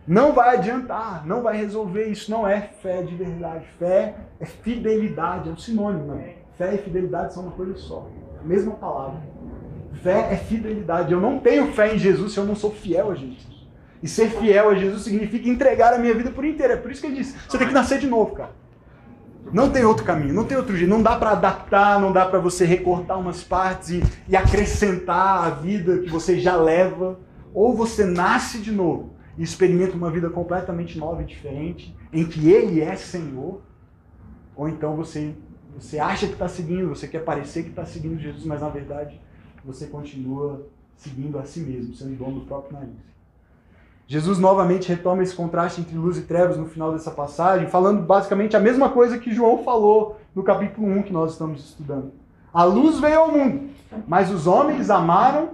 não 0.08 0.34
vai 0.34 0.56
adiantar, 0.58 1.26
não 1.26 1.42
vai 1.42 1.58
resolver. 1.58 2.08
Isso 2.08 2.30
não 2.30 2.48
é 2.48 2.62
fé 2.62 3.02
de 3.02 3.16
verdade. 3.16 3.66
Fé 3.80 4.16
é 4.40 4.46
fidelidade, 4.46 5.50
é 5.50 5.52
um 5.52 5.58
sinônimo. 5.58 6.14
Né? 6.14 6.36
Fé 6.58 6.76
e 6.76 6.78
fidelidade 6.78 7.34
são 7.34 7.44
uma 7.44 7.52
coisa 7.52 7.76
só. 7.76 8.08
A 8.40 8.44
mesma 8.44 8.74
palavra. 8.74 9.22
Fé 10.02 10.34
é 10.34 10.38
fidelidade. 10.38 11.14
Eu 11.14 11.22
não 11.22 11.40
tenho 11.40 11.72
fé 11.72 11.94
em 11.94 12.00
Jesus 12.00 12.34
se 12.34 12.40
eu 12.40 12.46
não 12.46 12.56
sou 12.56 12.72
fiel 12.72 13.12
a 13.12 13.16
Jesus. 13.16 13.54
E 14.02 14.08
ser 14.08 14.30
fiel 14.30 14.70
a 14.70 14.76
Jesus 14.76 15.04
significa 15.04 15.48
entregar 15.48 15.94
a 15.94 15.98
minha 15.98 16.14
vida 16.14 16.32
por 16.32 16.44
inteira. 16.44 16.74
É 16.74 16.78
por 16.78 16.92
isso 16.92 17.02
que 17.02 17.08
ele 17.08 17.18
disse: 17.18 17.36
você 17.48 17.58
tem 17.58 17.68
que 17.68 17.74
nascer 17.74 18.00
de 18.00 18.08
novo, 18.08 18.36
cara. 18.36 18.52
Não 19.52 19.70
tem 19.70 19.84
outro 19.84 20.04
caminho, 20.04 20.34
não 20.34 20.46
tem 20.46 20.58
outro 20.58 20.76
jeito. 20.76 20.90
Não 20.90 21.02
dá 21.02 21.16
para 21.16 21.32
adaptar, 21.32 22.00
não 22.00 22.12
dá 22.12 22.26
para 22.26 22.40
você 22.40 22.66
recortar 22.66 23.20
umas 23.20 23.44
partes 23.44 23.90
e, 23.90 24.04
e 24.28 24.36
acrescentar 24.36 25.46
a 25.46 25.50
vida 25.50 26.00
que 26.00 26.10
você 26.10 26.40
já 26.40 26.56
leva. 26.56 27.20
Ou 27.54 27.76
você 27.76 28.04
nasce 28.04 28.58
de 28.58 28.72
novo 28.72 29.14
e 29.38 29.44
experimenta 29.44 29.96
uma 29.96 30.10
vida 30.10 30.30
completamente 30.30 30.98
nova 30.98 31.22
e 31.22 31.26
diferente, 31.26 31.96
em 32.12 32.26
que 32.26 32.50
Ele 32.52 32.82
é 32.82 32.96
Senhor, 32.96 33.62
ou 34.56 34.70
então 34.70 34.96
você, 34.96 35.34
você 35.78 36.00
acha 36.00 36.28
que 36.28 36.34
está 36.34 36.48
seguindo, 36.48 36.90
você 36.90 37.08
quer 37.08 37.24
parecer 37.24 37.64
que 37.64 37.70
está 37.70 37.86
seguindo 37.86 38.20
Jesus, 38.20 38.46
mas 38.46 38.62
na 38.62 38.70
verdade 38.70 39.20
você 39.64 39.88
continua 39.88 40.66
seguindo 40.96 41.38
a 41.40 41.44
si 41.44 41.60
mesmo, 41.60 41.94
sendo 41.94 42.16
dono 42.18 42.40
do 42.42 42.46
próprio 42.46 42.74
nariz. 42.74 43.14
Jesus 44.06 44.38
novamente 44.38 44.90
retoma 44.90 45.24
esse 45.24 45.34
contraste 45.34 45.82
entre 45.82 45.98
luz 45.98 46.18
e 46.18 46.22
trevas 46.22 46.58
no 46.58 46.66
final 46.66 46.92
dessa 46.92 47.12
passagem, 47.12 47.70
falando 47.70 48.04
basicamente 48.04 48.56
a 48.56 48.60
mesma 48.60 48.90
coisa 48.90 49.18
que 49.18 49.34
João 49.34 49.64
falou 49.64 50.20
no 50.36 50.44
capítulo 50.44 50.88
1 50.88 51.04
que 51.04 51.14
nós 51.14 51.32
estamos 51.32 51.64
estudando. 51.64 52.12
A 52.54 52.64
luz 52.64 53.00
veio 53.00 53.20
ao 53.20 53.32
mundo, 53.32 53.70
mas 54.08 54.30
os 54.30 54.46
homens 54.46 54.90
amaram 54.90 55.52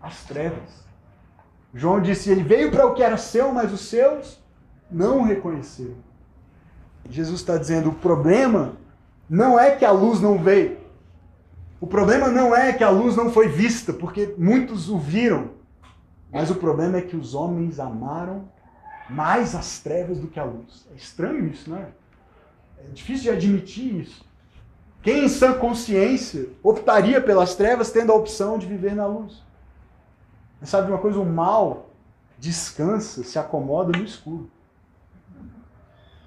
as 0.00 0.24
trevas 0.24 0.82
João 1.74 2.00
disse: 2.00 2.30
Ele 2.30 2.42
veio 2.42 2.70
para 2.70 2.86
o 2.86 2.94
que 2.94 3.02
era 3.02 3.16
seu, 3.16 3.52
mas 3.52 3.72
os 3.72 3.80
seus 3.82 4.38
não 4.90 5.20
o 5.20 5.22
reconheceram. 5.22 5.96
Jesus 7.08 7.40
está 7.40 7.56
dizendo: 7.56 7.90
o 7.90 7.94
problema 7.94 8.72
não 9.28 9.58
é 9.58 9.70
que 9.74 9.84
a 9.84 9.90
luz 9.90 10.20
não 10.20 10.38
veio. 10.38 10.81
O 11.82 11.86
problema 11.88 12.28
não 12.28 12.54
é 12.54 12.72
que 12.72 12.84
a 12.84 12.90
luz 12.90 13.16
não 13.16 13.32
foi 13.32 13.48
vista, 13.48 13.92
porque 13.92 14.36
muitos 14.38 14.88
o 14.88 14.96
viram. 14.96 15.50
Mas 16.30 16.48
o 16.48 16.54
problema 16.54 16.98
é 16.98 17.02
que 17.02 17.16
os 17.16 17.34
homens 17.34 17.80
amaram 17.80 18.48
mais 19.10 19.52
as 19.56 19.80
trevas 19.80 20.20
do 20.20 20.28
que 20.28 20.38
a 20.38 20.44
luz. 20.44 20.86
É 20.92 20.94
estranho 20.94 21.44
isso, 21.48 21.68
não 21.68 21.78
é? 21.78 21.88
É 22.78 22.88
difícil 22.92 23.24
de 23.24 23.30
admitir 23.30 24.00
isso. 24.00 24.24
Quem 25.02 25.24
em 25.24 25.28
sã 25.28 25.54
consciência 25.54 26.50
optaria 26.62 27.20
pelas 27.20 27.56
trevas 27.56 27.90
tendo 27.90 28.12
a 28.12 28.14
opção 28.14 28.58
de 28.58 28.66
viver 28.66 28.94
na 28.94 29.04
luz? 29.04 29.42
Mas 30.60 30.70
sabe 30.70 30.88
uma 30.88 30.98
coisa? 30.98 31.18
O 31.18 31.26
mal 31.26 31.90
descansa, 32.38 33.24
se 33.24 33.40
acomoda 33.40 33.98
no 33.98 34.04
escuro. 34.04 34.48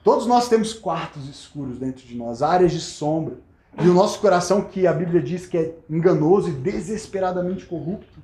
Todos 0.03 0.27
nós 0.27 0.49
temos 0.49 0.73
quartos 0.73 1.29
escuros 1.29 1.79
dentro 1.79 2.05
de 2.05 2.13
nós, 2.13 2.41
áreas 2.41 2.73
de 2.73 2.81
sombra. 2.81 3.44
E 3.81 3.89
o 3.89 3.93
nosso 3.93 4.19
coração, 4.19 4.61
que 4.61 4.87
a 4.87 4.93
Bíblia 4.93 5.21
diz 5.21 5.45
que 5.47 5.57
é 5.57 5.75
enganoso 5.89 6.49
e 6.49 6.53
desesperadamente 6.53 7.65
corrupto, 7.65 8.19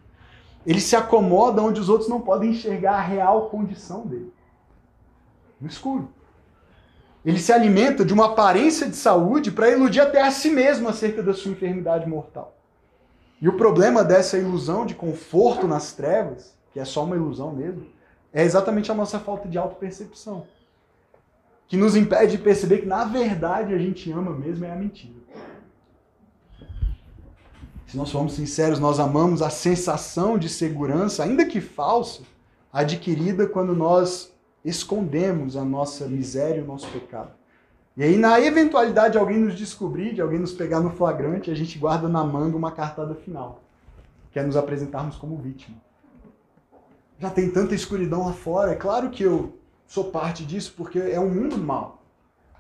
Ele 0.66 0.80
se 0.80 0.96
acomoda 0.96 1.62
onde 1.62 1.80
os 1.80 1.90
outros 1.90 2.10
não 2.10 2.22
podem 2.22 2.52
enxergar 2.52 2.94
a 2.94 3.02
real 3.02 3.50
condição 3.50 4.06
dele. 4.06 4.32
No 5.60 5.68
escuro. 5.68 6.10
Ele 7.24 7.38
se 7.38 7.52
alimenta 7.54 8.04
de 8.04 8.14
uma 8.14 8.28
aparência 8.28 8.88
de 8.88 8.96
saúde 8.96 9.52
para 9.52 9.70
iludir 9.70 10.00
até 10.00 10.22
a 10.22 10.32
si 10.32 10.50
mesmo 10.50 10.88
acerca 10.90 11.22
da 11.22 11.34
sua 11.34 11.52
enfermidade 11.52 12.08
mortal. 12.08 12.56
E 13.40 13.48
o 13.48 13.58
problema 13.58 14.04
dessa 14.04 14.38
ilusão 14.38 14.86
de 14.86 14.96
conforto 14.96 15.68
nas 15.68 15.94
trevas, 15.94 16.56
que 16.72 16.80
é 16.80 16.86
só 16.86 17.04
uma 17.04 17.16
ilusão 17.16 17.52
mesmo, 17.52 17.86
é 18.34 18.44
exatamente 18.44 18.92
a 18.92 18.96
nossa 18.96 19.20
falta 19.20 19.48
de 19.48 19.58
autopercepção. 19.58 20.48
Que 21.68 21.78
nos 21.78 21.96
impede 21.96 22.38
de 22.38 22.44
perceber 22.44 22.80
que, 22.80 22.86
na 22.86 23.04
verdade, 23.04 23.74
a 23.74 23.78
gente 23.78 24.12
ama 24.12 24.32
mesmo 24.32 24.66
é 24.66 24.72
a 24.72 24.76
mentira. 24.76 25.21
Se 27.92 27.98
nós 27.98 28.10
formos 28.10 28.36
sinceros, 28.36 28.80
nós 28.80 29.02
amamos 29.02 29.42
a 29.42 29.50
sensação 29.50 30.38
de 30.38 30.48
segurança, 30.48 31.26
ainda 31.26 31.44
que 31.44 31.60
falsa, 31.60 32.22
adquirida 32.72 33.46
quando 33.46 33.76
nós 33.76 34.32
escondemos 34.64 35.58
a 35.58 35.66
nossa 35.66 36.08
miséria 36.08 36.62
e 36.62 36.64
o 36.64 36.66
nosso 36.66 36.88
pecado. 36.88 37.32
E 37.98 38.02
aí, 38.02 38.16
na 38.16 38.40
eventualidade 38.40 39.12
de 39.12 39.18
alguém 39.18 39.38
nos 39.38 39.58
descobrir, 39.58 40.14
de 40.14 40.22
alguém 40.22 40.40
nos 40.40 40.54
pegar 40.54 40.80
no 40.80 40.92
flagrante, 40.92 41.52
a 41.52 41.54
gente 41.54 41.78
guarda 41.78 42.08
na 42.08 42.24
manga 42.24 42.56
uma 42.56 42.72
cartada 42.72 43.14
final, 43.14 43.62
que 44.32 44.40
é 44.40 44.44
nos 44.44 44.56
apresentarmos 44.56 45.18
como 45.18 45.36
vítima. 45.36 45.76
Já 47.20 47.30
tem 47.30 47.52
tanta 47.52 47.76
escuridão 47.76 48.26
lá 48.26 48.32
fora, 48.32 48.72
é 48.72 48.76
claro 48.76 49.10
que 49.10 49.24
eu 49.24 49.60
sou 49.86 50.06
parte 50.06 50.46
disso 50.46 50.74
porque 50.78 50.98
é 50.98 51.20
um 51.20 51.30
mundo 51.30 51.58
mal. 51.58 52.02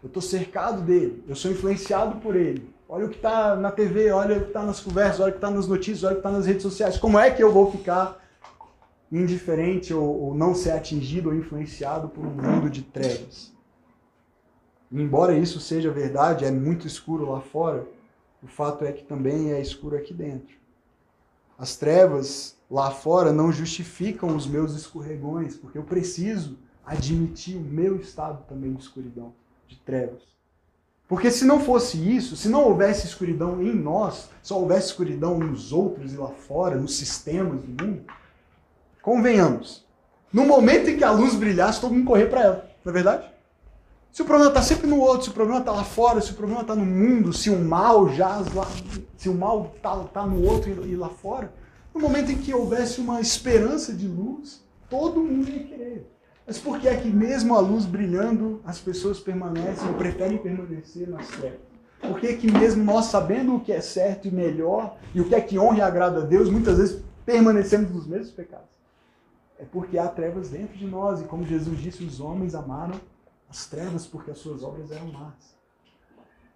Eu 0.03 0.07
estou 0.07 0.21
cercado 0.21 0.82
dele, 0.82 1.23
eu 1.25 1.38
sou 1.38 1.49
influenciado 1.51 2.19
por 2.19 2.36
ele. 2.36 2.69
Olha 2.93 3.05
o 3.05 3.09
que 3.09 3.15
está 3.15 3.55
na 3.55 3.71
TV, 3.71 4.11
olha 4.11 4.35
o 4.35 4.41
que 4.41 4.47
está 4.47 4.65
nas 4.65 4.81
conversas, 4.81 5.21
olha 5.21 5.29
o 5.29 5.31
que 5.31 5.37
está 5.37 5.49
nas 5.49 5.65
notícias, 5.65 6.03
olha 6.03 6.11
o 6.11 6.15
que 6.15 6.19
está 6.19 6.29
nas 6.29 6.45
redes 6.45 6.61
sociais. 6.61 6.97
Como 6.97 7.17
é 7.17 7.31
que 7.31 7.41
eu 7.41 7.49
vou 7.49 7.71
ficar 7.71 8.21
indiferente 9.09 9.93
ou, 9.93 10.23
ou 10.23 10.35
não 10.35 10.53
ser 10.53 10.71
atingido 10.71 11.29
ou 11.29 11.35
influenciado 11.35 12.09
por 12.09 12.25
um 12.25 12.31
mundo 12.31 12.69
de 12.69 12.81
trevas? 12.81 13.53
Embora 14.91 15.37
isso 15.37 15.57
seja 15.57 15.89
verdade, 15.89 16.43
é 16.43 16.51
muito 16.51 16.85
escuro 16.85 17.31
lá 17.31 17.39
fora, 17.39 17.87
o 18.43 18.47
fato 18.47 18.83
é 18.83 18.91
que 18.91 19.05
também 19.05 19.53
é 19.53 19.61
escuro 19.61 19.95
aqui 19.95 20.13
dentro. 20.13 20.53
As 21.57 21.77
trevas 21.77 22.57
lá 22.69 22.91
fora 22.91 23.31
não 23.31 23.53
justificam 23.53 24.35
os 24.35 24.45
meus 24.45 24.75
escorregões, 24.75 25.55
porque 25.55 25.77
eu 25.77 25.83
preciso 25.83 26.59
admitir 26.85 27.55
o 27.55 27.61
meu 27.61 27.95
estado 27.95 28.43
também 28.49 28.73
de 28.73 28.81
escuridão, 28.81 29.33
de 29.65 29.79
trevas. 29.79 30.40
Porque 31.12 31.30
se 31.30 31.43
não 31.43 31.59
fosse 31.59 31.97
isso, 31.97 32.38
se 32.38 32.47
não 32.47 32.64
houvesse 32.64 33.05
escuridão 33.05 33.62
em 33.62 33.76
nós, 33.76 34.30
só 34.41 34.57
houvesse 34.57 34.88
escuridão 34.88 35.38
nos 35.38 35.74
outros 35.74 36.14
e 36.14 36.16
lá 36.16 36.30
fora, 36.30 36.78
nos 36.78 36.95
sistemas 36.95 37.62
do 37.62 37.84
mundo, 37.84 38.05
convenhamos, 39.01 39.86
no 40.32 40.45
momento 40.45 40.89
em 40.89 40.95
que 40.95 41.03
a 41.03 41.12
luz 41.12 41.36
brilhasse, 41.36 41.82
todo 41.82 41.93
mundo 41.93 42.07
correr 42.07 42.28
para 42.28 42.41
ela, 42.41 42.72
não 42.86 42.91
é 42.91 42.93
verdade? 42.93 43.30
Se 44.09 44.22
o 44.22 44.26
problema 44.26 44.51
está 44.51 44.62
sempre 44.62 44.88
no 44.88 45.01
outro, 45.01 45.26
se 45.26 45.30
o 45.32 45.34
problema 45.34 45.59
está 45.59 45.74
lá 45.74 45.84
fora, 45.84 46.22
se 46.22 46.32
o 46.32 46.36
problema 46.36 46.62
está 46.62 46.76
no 46.76 46.86
mundo, 46.86 47.34
se 47.34 47.49
o 47.49 47.59
mal 47.59 48.07
jaz 48.14 48.53
lá, 48.53 48.66
se 49.18 49.28
o 49.28 49.34
mal 49.34 49.74
está 49.76 49.97
tá 50.05 50.26
no 50.26 50.41
outro 50.41 50.72
e, 50.86 50.91
e 50.91 50.95
lá 50.95 51.09
fora, 51.09 51.51
no 51.93 51.99
momento 51.99 52.32
em 52.32 52.38
que 52.38 52.53
houvesse 52.53 53.01
uma 53.01 53.20
esperança 53.20 53.91
de 53.91 54.07
luz, 54.07 54.64
todo 54.89 55.20
mundo 55.20 55.49
ia 55.49 55.64
querer. 55.66 56.11
Mas 56.45 56.57
por 56.57 56.79
que 56.79 56.87
é 56.87 56.95
que 56.95 57.07
mesmo 57.07 57.55
a 57.55 57.59
luz 57.59 57.85
brilhando, 57.85 58.61
as 58.65 58.79
pessoas 58.79 59.19
permanecem 59.19 59.87
ou 59.87 59.93
preferem 59.93 60.37
permanecer 60.37 61.07
nas 61.07 61.27
trevas? 61.27 61.59
Por 62.01 62.19
que 62.19 62.27
é 62.27 62.35
que 62.35 62.51
mesmo 62.51 62.83
nós 62.83 63.05
sabendo 63.05 63.55
o 63.55 63.59
que 63.59 63.71
é 63.71 63.79
certo 63.79 64.27
e 64.27 64.31
melhor, 64.31 64.97
e 65.13 65.21
o 65.21 65.25
que 65.27 65.35
é 65.35 65.41
que 65.41 65.59
honra 65.59 65.77
e 65.77 65.81
agrada 65.81 66.21
a 66.21 66.25
Deus, 66.25 66.49
muitas 66.49 66.77
vezes 66.77 67.03
permanecemos 67.25 67.91
nos 67.91 68.07
mesmos 68.07 68.31
pecados? 68.31 68.71
É 69.59 69.63
porque 69.63 69.99
há 69.99 70.07
trevas 70.07 70.49
dentro 70.49 70.75
de 70.75 70.87
nós, 70.87 71.21
e 71.21 71.25
como 71.25 71.45
Jesus 71.45 71.79
disse, 71.79 72.03
os 72.03 72.19
homens 72.19 72.55
amaram 72.55 72.99
as 73.47 73.67
trevas 73.67 74.07
porque 74.07 74.31
as 74.31 74.39
suas 74.39 74.63
obras 74.63 74.89
eram 74.91 75.11
más. 75.11 75.55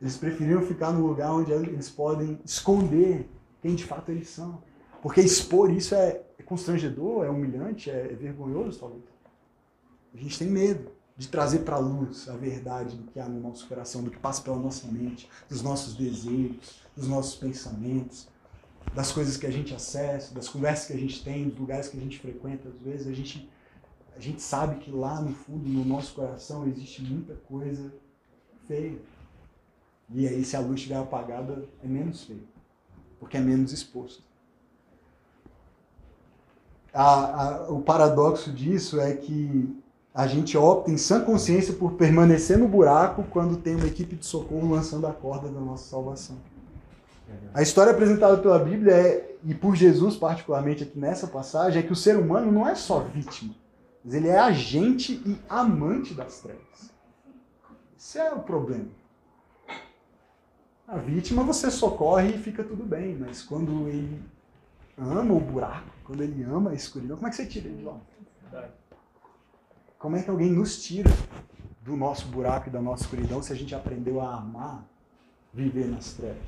Eles 0.02 0.18
preferiam 0.18 0.62
ficar 0.62 0.92
no 0.92 1.06
lugar 1.06 1.32
onde 1.32 1.52
eles 1.52 1.90
podem 1.90 2.40
esconder 2.44 3.30
quem 3.62 3.76
de 3.76 3.84
fato 3.84 4.12
eles 4.12 4.30
são. 4.30 4.62
Porque 5.02 5.22
expor 5.22 5.72
isso 5.72 5.94
é, 5.94 6.22
é 6.38 6.44
constrangedor, 6.44 7.26
é 7.26 7.30
humilhante, 7.30 7.92
é, 7.92 8.12
é 8.12 8.16
vergonhoso, 8.16 8.80
talvez. 8.80 9.15
A 10.16 10.18
gente 10.18 10.40
tem 10.40 10.48
medo 10.48 10.92
de 11.18 11.28
trazer 11.28 11.60
para 11.60 11.76
a 11.76 11.80
luz 11.80 12.30
a 12.30 12.36
verdade 12.36 12.96
do 12.96 13.04
que 13.12 13.20
há 13.20 13.28
no 13.28 13.40
nosso 13.40 13.68
coração, 13.68 14.02
do 14.02 14.10
que 14.10 14.18
passa 14.18 14.42
pela 14.42 14.58
nossa 14.58 14.88
mente, 14.88 15.30
dos 15.50 15.62
nossos 15.62 15.94
desejos, 15.96 16.82
dos 16.96 17.08
nossos 17.08 17.36
pensamentos, 17.36 18.28
das 18.94 19.12
coisas 19.12 19.36
que 19.36 19.46
a 19.46 19.52
gente 19.52 19.74
acessa, 19.74 20.34
das 20.34 20.48
conversas 20.48 20.88
que 20.88 20.94
a 20.94 20.98
gente 20.98 21.24
tem, 21.24 21.50
dos 21.50 21.60
lugares 21.60 21.90
que 21.90 21.98
a 21.98 22.00
gente 22.00 22.20
frequenta. 22.20 22.70
Às 22.70 22.80
vezes 22.80 23.08
a 23.08 23.14
gente 23.14 23.50
a 24.16 24.20
gente 24.20 24.42
sabe 24.42 24.78
que 24.78 24.90
lá 24.90 25.20
no 25.20 25.34
fundo, 25.34 25.68
no 25.68 25.84
nosso 25.84 26.16
coração, 26.16 26.66
existe 26.66 27.04
muita 27.04 27.36
coisa 27.36 27.94
feia. 28.66 28.98
E 30.10 30.26
aí, 30.26 30.46
se 30.46 30.56
a 30.56 30.62
luz 30.62 30.76
estiver 30.76 30.96
apagada, 30.96 31.68
é 31.84 31.88
menos 31.88 32.24
feio, 32.24 32.48
porque 33.20 33.36
é 33.36 33.42
menos 33.42 33.74
exposto. 33.74 34.24
A, 36.94 37.04
a, 37.04 37.70
o 37.70 37.82
paradoxo 37.82 38.54
disso 38.54 39.02
é 39.02 39.14
que 39.14 39.84
a 40.16 40.26
gente 40.26 40.58
opta 40.58 40.90
em 40.90 40.98
sã 40.98 41.20
consciência 41.22 41.74
por 41.74 41.94
permanecer 41.94 42.58
no 42.58 42.68
buraco 42.68 43.24
quando 43.30 43.58
tem 43.58 43.76
uma 43.76 43.86
equipe 43.86 44.16
de 44.16 44.26
socorro 44.26 44.72
lançando 44.72 45.06
a 45.06 45.14
corda 45.14 45.50
da 45.50 45.60
nossa 45.60 45.90
salvação. 45.90 46.38
A 47.54 47.62
história 47.62 47.92
apresentada 47.92 48.38
pela 48.38 48.58
Bíblia 48.58 48.94
é, 48.94 49.36
e 49.44 49.54
por 49.54 49.76
Jesus 49.76 50.16
particularmente 50.16 50.84
aqui 50.84 50.98
nessa 50.98 51.28
passagem, 51.28 51.82
é 51.82 51.86
que 51.86 51.92
o 51.92 51.96
ser 51.96 52.18
humano 52.18 52.52
não 52.52 52.68
é 52.68 52.76
só 52.76 53.00
vítima 53.00 53.54
mas 54.06 54.14
ele 54.14 54.28
é 54.28 54.38
agente 54.38 55.14
e 55.26 55.36
amante 55.50 56.14
das 56.14 56.40
trevas. 56.40 56.94
Esse 57.98 58.20
é 58.20 58.32
o 58.32 58.40
problema. 58.40 58.88
A 60.88 60.98
vítima 60.98 61.44
você 61.44 61.72
socorre 61.72 62.30
e 62.30 62.38
fica 62.38 62.64
tudo 62.64 62.86
bem, 62.86 63.16
mas 63.16 63.42
quando 63.42 63.88
ele 63.88 64.22
ama 64.96 65.34
o 65.34 65.40
buraco, 65.40 65.90
quando 66.04 66.22
ele 66.22 66.44
ama 66.44 66.70
a 66.70 66.74
escuridão, 66.76 67.18
como 67.18 67.28
é 67.28 67.32
que 67.32 67.36
você 67.36 67.48
tira 67.48 67.68
ele 67.68 67.78
de 67.78 67.84
lá? 67.84 68.00
Como 70.00 70.16
é 70.16 70.22
que 70.22 70.30
alguém 70.30 70.52
nos 70.52 70.84
tira 70.84 71.10
do 71.82 71.96
nosso 71.96 72.28
buraco 72.28 72.70
e 72.70 72.72
da 72.72 72.82
nossa 72.82 73.04
escuridão 73.04 73.42
se 73.42 73.52
a 73.52 73.56
gente 73.56 73.74
aprendeu 73.74 74.22
a 74.22 74.36
amar 74.36 74.86
viver 75.54 75.88
nas 75.88 76.14
trevas? 76.14 76.44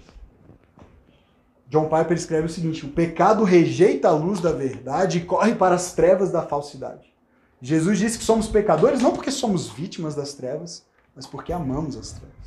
John 1.70 1.90
Piper 1.90 2.16
escreve 2.16 2.48
o 2.48 2.50
seguinte: 2.50 2.86
o 2.86 2.90
pecado 2.90 3.44
rejeita 3.44 4.10
a 4.10 4.12
luz 4.12 4.40
da 4.40 4.52
verdade 4.52 5.20
e 5.20 5.26
corre 5.26 5.56
para 5.56 5.76
as 5.76 5.94
trevas 5.94 6.32
da 6.32 6.42
falsidade. 6.42 7.14
Jesus 7.62 7.98
disse 7.98 8.18
que 8.18 8.24
somos 8.24 8.48
pecadores 8.48 9.02
não 9.02 9.14
porque 9.14 9.32
somos 9.32 9.68
vítimas 9.68 10.16
das 10.16 10.34
trevas, 10.34 10.86
mas 11.16 11.26
porque 11.26 11.52
amamos 11.52 11.98
as 11.98 12.12
trevas. 12.12 12.38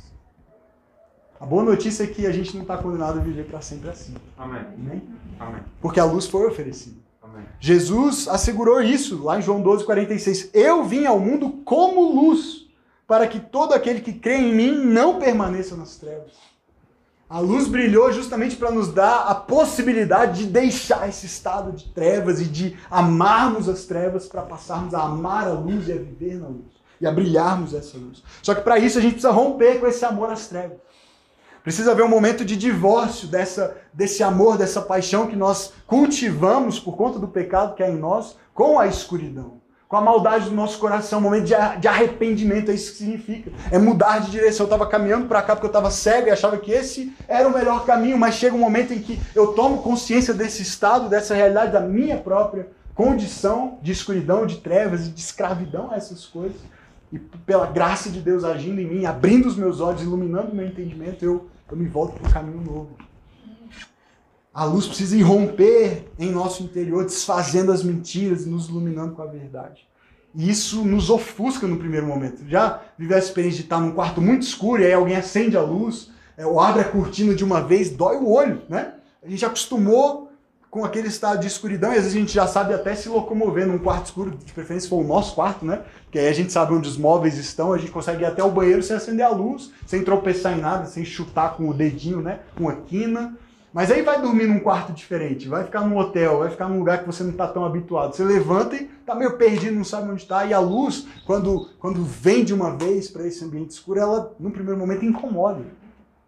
A 1.39 1.45
boa 1.45 1.63
notícia 1.63 2.03
é 2.03 2.07
que 2.07 2.25
a 2.25 2.31
gente 2.31 2.53
não 2.53 2.61
está 2.61 2.77
condenado 2.77 3.19
a 3.19 3.21
viver 3.23 3.47
para 3.47 3.61
sempre 3.61 3.89
assim. 3.89 4.13
Amém. 4.37 4.61
Amém. 4.61 5.09
Amém. 5.39 5.61
Porque 5.81 5.99
a 5.99 6.05
luz 6.05 6.27
foi 6.27 6.47
oferecida. 6.47 6.97
Jesus 7.59 8.27
assegurou 8.27 8.81
isso 8.81 9.23
lá 9.23 9.37
em 9.37 9.41
João 9.41 9.61
12, 9.61 9.85
46. 9.85 10.49
Eu 10.53 10.83
vim 10.83 11.05
ao 11.05 11.19
mundo 11.19 11.61
como 11.63 12.11
luz, 12.11 12.67
para 13.07 13.27
que 13.27 13.39
todo 13.39 13.73
aquele 13.73 14.01
que 14.01 14.13
crê 14.13 14.37
em 14.37 14.53
mim 14.53 14.71
não 14.71 15.19
permaneça 15.19 15.75
nas 15.75 15.97
trevas. 15.97 16.31
A 17.29 17.39
luz 17.39 17.67
brilhou 17.67 18.11
justamente 18.11 18.57
para 18.57 18.71
nos 18.71 18.93
dar 18.93 19.27
a 19.27 19.33
possibilidade 19.35 20.39
de 20.39 20.51
deixar 20.51 21.07
esse 21.07 21.25
estado 21.25 21.71
de 21.71 21.85
trevas 21.93 22.41
e 22.41 22.45
de 22.45 22.77
amarmos 22.89 23.69
as 23.69 23.85
trevas 23.85 24.27
para 24.27 24.41
passarmos 24.41 24.93
a 24.93 25.03
amar 25.03 25.47
a 25.47 25.53
luz 25.53 25.87
e 25.87 25.93
a 25.93 25.95
viver 25.95 26.37
na 26.37 26.47
luz 26.47 26.81
e 26.99 27.07
a 27.07 27.11
brilharmos 27.11 27.73
essa 27.73 27.97
luz. 27.97 28.21
Só 28.43 28.53
que 28.53 28.61
para 28.61 28.77
isso 28.77 28.99
a 28.99 29.01
gente 29.01 29.13
precisa 29.13 29.31
romper 29.31 29.79
com 29.79 29.87
esse 29.87 30.05
amor 30.05 30.29
às 30.29 30.47
trevas. 30.47 30.77
Precisa 31.63 31.91
haver 31.91 32.03
um 32.03 32.09
momento 32.09 32.43
de 32.43 32.55
divórcio 32.55 33.27
dessa, 33.27 33.77
desse 33.93 34.23
amor, 34.23 34.57
dessa 34.57 34.81
paixão 34.81 35.27
que 35.27 35.35
nós 35.35 35.73
cultivamos 35.85 36.79
por 36.79 36.97
conta 36.97 37.19
do 37.19 37.27
pecado 37.27 37.75
que 37.75 37.83
é 37.83 37.89
em 37.91 37.97
nós 37.97 38.35
com 38.53 38.79
a 38.79 38.87
escuridão 38.87 39.61
com 39.91 39.97
a 39.97 40.01
maldade 40.01 40.45
do 40.45 40.55
nosso 40.55 40.79
coração, 40.79 41.19
um 41.19 41.23
momento 41.23 41.47
de 41.81 41.87
arrependimento, 41.89 42.71
é 42.71 42.73
isso 42.73 42.93
que 42.93 42.99
significa. 42.99 43.51
É 43.69 43.77
mudar 43.77 44.19
de 44.19 44.31
direção. 44.31 44.63
Eu 44.63 44.67
estava 44.67 44.87
caminhando 44.89 45.27
para 45.27 45.41
cá 45.41 45.53
porque 45.53 45.65
eu 45.65 45.69
estava 45.69 45.91
cego 45.91 46.29
e 46.29 46.31
achava 46.31 46.57
que 46.57 46.71
esse 46.71 47.13
era 47.27 47.45
o 47.45 47.53
melhor 47.53 47.85
caminho, 47.85 48.17
mas 48.17 48.35
chega 48.35 48.55
um 48.55 48.59
momento 48.59 48.93
em 48.93 49.01
que 49.01 49.19
eu 49.35 49.47
tomo 49.47 49.81
consciência 49.81 50.33
desse 50.33 50.61
estado, 50.61 51.09
dessa 51.09 51.35
realidade, 51.35 51.73
da 51.73 51.81
minha 51.81 52.15
própria 52.15 52.69
condição 52.95 53.79
de 53.81 53.91
escuridão, 53.91 54.45
de 54.45 54.59
trevas 54.59 55.07
e 55.07 55.09
de 55.09 55.19
escravidão 55.19 55.91
a 55.91 55.97
essas 55.97 56.25
coisas. 56.25 56.61
E 57.11 57.19
pela 57.19 57.67
graça 57.67 58.09
de 58.09 58.21
Deus 58.21 58.43
agindo 58.43 58.79
em 58.79 58.87
mim, 58.87 59.05
abrindo 59.05 59.47
os 59.47 59.57
meus 59.57 59.81
olhos, 59.81 60.01
iluminando 60.01 60.51
o 60.51 60.55
meu 60.55 60.65
entendimento, 60.65 61.23
eu, 61.23 61.47
eu 61.69 61.77
me 61.77 61.87
volto 61.87 62.13
para 62.19 62.29
um 62.29 62.31
caminho 62.31 62.61
novo. 62.61 62.95
A 64.53 64.65
luz 64.65 64.85
precisa 64.85 65.15
irromper 65.15 66.05
em 66.19 66.31
nosso 66.31 66.63
interior, 66.63 67.05
desfazendo 67.05 67.71
as 67.71 67.83
mentiras 67.83 68.45
e 68.45 68.49
nos 68.49 68.67
iluminando 68.67 69.15
com 69.15 69.21
a 69.21 69.25
verdade. 69.25 69.87
E 70.33 70.49
isso 70.49 70.85
nos 70.85 71.09
ofusca 71.09 71.67
no 71.67 71.77
primeiro 71.77 72.07
momento. 72.07 72.47
Já 72.47 72.81
viveu 72.97 73.17
a 73.17 73.19
experiência 73.19 73.59
de 73.59 73.63
estar 73.63 73.79
num 73.79 73.91
quarto 73.91 74.21
muito 74.21 74.43
escuro 74.43 74.81
e 74.81 74.85
aí 74.85 74.93
alguém 74.93 75.15
acende 75.15 75.57
a 75.57 75.61
luz, 75.61 76.11
é, 76.37 76.45
ou 76.45 76.59
abre 76.59 76.81
a 76.81 76.89
cortina 76.89 77.35
de 77.35 77.43
uma 77.43 77.61
vez, 77.61 77.89
dói 77.89 78.17
o 78.17 78.29
olho, 78.29 78.61
né? 78.69 78.93
A 79.23 79.29
gente 79.29 79.45
acostumou 79.45 80.30
com 80.71 80.85
aquele 80.85 81.09
estado 81.09 81.41
de 81.41 81.47
escuridão, 81.47 81.91
e 81.91 81.97
às 81.97 82.03
vezes 82.03 82.15
a 82.15 82.19
gente 82.19 82.33
já 82.33 82.47
sabe 82.47 82.73
até 82.73 82.95
se 82.95 83.09
locomover 83.09 83.67
num 83.67 83.77
quarto 83.77 84.05
escuro, 84.05 84.31
de 84.31 84.53
preferência 84.53 84.89
for 84.89 85.03
o 85.03 85.07
nosso 85.07 85.35
quarto, 85.35 85.65
né? 85.65 85.81
Porque 86.05 86.17
aí 86.17 86.29
a 86.29 86.33
gente 86.33 86.53
sabe 86.53 86.73
onde 86.73 86.87
os 86.87 86.97
móveis 86.97 87.37
estão, 87.37 87.73
a 87.73 87.77
gente 87.77 87.91
consegue 87.91 88.23
ir 88.23 88.25
até 88.25 88.41
o 88.41 88.49
banheiro 88.49 88.81
sem 88.81 88.95
acender 88.95 89.25
a 89.25 89.29
luz, 89.29 89.69
sem 89.85 90.01
tropeçar 90.01 90.57
em 90.57 90.61
nada, 90.61 90.85
sem 90.85 91.03
chutar 91.03 91.57
com 91.57 91.67
o 91.67 91.73
dedinho, 91.73 92.21
né? 92.21 92.39
Com 92.57 92.69
a 92.69 92.75
quina. 92.77 93.37
Mas 93.73 93.91
aí 93.91 94.01
vai 94.01 94.21
dormir 94.21 94.47
num 94.47 94.61
quarto 94.61 94.93
diferente, 94.93 95.49
vai 95.49 95.65
ficar 95.65 95.81
num 95.81 95.97
hotel, 95.97 96.39
vai 96.39 96.49
ficar 96.49 96.69
num 96.69 96.79
lugar 96.79 96.99
que 96.99 97.05
você 97.05 97.21
não 97.21 97.31
está 97.31 97.49
tão 97.49 97.65
habituado. 97.65 98.15
Você 98.15 98.23
levanta 98.23 98.75
e 98.77 98.89
está 98.99 99.13
meio 99.13 99.37
perdido, 99.37 99.75
não 99.75 99.83
sabe 99.83 100.09
onde 100.09 100.21
está. 100.21 100.45
E 100.45 100.53
a 100.53 100.59
luz, 100.59 101.05
quando, 101.25 101.69
quando 101.79 102.01
vem 102.01 102.45
de 102.45 102.53
uma 102.53 102.77
vez 102.77 103.09
para 103.09 103.27
esse 103.27 103.43
ambiente 103.43 103.71
escuro, 103.71 103.99
ela, 103.99 104.33
no 104.39 104.51
primeiro 104.51 104.79
momento, 104.79 105.03
incomoda. 105.03 105.61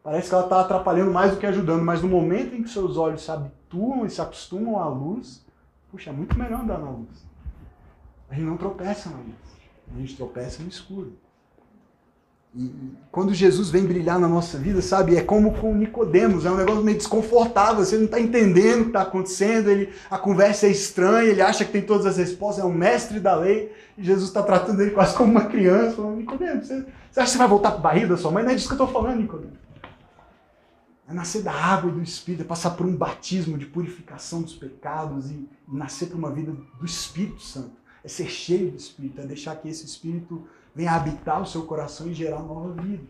Parece 0.04 0.28
que 0.28 0.36
ela 0.36 0.44
está 0.44 0.60
atrapalhando 0.60 1.12
mais 1.12 1.32
do 1.32 1.38
que 1.38 1.46
ajudando. 1.46 1.82
Mas 1.82 2.02
no 2.02 2.10
momento 2.10 2.56
em 2.56 2.64
que 2.64 2.70
seus 2.70 2.98
olhos 2.98 3.24
se 3.24 3.32
habituam 3.74 4.06
e 4.06 4.10
se 4.10 4.22
acostumam 4.22 4.80
à 4.80 4.88
luz, 4.88 5.44
puxa, 5.92 6.12
é 6.12 6.14
muito 6.14 6.38
melhor 6.38 6.62
andar 6.62 6.80
na 6.80 6.90
luz. 6.90 7.26
A 8.30 8.36
gente 8.36 8.46
não 8.46 8.58
tropeça 8.58 9.10
na 9.10 9.18
luz, 9.18 9.36
a 9.96 10.00
gente 10.00 10.16
tropeça 10.16 10.62
no 10.62 10.70
escuro. 10.70 11.14
E 12.56 12.72
quando 13.12 13.34
Jesus 13.34 13.72
vem 13.72 13.84
brilhar 13.84 14.20
na 14.20 14.28
nossa 14.28 14.60
vida, 14.60 14.80
sabe, 14.80 15.18
é 15.18 15.24
como 15.24 15.56
com 15.56 15.74
Nicodemos, 15.74 16.46
é 16.46 16.52
um 16.52 16.56
negócio 16.56 16.84
meio 16.84 16.98
desconfortável, 16.98 17.84
você 17.84 17.98
não 17.98 18.06
está 18.06 18.20
entendendo 18.20 18.82
o 18.82 18.84
que 18.84 18.90
está 18.90 19.02
acontecendo, 19.02 19.72
ele, 19.72 19.92
a 20.10 20.20
conversa 20.20 20.68
é 20.68 20.70
estranha, 20.70 21.30
ele 21.30 21.42
acha 21.42 21.66
que 21.66 21.72
tem 21.72 21.82
todas 21.82 22.06
as 22.06 22.18
respostas, 22.18 22.64
é 22.64 22.68
um 22.68 22.72
mestre 22.72 23.20
da 23.20 23.36
lei, 23.36 23.74
e 23.98 24.04
Jesus 24.04 24.30
está 24.30 24.44
tratando 24.44 24.80
ele 24.84 24.92
quase 24.92 25.16
como 25.18 25.32
uma 25.32 25.46
criança, 25.46 25.96
falando, 25.96 26.18
Nicodemos, 26.18 26.68
você, 26.68 26.86
você 27.12 27.20
acha 27.20 27.26
que 27.26 27.32
você 27.32 27.38
vai 27.40 27.48
voltar 27.48 27.72
para 27.72 27.80
o 27.80 27.84
barriga 27.84 28.08
da 28.10 28.18
sua 28.18 28.32
mãe? 28.32 28.44
Não 28.44 28.52
é 28.52 28.56
disso 28.56 28.68
que 28.68 28.74
eu 28.80 28.86
estou 28.86 29.02
falando, 29.02 29.20
Nicodemos. 29.20 29.63
É 31.08 31.14
nascer 31.14 31.44
da 31.44 31.54
água 31.54 31.92
e 31.92 31.94
do 31.94 32.02
Espírito, 32.02 32.44
é 32.44 32.46
passar 32.46 32.72
por 32.72 32.86
um 32.86 32.96
batismo 32.96 33.58
de 33.58 33.66
purificação 33.66 34.42
dos 34.42 34.56
pecados 34.56 35.30
e 35.30 35.48
nascer 35.68 36.08
para 36.08 36.18
uma 36.18 36.32
vida 36.32 36.52
do 36.52 36.86
Espírito 36.86 37.42
Santo. 37.42 37.74
É 38.04 38.08
ser 38.08 38.28
cheio 38.28 38.72
do 38.72 38.78
Espírito, 38.78 39.20
é 39.20 39.26
deixar 39.26 39.56
que 39.58 39.68
esse 39.68 39.86
Espírito 39.86 40.48
venha 40.74 40.94
habitar 40.94 41.42
o 41.42 41.46
seu 41.46 41.64
coração 41.66 42.08
e 42.08 42.14
gerar 42.14 42.42
nova 42.42 42.82
vida. 42.82 43.04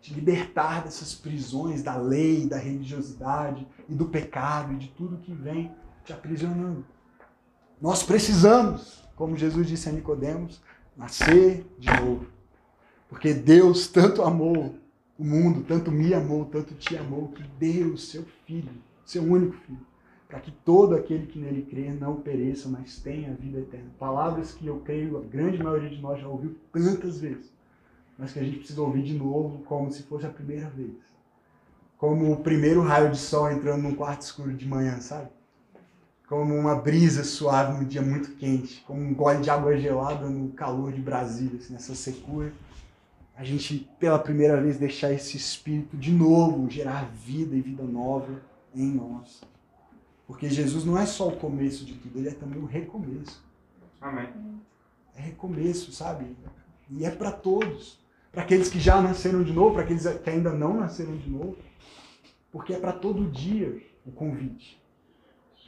Te 0.00 0.14
libertar 0.14 0.82
dessas 0.82 1.14
prisões 1.14 1.82
da 1.82 1.96
lei, 1.96 2.46
da 2.46 2.56
religiosidade 2.56 3.66
e 3.86 3.94
do 3.94 4.06
pecado 4.06 4.72
e 4.72 4.76
de 4.76 4.88
tudo 4.88 5.18
que 5.18 5.32
vem 5.32 5.70
te 6.04 6.12
aprisionando. 6.12 6.86
Nós 7.80 8.02
precisamos, 8.02 9.06
como 9.14 9.36
Jesus 9.36 9.66
disse 9.66 9.90
a 9.90 9.92
Nicodemos, 9.92 10.62
nascer 10.96 11.66
de 11.78 11.88
novo. 12.00 12.26
Porque 13.10 13.34
Deus 13.34 13.88
tanto 13.88 14.22
amou 14.22 14.79
o 15.20 15.24
mundo, 15.24 15.62
tanto 15.68 15.92
me 15.92 16.14
amou, 16.14 16.46
tanto 16.46 16.74
te 16.74 16.96
amou, 16.96 17.28
que 17.28 17.42
deu 17.58 17.94
seu 17.98 18.24
filho, 18.46 18.72
seu 19.04 19.22
único 19.22 19.52
filho, 19.66 19.86
para 20.26 20.40
que 20.40 20.50
todo 20.50 20.94
aquele 20.94 21.26
que 21.26 21.38
nele 21.38 21.60
crer 21.60 21.94
não 21.94 22.16
pereça, 22.16 22.70
mas 22.70 22.98
tenha 23.00 23.34
vida 23.34 23.58
eterna. 23.58 23.90
Palavras 23.98 24.52
que 24.52 24.66
eu 24.66 24.80
creio 24.80 25.18
a 25.18 25.20
grande 25.20 25.62
maioria 25.62 25.90
de 25.90 26.00
nós 26.00 26.18
já 26.18 26.26
ouviu 26.26 26.56
tantas 26.72 27.20
vezes, 27.20 27.52
mas 28.16 28.32
que 28.32 28.38
a 28.38 28.42
gente 28.42 28.60
precisa 28.60 28.80
ouvir 28.80 29.02
de 29.02 29.12
novo 29.12 29.62
como 29.64 29.90
se 29.92 30.04
fosse 30.04 30.24
a 30.24 30.30
primeira 30.30 30.70
vez. 30.70 30.96
Como 31.98 32.32
o 32.32 32.42
primeiro 32.42 32.80
raio 32.80 33.10
de 33.10 33.18
sol 33.18 33.50
entrando 33.52 33.82
num 33.82 33.94
quarto 33.94 34.22
escuro 34.22 34.54
de 34.54 34.66
manhã, 34.66 35.02
sabe? 35.02 35.28
Como 36.26 36.54
uma 36.54 36.76
brisa 36.76 37.24
suave 37.24 37.78
num 37.78 37.86
dia 37.86 38.00
muito 38.00 38.36
quente, 38.36 38.82
como 38.86 39.02
um 39.02 39.12
gole 39.12 39.42
de 39.42 39.50
água 39.50 39.76
gelada 39.76 40.30
no 40.30 40.48
calor 40.52 40.92
de 40.92 41.00
Brasília, 41.02 41.58
assim, 41.58 41.74
nessa 41.74 41.94
secura. 41.94 42.54
A 43.40 43.44
gente, 43.44 43.88
pela 43.98 44.18
primeira 44.18 44.60
vez, 44.60 44.76
deixar 44.76 45.10
esse 45.14 45.34
espírito 45.34 45.96
de 45.96 46.12
novo 46.12 46.68
gerar 46.68 47.10
vida 47.10 47.56
e 47.56 47.62
vida 47.62 47.82
nova 47.82 48.42
em 48.74 48.92
nós. 48.92 49.40
Porque 50.26 50.46
Jesus 50.46 50.84
não 50.84 50.98
é 50.98 51.06
só 51.06 51.28
o 51.28 51.36
começo 51.38 51.86
de 51.86 51.94
tudo, 51.94 52.18
ele 52.18 52.28
é 52.28 52.34
também 52.34 52.60
o 52.60 52.66
recomeço. 52.66 53.42
Amém. 53.98 54.28
É 55.16 55.22
recomeço, 55.22 55.90
sabe? 55.90 56.36
E 56.90 57.02
é 57.02 57.10
para 57.10 57.32
todos. 57.32 57.98
Para 58.30 58.42
aqueles 58.42 58.68
que 58.68 58.78
já 58.78 59.00
nasceram 59.00 59.42
de 59.42 59.54
novo, 59.54 59.72
para 59.72 59.84
aqueles 59.84 60.06
que 60.06 60.28
ainda 60.28 60.52
não 60.52 60.78
nasceram 60.78 61.16
de 61.16 61.30
novo. 61.30 61.56
Porque 62.52 62.74
é 62.74 62.78
para 62.78 62.92
todo 62.92 63.30
dia 63.30 63.82
o 64.04 64.12
convite. 64.12 64.78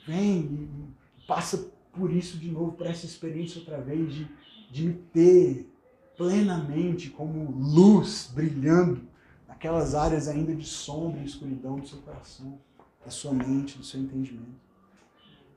Vem 0.07 0.41
e 0.43 1.27
passa 1.27 1.73
por 1.91 2.13
isso 2.13 2.37
de 2.37 2.51
novo, 2.51 2.73
por 2.73 2.87
essa 2.87 3.07
experiência 3.07 3.61
outra 3.61 3.81
vez 3.81 4.13
de, 4.13 4.29
de 4.71 4.89
me 4.89 4.93
ter 4.93 5.72
plenamente 6.17 7.11
como 7.11 7.51
luz 7.51 8.31
brilhando 8.33 9.03
naquelas 9.49 9.95
áreas 9.95 10.29
ainda 10.29 10.55
de 10.55 10.67
sombra 10.67 11.21
e 11.21 11.27
escuridão 11.27 11.79
do 11.79 11.89
seu 11.89 11.99
coração 11.99 12.59
da 13.05 13.11
sua 13.11 13.33
mente, 13.33 13.79
do 13.79 13.85
seu 13.85 14.01
entendimento. 14.01 14.61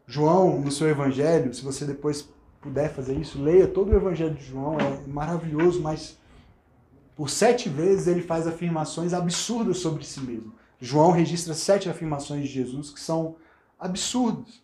João, 0.08 0.60
no 0.60 0.72
seu 0.72 0.88
evangelho, 0.88 1.54
se 1.54 1.64
você 1.64 1.86
depois 1.86 2.28
puder 2.62 2.94
fazer 2.94 3.16
isso, 3.18 3.42
leia 3.42 3.68
todo 3.68 3.92
o 3.92 3.96
evangelho 3.96 4.34
de 4.34 4.44
João, 4.44 4.78
é 4.80 5.08
maravilhoso, 5.08 5.82
mas 5.82 6.18
por 7.16 7.30
sete 7.30 7.70
vezes 7.70 8.08
ele 8.08 8.22
faz 8.22 8.48
afirmações 8.48 9.14
absurdas 9.14 9.78
sobre 9.78 10.04
si 10.04 10.20
mesmo. 10.20 10.54
João 10.80 11.12
registra 11.12 11.54
sete 11.54 11.90
afirmações 11.90 12.44
de 12.44 12.48
Jesus 12.48 12.90
que 12.90 13.00
são 13.00 13.36
absurdas, 13.80 14.62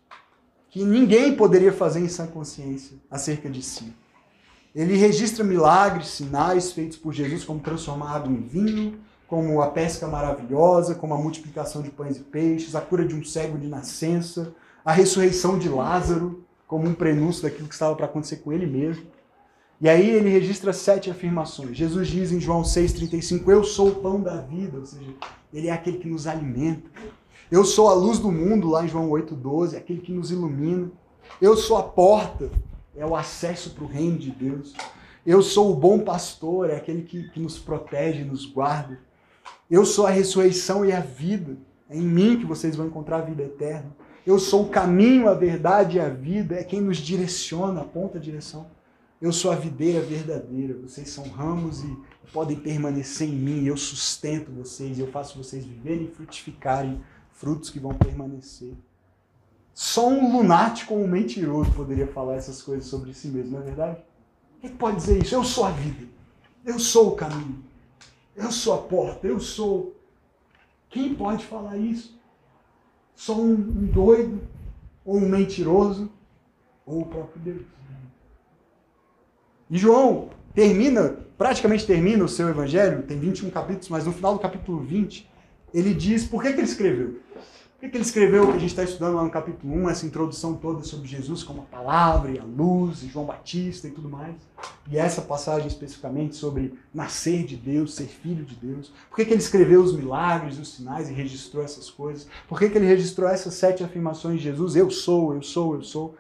que 0.70 0.84
ninguém 0.84 1.36
poderia 1.36 1.72
fazer 1.72 2.00
em 2.00 2.10
sã 2.10 2.28
consciência 2.28 2.98
acerca 3.10 3.50
de 3.50 3.62
si. 3.62 3.94
Ele 4.74 4.96
registra 4.96 5.44
milagres, 5.44 6.08
sinais 6.08 6.72
feitos 6.72 6.98
por 6.98 7.14
Jesus, 7.14 7.44
como 7.44 7.60
transformar 7.60 8.16
água 8.16 8.32
em 8.32 8.42
vinho, 8.42 9.00
como 9.28 9.62
a 9.62 9.68
pesca 9.68 10.08
maravilhosa, 10.08 10.96
como 10.96 11.14
a 11.14 11.18
multiplicação 11.18 11.82
de 11.82 11.90
pães 11.90 12.18
e 12.18 12.22
peixes, 12.22 12.76
a 12.76 12.82
cura 12.82 13.06
de 13.06 13.16
um 13.16 13.24
cego 13.24 13.58
de 13.58 13.68
nascença, 13.68 14.54
a 14.84 14.92
ressurreição 14.92 15.58
de 15.58 15.70
Lázaro, 15.70 16.44
como 16.68 16.88
um 16.88 16.94
prenúncio 16.94 17.44
daquilo 17.44 17.68
que 17.68 17.74
estava 17.74 17.96
para 17.96 18.06
acontecer 18.06 18.38
com 18.38 18.54
ele 18.54 18.66
mesmo. 18.66 19.06
E 19.82 19.90
aí 19.90 20.10
ele 20.10 20.30
registra 20.30 20.72
sete 20.72 21.10
afirmações. 21.10 21.76
Jesus 21.76 22.08
diz 22.08 22.32
em 22.32 22.40
João 22.40 22.62
6,35: 22.62 23.50
Eu 23.50 23.64
sou 23.64 23.90
o 23.90 23.96
pão 23.96 24.22
da 24.22 24.38
vida, 24.38 24.78
ou 24.80 24.86
seja, 24.86 25.12
ele 25.54 25.68
é 25.68 25.72
aquele 25.72 25.98
que 25.98 26.08
nos 26.08 26.28
alimenta. 26.28 26.90
Eu 27.52 27.66
sou 27.66 27.90
a 27.90 27.94
luz 27.94 28.20
do 28.20 28.32
mundo, 28.32 28.70
lá 28.70 28.86
em 28.86 28.88
João 28.88 29.10
8,12, 29.10 29.76
aquele 29.76 30.00
que 30.00 30.14
nos 30.14 30.32
ilumina. 30.32 30.90
Eu 31.42 31.58
sou 31.58 31.78
a 31.78 31.84
porta, 31.84 32.50
é 32.96 33.06
o 33.06 33.16
acesso 33.16 33.72
para 33.72 33.84
o 33.84 33.88
reino 33.88 34.18
de 34.18 34.32
Deus. 34.32 34.74
Eu 35.26 35.42
sou 35.42 35.72
o 35.72 35.76
bom 35.76 36.00
pastor, 36.00 36.70
é 36.70 36.76
aquele 36.76 37.04
que, 37.04 37.30
que 37.30 37.40
nos 37.40 37.60
protege, 37.60 38.24
nos 38.24 38.46
guarda. 38.46 39.00
Eu 39.70 39.86
sou 39.86 40.06
a 40.06 40.10
ressurreição 40.10 40.84
e 40.84 40.92
a 40.92 41.00
vida. 41.00 41.58
É 41.90 41.96
em 41.96 42.02
mim 42.02 42.40
que 42.40 42.46
vocês 42.46 42.76
vão 42.76 42.88
encontrar 42.88 43.18
a 43.18 43.22
vida 43.22 43.44
eterna. 43.44 43.96
Eu 44.26 44.38
sou 44.40 44.66
o 44.66 44.70
caminho, 44.70 45.30
a 45.30 45.34
verdade 45.34 45.98
e 45.98 46.00
a 46.00 46.10
vida. 46.10 46.56
É 46.56 46.64
quem 46.64 46.82
nos 46.82 46.98
direciona, 46.98 47.82
aponta 47.82 48.18
a 48.18 48.22
direção. 48.22 48.68
Eu 49.22 49.32
sou 49.32 49.52
a 49.52 49.56
videira 49.56 50.02
verdadeira. 50.02 50.76
Vocês 50.82 51.10
são 51.10 51.28
ramos 51.30 51.84
e 51.84 51.98
podem 52.34 52.58
permanecer 52.58 53.28
em 53.28 53.36
mim. 53.36 53.66
Eu 53.66 53.78
sustento 53.78 54.52
vocês. 54.52 54.98
Eu 54.98 55.08
faço 55.08 55.38
vocês 55.38 55.64
viverem 55.64 56.06
e 56.06 56.12
frutificarem 56.12 57.02
frutos 57.32 57.70
que 57.70 57.80
vão 57.80 57.94
permanecer. 57.94 58.74
Só 59.74 60.08
um 60.08 60.38
lunático 60.38 60.94
ou 60.94 61.04
um 61.04 61.08
mentiroso 61.08 61.72
poderia 61.72 62.08
falar 62.08 62.36
essas 62.36 62.62
coisas 62.62 62.86
sobre 62.86 63.14
si 63.14 63.28
mesmo, 63.30 63.52
não 63.52 63.60
é 63.60 63.64
verdade? 63.64 63.98
Quem 64.60 64.70
pode 64.72 64.98
dizer 64.98 65.22
isso? 65.22 65.34
Eu 65.34 65.44
sou 65.44 65.66
a 65.66 65.72
vida. 65.72 66.08
Eu 66.66 66.78
sou 66.78 67.10
o 67.10 67.16
caminho. 67.16 67.64
Eu 68.36 68.52
sou 68.52 68.74
a 68.74 68.78
porta, 68.78 69.28
eu 69.28 69.40
sou. 69.40 69.96
Quem 70.90 71.16
pode 71.16 71.46
falar 71.46 71.78
isso? 71.78 72.20
Só 73.16 73.36
um, 73.36 73.54
um 73.54 73.86
doido, 73.86 74.42
ou 75.06 75.18
um 75.18 75.28
mentiroso, 75.28 76.12
ou 76.86 77.02
o 77.02 77.06
próprio 77.06 77.42
Deus. 77.42 77.62
E 79.70 79.78
João 79.78 80.30
termina, 80.54 81.18
praticamente 81.38 81.88
termina 81.88 82.24
o 82.24 82.28
seu 82.28 82.50
evangelho, 82.50 83.04
tem 83.04 83.18
21 83.18 83.50
capítulos, 83.50 83.90
mas 83.90 84.06
no 84.06 84.12
final 84.12 84.34
do 84.34 84.40
capítulo 84.40 84.80
20, 84.80 85.30
ele 85.74 85.94
diz 85.94 86.26
por 86.26 86.42
que, 86.42 86.52
que 86.52 86.60
ele 86.60 86.68
escreveu. 86.68 87.20
Por 87.82 87.90
que 87.90 87.98
ele 87.98 88.04
escreveu 88.04 88.46
que 88.46 88.58
a 88.58 88.60
gente 88.60 88.70
está 88.70 88.84
estudando 88.84 89.16
lá 89.16 89.24
no 89.24 89.32
capítulo 89.32 89.74
1, 89.74 89.90
essa 89.90 90.06
introdução 90.06 90.54
toda 90.54 90.84
sobre 90.84 91.08
Jesus 91.08 91.42
como 91.42 91.64
a 91.64 91.66
palavra 91.66 92.30
e 92.30 92.38
a 92.38 92.44
luz, 92.44 93.02
e 93.02 93.08
João 93.08 93.26
Batista 93.26 93.88
e 93.88 93.92
tudo 93.92 94.08
mais? 94.08 94.36
E 94.88 95.00
essa 95.00 95.20
passagem 95.20 95.68
especificamente 95.68 96.36
sobre 96.36 96.76
nascer 96.94 97.44
de 97.44 97.56
Deus, 97.56 97.96
ser 97.96 98.06
filho 98.06 98.46
de 98.46 98.54
Deus. 98.54 98.94
Por 99.10 99.16
que, 99.16 99.26
que 99.26 99.34
ele 99.34 99.42
escreveu 99.42 99.82
os 99.82 99.96
milagres, 99.96 100.60
os 100.60 100.76
sinais 100.76 101.10
e 101.10 101.14
registrou 101.14 101.64
essas 101.64 101.90
coisas? 101.90 102.28
Por 102.48 102.60
que, 102.60 102.70
que 102.70 102.78
ele 102.78 102.86
registrou 102.86 103.28
essas 103.28 103.56
sete 103.56 103.84
afirmações 103.84 104.38
de 104.38 104.44
Jesus? 104.44 104.76
Eu 104.76 104.92
sou, 104.92 105.34
eu 105.34 105.42
sou, 105.42 105.74
eu 105.74 105.82
sou. 105.82 106.16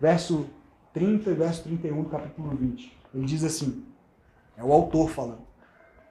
Verso 0.00 0.46
30 0.94 1.30
e 1.30 1.34
verso 1.34 1.62
31 1.64 2.04
do 2.04 2.08
capítulo 2.08 2.56
20. 2.56 2.96
Ele 3.14 3.26
diz 3.26 3.44
assim: 3.44 3.84
é 4.56 4.64
o 4.64 4.72
autor 4.72 5.10
falando. 5.10 5.44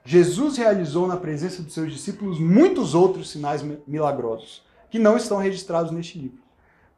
Jesus 0.04 0.56
realizou 0.56 1.08
na 1.08 1.16
presença 1.16 1.60
dos 1.60 1.74
seus 1.74 1.92
discípulos 1.92 2.38
muitos 2.38 2.94
outros 2.94 3.28
sinais 3.30 3.64
milagrosos 3.84 4.64
que 4.90 4.98
não 4.98 5.16
estão 5.16 5.38
registrados 5.38 5.92
neste 5.92 6.18
livro. 6.18 6.42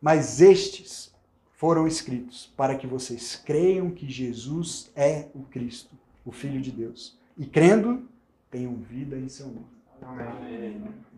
Mas 0.01 0.41
estes 0.41 1.13
foram 1.55 1.87
escritos 1.87 2.53
para 2.57 2.77
que 2.77 2.87
vocês 2.87 3.35
creiam 3.37 3.91
que 3.91 4.09
Jesus 4.09 4.91
é 4.95 5.27
o 5.35 5.43
Cristo, 5.43 5.95
o 6.25 6.31
Filho 6.31 6.61
de 6.61 6.71
Deus. 6.71 7.19
E 7.37 7.47
crendo, 7.47 8.09
tenham 8.51 8.77
vida 8.77 9.17
em 9.17 9.29
seu 9.29 9.47
nome. 9.47 9.79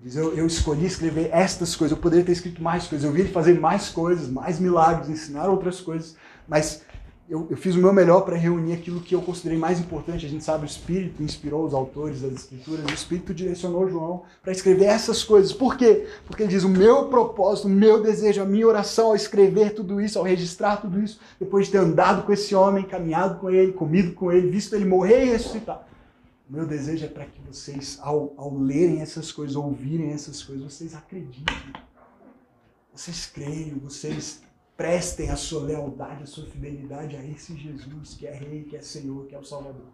Diz, 0.03 0.16
eu, 0.16 0.35
eu 0.35 0.47
escolhi 0.47 0.87
escrever 0.87 1.29
estas 1.31 1.77
coisas, 1.77 1.95
eu 1.95 2.03
poderia 2.03 2.25
ter 2.25 2.33
escrito 2.33 2.62
mais 2.62 2.87
coisas, 2.87 3.07
eu 3.07 3.12
vi 3.12 3.21
ele 3.21 3.29
fazer 3.29 3.61
mais 3.61 3.91
coisas, 3.91 4.29
mais 4.29 4.59
milagres, 4.59 5.11
ensinar 5.11 5.49
outras 5.49 5.81
coisas, 5.81 6.16
mas 6.49 6.83
eu, 7.31 7.47
eu 7.49 7.57
fiz 7.57 7.76
o 7.76 7.78
meu 7.78 7.93
melhor 7.93 8.22
para 8.22 8.37
reunir 8.37 8.72
aquilo 8.72 9.01
que 9.01 9.14
eu 9.14 9.22
considerei 9.22 9.57
mais 9.57 9.78
importante. 9.78 10.26
A 10.26 10.28
gente 10.28 10.43
sabe, 10.43 10.64
o 10.64 10.66
Espírito 10.66 11.22
inspirou 11.22 11.64
os 11.64 11.72
autores 11.72 12.22
das 12.22 12.33
Escrituras, 12.33 12.85
o 12.85 12.93
Espírito 12.93 13.33
direcionou 13.33 13.89
João 13.89 14.24
para 14.43 14.51
escrever 14.51 14.87
essas 14.87 15.22
coisas. 15.22 15.53
Por 15.53 15.76
quê? 15.76 16.09
Porque 16.26 16.43
ele 16.43 16.51
diz: 16.51 16.64
o 16.64 16.68
meu 16.68 17.07
propósito, 17.07 17.68
o 17.68 17.70
meu 17.70 18.03
desejo, 18.03 18.43
a 18.43 18.45
minha 18.45 18.66
oração 18.66 19.07
ao 19.07 19.14
escrever 19.14 19.74
tudo 19.74 20.01
isso, 20.01 20.18
ao 20.18 20.24
registrar 20.24 20.78
tudo 20.78 21.01
isso, 21.01 21.20
depois 21.39 21.66
de 21.66 21.72
ter 21.72 21.78
andado 21.78 22.24
com 22.24 22.33
esse 22.33 22.53
homem, 22.53 22.83
caminhado 22.83 23.39
com 23.39 23.49
ele, 23.49 23.72
comido 23.72 24.12
com 24.12 24.33
ele, 24.33 24.51
visto 24.51 24.74
ele 24.74 24.85
morrer 24.85 25.26
e 25.26 25.31
ressuscitar. 25.31 25.87
O 26.49 26.53
meu 26.53 26.66
desejo 26.66 27.05
é 27.05 27.09
para 27.09 27.26
que 27.26 27.41
vocês, 27.49 28.01
ao, 28.03 28.35
ao 28.37 28.53
lerem 28.53 29.01
essas 29.01 29.31
coisas, 29.31 29.55
ouvirem 29.55 30.11
essas 30.11 30.43
coisas, 30.43 30.64
vocês 30.64 30.97
acreditem. 30.97 31.57
Vocês 32.93 33.26
creiam, 33.26 33.78
vocês 33.78 34.43
prestem 34.81 35.28
a 35.28 35.37
sua 35.37 35.62
lealdade, 35.62 36.22
a 36.22 36.26
sua 36.26 36.47
fidelidade 36.47 37.14
a 37.14 37.22
esse 37.22 37.55
Jesus 37.55 38.14
que 38.14 38.26
é 38.26 38.33
Rei, 38.33 38.64
que 38.64 38.74
é 38.74 38.81
Senhor, 38.81 39.26
que 39.26 39.35
é 39.35 39.39
o 39.39 39.45
Salvador. 39.45 39.85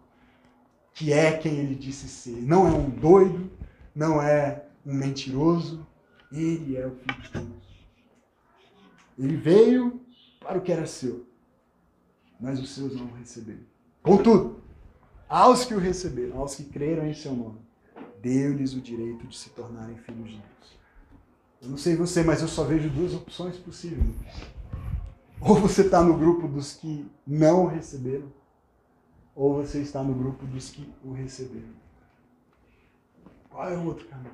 Que 0.93 1.11
é 1.11 1.37
quem 1.37 1.57
ele 1.57 1.75
disse 1.75 2.07
ser. 2.07 2.41
Não 2.41 2.65
é 2.65 2.71
um 2.71 2.89
doido, 2.89 3.51
não 3.93 4.21
é 4.21 4.63
um 4.85 4.93
mentiroso, 4.93 5.85
ele 6.31 6.77
é 6.77 6.87
o 6.87 6.91
Filho 6.91 7.21
de 7.21 7.31
Deus. 7.33 7.87
Ele 9.19 9.35
veio 9.35 9.99
para 10.39 10.57
o 10.57 10.61
que 10.61 10.71
era 10.71 10.85
seu, 10.85 11.27
mas 12.39 12.57
os 12.57 12.73
seus 12.73 12.95
não 12.95 13.07
o 13.07 13.15
receberam. 13.15 13.65
Contudo, 14.01 14.61
aos 15.27 15.65
que 15.65 15.73
o 15.73 15.79
receberam, 15.79 16.39
aos 16.39 16.55
que 16.55 16.63
creram 16.63 17.05
em 17.05 17.13
seu 17.13 17.35
nome, 17.35 17.59
deu-lhes 18.21 18.73
o 18.73 18.79
direito 18.79 19.27
de 19.27 19.37
se 19.37 19.49
tornarem 19.49 19.97
filhos 19.97 20.29
de 20.29 20.37
Deus. 20.37 20.79
Eu 21.61 21.69
não 21.71 21.77
sei 21.77 21.97
você, 21.97 22.23
mas 22.23 22.41
eu 22.41 22.47
só 22.47 22.63
vejo 22.63 22.89
duas 22.89 23.13
opções 23.13 23.57
possíveis. 23.57 24.15
Ou 25.39 25.55
você 25.55 25.81
está 25.81 26.01
no 26.01 26.17
grupo 26.17 26.47
dos 26.47 26.73
que 26.73 27.09
não 27.25 27.65
receberam, 27.65 28.31
ou 29.35 29.55
você 29.55 29.79
está 29.79 30.01
no 30.01 30.13
grupo 30.13 30.45
dos 30.45 30.69
que 30.69 30.91
o 31.03 31.13
receberam. 31.13 31.75
Qual 33.49 33.69
é 33.69 33.77
o 33.77 33.85
outro 33.85 34.07
caminho? 34.07 34.31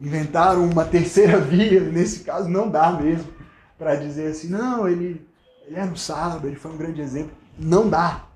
Inventaram 0.00 0.64
uma 0.68 0.84
terceira 0.84 1.38
via, 1.40 1.80
nesse 1.80 2.24
caso 2.24 2.48
não 2.48 2.68
dá 2.68 2.92
mesmo, 2.92 3.32
para 3.78 3.94
dizer 3.94 4.28
assim, 4.28 4.48
não, 4.48 4.88
ele, 4.88 5.26
ele 5.64 5.76
era 5.76 5.90
um 5.90 5.96
sábio, 5.96 6.48
ele 6.48 6.56
foi 6.56 6.72
um 6.72 6.76
grande 6.76 7.00
exemplo. 7.00 7.36
Não 7.58 7.88
dá. 7.88 8.26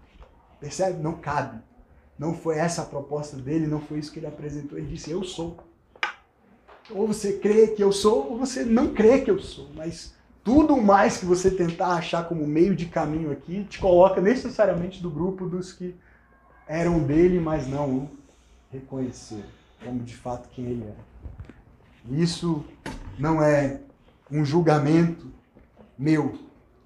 Percebe? 0.60 1.02
Não 1.02 1.14
cabe. 1.14 1.60
Não 2.18 2.34
foi 2.34 2.56
essa 2.58 2.82
a 2.82 2.86
proposta 2.86 3.36
dele, 3.36 3.66
não 3.66 3.80
foi 3.80 3.98
isso 3.98 4.12
que 4.12 4.18
ele 4.18 4.26
apresentou. 4.26 4.78
Ele 4.78 4.88
disse, 4.88 5.10
eu 5.10 5.22
sou. 5.22 5.56
Ou 6.90 7.06
você 7.06 7.34
crê 7.34 7.68
que 7.68 7.82
eu 7.82 7.92
sou, 7.92 8.30
ou 8.30 8.38
você 8.38 8.64
não 8.64 8.94
crê 8.94 9.20
que 9.20 9.30
eu 9.30 9.38
sou. 9.38 9.68
Mas 9.74 10.14
tudo 10.48 10.78
mais 10.78 11.18
que 11.18 11.26
você 11.26 11.50
tentar 11.50 11.88
achar 11.88 12.26
como 12.26 12.46
meio 12.46 12.74
de 12.74 12.86
caminho 12.86 13.30
aqui 13.30 13.64
te 13.64 13.78
coloca 13.78 14.18
necessariamente 14.18 15.02
do 15.02 15.10
grupo 15.10 15.46
dos 15.46 15.74
que 15.74 15.94
eram 16.66 17.00
dele, 17.00 17.38
mas 17.38 17.68
não 17.68 17.90
o 17.90 18.10
reconheceram 18.72 19.44
como 19.84 20.00
de 20.00 20.16
fato 20.16 20.48
quem 20.48 20.64
ele 20.64 20.84
era. 20.84 22.18
Isso 22.18 22.64
não 23.18 23.42
é 23.42 23.82
um 24.30 24.42
julgamento 24.42 25.30
meu. 25.98 26.38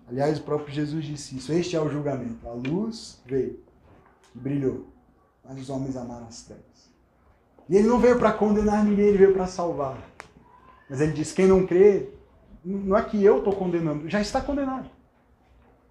Aliás, 0.08 0.40
o 0.40 0.42
próprio 0.42 0.74
Jesus 0.74 1.04
disse 1.04 1.36
isso. 1.36 1.52
Este 1.52 1.76
é 1.76 1.80
o 1.80 1.88
julgamento. 1.88 2.48
A 2.48 2.54
luz 2.54 3.22
veio 3.24 3.60
e 4.34 4.38
brilhou, 4.40 4.88
mas 5.44 5.60
os 5.60 5.70
homens 5.70 5.96
amaram 5.96 6.26
as 6.26 6.42
trevas. 6.42 6.90
E 7.68 7.76
ele 7.76 7.86
não 7.86 8.00
veio 8.00 8.18
para 8.18 8.32
condenar 8.32 8.84
ninguém, 8.84 9.06
ele 9.06 9.18
veio 9.18 9.32
para 9.32 9.46
salvar. 9.46 10.02
Mas 10.90 11.00
ele 11.00 11.12
diz: 11.12 11.30
quem 11.30 11.46
não 11.46 11.64
crê 11.64 12.10
não 12.64 12.96
é 12.96 13.02
que 13.02 13.22
eu 13.22 13.38
estou 13.38 13.54
condenando, 13.54 14.08
já 14.08 14.20
está 14.20 14.40
condenado. 14.40 14.90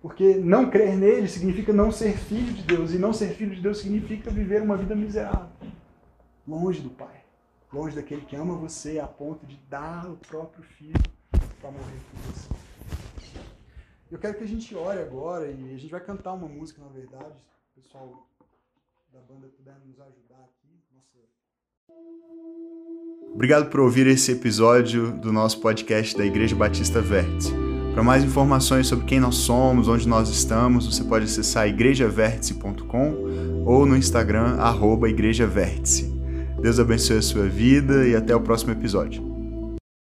Porque 0.02 0.36
não 0.36 0.70
crer 0.70 0.98
nele 0.98 1.28
significa 1.28 1.72
não 1.72 1.92
ser 1.92 2.18
filho 2.18 2.52
de 2.54 2.64
Deus. 2.64 2.92
E 2.92 2.98
não 2.98 3.14
ser 3.14 3.36
filho 3.36 3.56
de 3.56 3.62
Deus 3.62 3.80
significa 3.80 4.32
viver 4.32 4.62
uma 4.62 4.76
vida 4.76 4.96
miserável. 4.96 5.50
Longe 6.48 6.82
do 6.82 6.90
Pai. 6.90 7.24
Longe 7.72 7.96
daquele 7.96 8.22
que 8.22 8.36
ama 8.36 8.56
você 8.56 9.00
a 9.00 9.08
ponto 9.08 9.46
de 9.46 9.58
dar 9.70 10.10
o 10.10 10.18
próprio 10.18 10.64
filho 10.64 11.00
para 11.60 11.72
morrer 11.72 12.00
por 12.10 12.34
você. 12.34 12.50
Eu 14.10 14.20
quero 14.20 14.38
que 14.38 14.44
a 14.44 14.48
gente 14.48 14.76
ore 14.76 15.00
agora 15.00 15.48
e 15.50 15.74
a 15.74 15.78
gente 15.78 15.92
vai 15.92 16.02
cantar 16.02 16.34
uma 16.34 16.48
música, 16.48 16.82
na 16.82 16.90
verdade. 16.90 17.40
O 17.72 17.82
pessoal 17.82 18.28
da 19.14 19.22
banda 19.22 19.48
puder 19.48 19.80
nos 19.86 20.00
ajudar 20.02 20.44
aqui. 20.44 20.61
Obrigado 23.34 23.70
por 23.70 23.80
ouvir 23.80 24.08
esse 24.08 24.34
episódio 24.34 25.12
do 25.14 25.32
nosso 25.32 25.60
podcast 25.62 26.18
da 26.18 26.26
Igreja 26.26 26.56
Batista 26.56 27.02
Vértice. 27.02 27.54
Para 27.94 28.04
mais 28.04 28.24
informações 28.24 28.88
sobre 28.88 29.06
quem 29.06 29.20
nós 29.20 29.36
somos, 29.36 29.88
onde 29.88 30.08
nós 30.08 30.30
estamos, 30.30 30.86
você 30.86 31.04
pode 31.04 31.26
acessar 31.26 31.68
igrejavertice.com 31.68 33.64
ou 33.66 33.86
no 33.86 33.98
Instagram, 33.98 34.58
arroba 34.60 35.10
Igreja 35.10 35.48
Vértice. 35.48 36.14
Deus 36.62 36.80
abençoe 36.80 37.18
a 37.18 37.22
sua 37.22 37.48
vida 37.48 38.08
e 38.08 38.16
até 38.16 38.36
o 38.36 38.42
próximo 38.42 38.72
episódio. 38.72 39.31